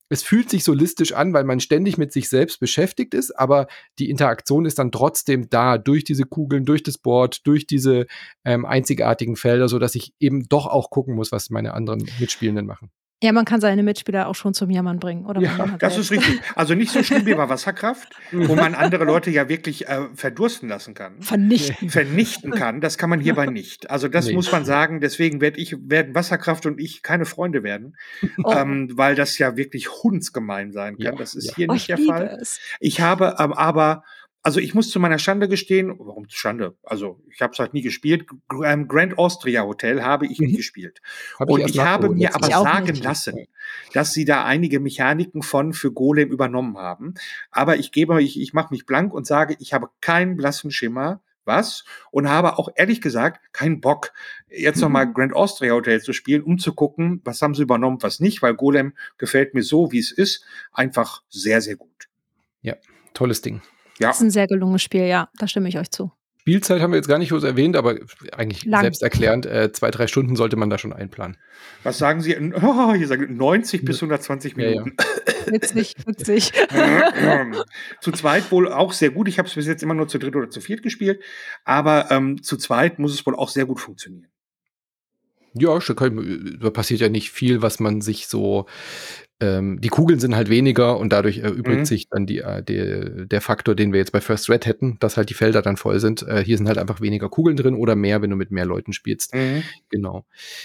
[0.08, 3.66] es fühlt sich solistisch an, weil man ständig mit sich selbst beschäftigt ist, aber
[3.98, 8.06] die Interaktion ist dann trotzdem da durch diese Kugeln, durch das Board, durch diese
[8.44, 12.66] ähm, einzigartigen Felder, so dass ich eben doch auch gucken muss, was meine anderen Mitspielenden
[12.66, 12.90] machen.
[13.20, 15.26] Ja, man kann seine Mitspieler auch schon zum Jammern bringen.
[15.26, 15.98] Oder Ja, Das selbst.
[15.98, 16.40] ist richtig.
[16.54, 20.68] Also nicht so schlimm wie bei Wasserkraft, wo man andere Leute ja wirklich äh, verdursten
[20.68, 21.20] lassen kann.
[21.20, 21.90] Vernichten.
[21.90, 23.90] vernichten kann, das kann man hierbei nicht.
[23.90, 24.34] Also das Nee.
[24.34, 27.96] muss man sagen, deswegen werde ich, werden Wasserkraft und ich keine Freunde werden,
[28.44, 28.52] Oh.
[28.52, 31.04] ähm, weil das ja wirklich hundsgemein sein kann.
[31.04, 31.54] Ja, das ist ja.
[31.56, 32.38] hier Oh, nicht ich der Fall.
[32.40, 32.60] es.
[32.78, 34.04] Ich habe ähm, aber
[34.42, 36.76] also ich muss zu meiner Schande gestehen, warum Schande?
[36.82, 38.26] Also ich habe es halt nie gespielt.
[38.64, 40.46] Ähm, Grand Austria Hotel habe ich mhm.
[40.46, 41.00] nie gespielt.
[41.38, 43.04] Hab und ich, ich habe mir aber sagen nicht.
[43.04, 43.46] lassen,
[43.92, 47.14] dass sie da einige Mechaniken von für Golem übernommen haben.
[47.50, 51.20] Aber ich gebe, ich, ich mache mich blank und sage, ich habe keinen blassen Schimmer,
[51.48, 54.12] was und habe auch ehrlich gesagt keinen Bock,
[54.48, 54.82] jetzt mhm.
[54.82, 58.40] nochmal Grand Austria Hotel zu spielen, um zu gucken, was haben sie übernommen, was nicht,
[58.42, 62.08] weil Golem gefällt mir so, wie es ist, einfach sehr, sehr gut.
[62.62, 62.76] Ja,
[63.14, 63.62] tolles Ding.
[63.98, 64.08] Ja.
[64.08, 66.12] Das ist ein sehr gelungenes Spiel, ja, da stimme ich euch zu.
[66.48, 67.96] Spielzeit haben wir jetzt gar nicht groß erwähnt, aber
[68.32, 68.80] eigentlich Lang.
[68.80, 71.36] selbsterklärend, äh, zwei, drei Stunden sollte man da schon einplanen.
[71.82, 72.34] Was sagen Sie?
[72.62, 74.96] Oh, hier sagen 90 bis 120 Minuten.
[74.98, 75.04] Ja,
[75.46, 75.52] ja.
[75.52, 76.52] Witzig, witzig.
[78.00, 79.28] zu zweit wohl auch sehr gut.
[79.28, 81.22] Ich habe es bis jetzt immer nur zu dritt oder zu viert gespielt,
[81.64, 84.28] aber ähm, zu zweit muss es wohl auch sehr gut funktionieren.
[85.52, 88.66] Ja, da passiert ja nicht viel, was man sich so
[89.40, 91.84] ähm, die Kugeln sind halt weniger und dadurch erübrigt mhm.
[91.84, 95.16] sich dann die, äh, die, der Faktor, den wir jetzt bei First Red hätten, dass
[95.16, 96.22] halt die Felder dann voll sind.
[96.22, 98.92] Äh, hier sind halt einfach weniger Kugeln drin oder mehr, wenn du mit mehr Leuten
[98.92, 99.32] spielst.
[99.34, 99.62] Mhm.
[99.90, 100.24] Genau.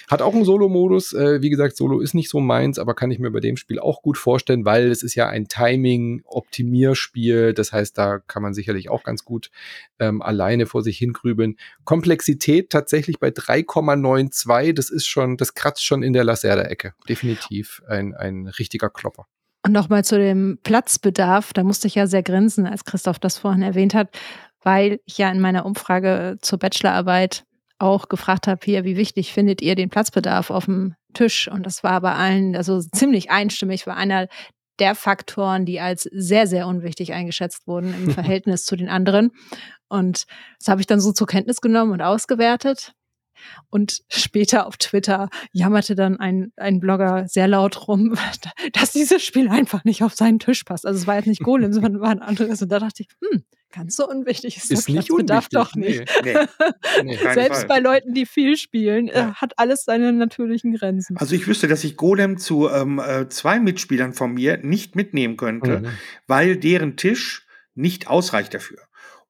[0.10, 1.14] Hat auch einen Solo-Modus.
[1.14, 3.78] Äh, wie gesagt, Solo ist nicht so meins, aber kann ich mir bei dem Spiel
[3.80, 7.54] auch gut vorstellen, weil es ist ja ein Timing-Optimierspiel.
[7.54, 9.52] Das heißt, da kann man sicherlich auch ganz gut
[10.00, 11.58] ähm, alleine vor sich hingrübeln.
[11.84, 14.74] Komplexität tatsächlich bei 3,92.
[14.74, 16.95] Das ist schon, das kratzt schon in der Lacerda-Ecke.
[17.08, 19.26] Definitiv ein, ein richtiger Klopper.
[19.65, 23.61] Und nochmal zu dem Platzbedarf, da musste ich ja sehr grinsen, als Christoph das vorhin
[23.61, 24.10] erwähnt hat,
[24.61, 27.45] weil ich ja in meiner Umfrage zur Bachelorarbeit
[27.80, 31.49] auch gefragt habe, hier, wie wichtig findet ihr den Platzbedarf auf dem Tisch?
[31.49, 34.27] Und das war bei allen, also ziemlich einstimmig, war einer
[34.80, 39.31] der Faktoren, die als sehr, sehr unwichtig eingeschätzt wurden im Verhältnis zu den anderen.
[39.88, 40.26] Und
[40.60, 42.94] das habe ich dann so zur Kenntnis genommen und ausgewertet.
[43.70, 48.15] Und später auf Twitter jammerte dann ein, ein Blogger sehr laut rum,
[48.74, 50.86] dass dieses Spiel einfach nicht auf seinen Tisch passt.
[50.86, 52.61] Also es war jetzt nicht Golem, sondern war ein anderes.
[52.61, 53.44] Und da dachte ich, hm,
[53.74, 56.03] ganz so unwichtig ist, ist der nicht Platzbedarf doch nicht.
[56.24, 56.36] Nee.
[57.03, 57.18] Nee.
[57.34, 59.36] Selbst bei Leuten, die viel spielen, äh, ja.
[59.36, 61.18] hat alles seine natürlichen Grenzen.
[61.18, 65.38] Also ich wüsste, dass ich Golem zu ähm, äh, zwei Mitspielern von mir nicht mitnehmen
[65.38, 65.88] könnte, mhm.
[66.28, 68.78] weil deren Tisch nicht ausreicht dafür.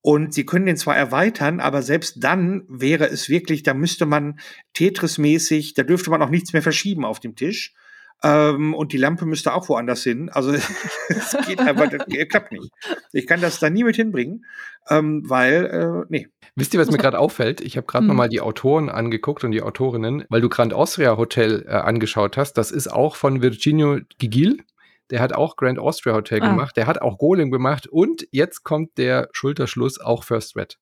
[0.06, 4.38] Und sie können den zwar erweitern, aber selbst dann wäre es wirklich, da müsste man
[4.74, 7.74] Tetris-mäßig, da dürfte man auch nichts mehr verschieben auf dem Tisch.
[8.22, 10.30] Ähm, und die Lampe müsste auch woanders hin.
[10.30, 10.52] Also
[11.08, 12.70] es geht einfach, das klappt nicht.
[13.14, 14.46] Ich kann das da nie mit hinbringen,
[14.90, 16.28] ähm, weil, äh, nee.
[16.56, 17.62] Wisst ihr, was mir gerade auffällt?
[17.62, 18.10] Ich habe gerade hm.
[18.10, 22.58] nochmal die Autoren angeguckt und die Autorinnen, weil du Grand Austria Hotel äh, angeschaut hast.
[22.58, 24.66] Das ist auch von Virginio Gigil
[25.12, 26.50] der hat auch Grand Austria Hotel ah.
[26.50, 30.78] gemacht, der hat auch Golem gemacht und jetzt kommt der Schulterschluss auch First Red.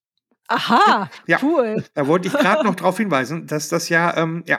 [0.48, 1.82] Aha, ja, cool.
[1.94, 4.58] Da wollte ich gerade noch darauf hinweisen, dass das ja, ähm, ja,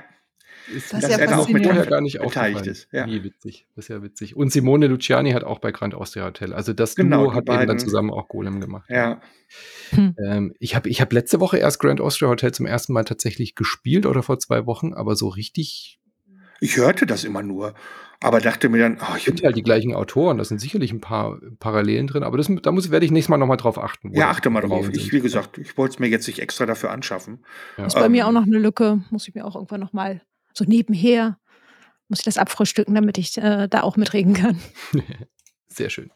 [0.72, 2.88] ist, das dass ja er da auch mit vorher gar nicht beteiligt ist.
[2.92, 3.06] Ja.
[3.06, 4.36] Wie witzig, das ist ja witzig.
[4.36, 6.54] Und Simone Luciani hat auch bei Grand Austria Hotel.
[6.54, 8.90] Also das genau, Duo hat eben dann zusammen auch Golem gemacht.
[8.90, 9.22] Ja.
[9.90, 10.16] Hm.
[10.26, 13.56] Ähm, ich habe ich hab letzte Woche erst Grand Austria Hotel zum ersten Mal tatsächlich
[13.56, 16.00] gespielt oder vor zwei Wochen, aber so richtig.
[16.64, 17.74] Ich hörte das immer nur.
[18.22, 21.02] Aber dachte mir dann, oh, ich finde halt die gleichen Autoren, da sind sicherlich ein
[21.02, 24.14] paar Parallelen drin, aber das, da muss, werde ich nächstes Mal nochmal drauf achten.
[24.14, 24.88] Ja, achte mal drauf.
[24.94, 27.44] Ich, wie gesagt, ich wollte es mir jetzt nicht extra dafür anschaffen.
[27.78, 27.86] Ja.
[27.86, 30.22] Ist bei ähm, mir auch noch eine Lücke, muss ich mir auch irgendwann nochmal
[30.54, 31.38] so nebenher,
[32.08, 34.58] muss ich das abfrühstücken, damit ich äh, da auch mitreden kann.
[35.68, 36.12] Sehr schön.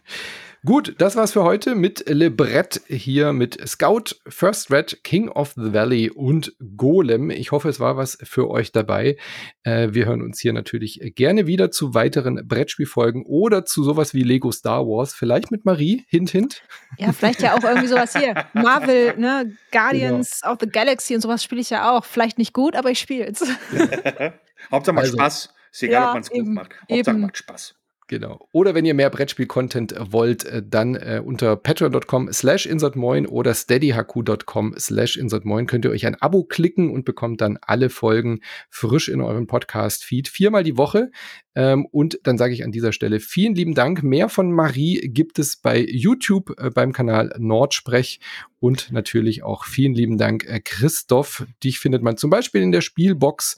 [0.68, 5.54] Gut, das war's für heute mit Le Brett hier mit Scout, First Red, King of
[5.56, 7.30] the Valley und Golem.
[7.30, 9.16] Ich hoffe, es war was für euch dabei.
[9.64, 14.24] Äh, wir hören uns hier natürlich gerne wieder zu weiteren Brettspielfolgen oder zu sowas wie
[14.24, 15.14] Lego Star Wars.
[15.14, 16.64] Vielleicht mit Marie, hint, hint.
[16.98, 18.36] Ja, vielleicht ja auch irgendwie sowas hier.
[18.54, 19.56] Marvel, ne?
[19.72, 20.52] Guardians genau.
[20.52, 22.04] of the Galaxy und sowas spiele ich ja auch.
[22.04, 23.40] Vielleicht nicht gut, aber ich spiele es.
[24.70, 25.54] Hauptsache macht also, Spaß.
[25.72, 26.76] Ist egal, ja, ob man es gut macht.
[26.82, 27.22] Hauptsache eben.
[27.22, 27.77] macht Spaß.
[28.10, 28.48] Genau.
[28.54, 34.76] Oder wenn ihr mehr Brettspiel-Content wollt, äh, dann äh, unter patreon.com slash insertmoin oder steadyhq.com
[34.80, 38.40] slash insertmoin könnt ihr euch ein Abo klicken und bekommt dann alle Folgen
[38.70, 40.30] frisch in euren Podcast-Feed.
[40.30, 41.12] Viermal die Woche.
[41.54, 44.04] Ähm, und dann sage ich an dieser Stelle vielen lieben Dank.
[44.04, 48.22] Mehr von Marie gibt es bei YouTube äh, beim Kanal Nordsprech
[48.60, 51.46] und natürlich auch vielen lieben Dank, äh, Christoph.
[51.62, 53.58] Dich findet man zum Beispiel in der Spielbox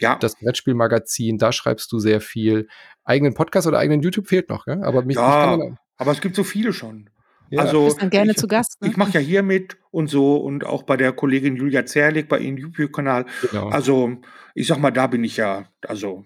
[0.00, 0.16] ja.
[0.16, 2.68] das Brettspielmagazin, da schreibst du sehr viel.
[3.04, 4.82] Eigenen Podcast oder eigenen YouTube fehlt noch, gell?
[4.82, 5.58] aber mich, ja,
[5.96, 7.10] aber es gibt so viele schon.
[7.50, 7.62] Ja.
[7.62, 8.80] Also, du bist dann gerne ich, zu Gast.
[8.80, 8.88] Ne?
[8.88, 12.38] Ich mache ja hier mit und so und auch bei der Kollegin Julia Zerlik bei
[12.38, 13.26] ihrem YouTube-Kanal.
[13.50, 13.68] Genau.
[13.68, 14.18] Also,
[14.54, 16.24] ich sag mal, da bin ich ja, also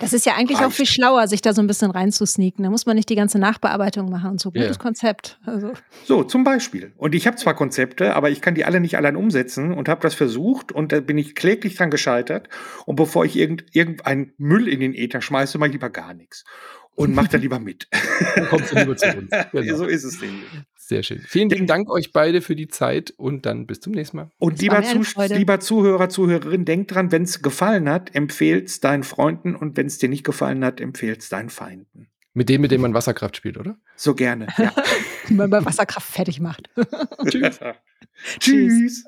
[0.00, 2.64] das ist ja eigentlich auch viel schlauer, sich da so ein bisschen reinzusneaken.
[2.64, 4.50] Da muss man nicht die ganze Nachbearbeitung machen und so.
[4.50, 4.76] Gutes yeah.
[4.76, 5.38] Konzept.
[5.44, 5.72] Also.
[6.04, 6.92] So, zum Beispiel.
[6.96, 10.00] Und ich habe zwar Konzepte, aber ich kann die alle nicht allein umsetzen und habe
[10.00, 12.48] das versucht und da bin ich kläglich dran gescheitert.
[12.86, 16.44] Und bevor ich irgend, irgendeinen Müll in den Äther schmeiße, mal lieber gar nichts.
[16.96, 17.88] und macht dann lieber mit.
[18.34, 19.30] Dann kommst du lieber zu uns.
[19.52, 19.76] Genau.
[19.76, 20.48] so ist es nämlich.
[20.86, 21.20] Sehr schön.
[21.26, 24.30] Vielen lieben Dank euch beide für die Zeit und dann bis zum nächsten Mal.
[24.38, 25.02] Und lieber, Zu
[25.34, 29.86] lieber, Zuhörer, Zuhörerin, denk dran, wenn es gefallen hat, empfehl es deinen Freunden und wenn
[29.86, 32.06] es dir nicht gefallen hat, empfehl es deinen Feinden.
[32.34, 33.76] Mit dem, mit dem man Wasserkraft spielt, oder?
[33.96, 34.72] So gerne, ja.
[35.28, 36.70] Die man bei Wasserkraft fertig macht.
[37.28, 37.58] Tschüss.
[38.38, 39.04] Tschüss.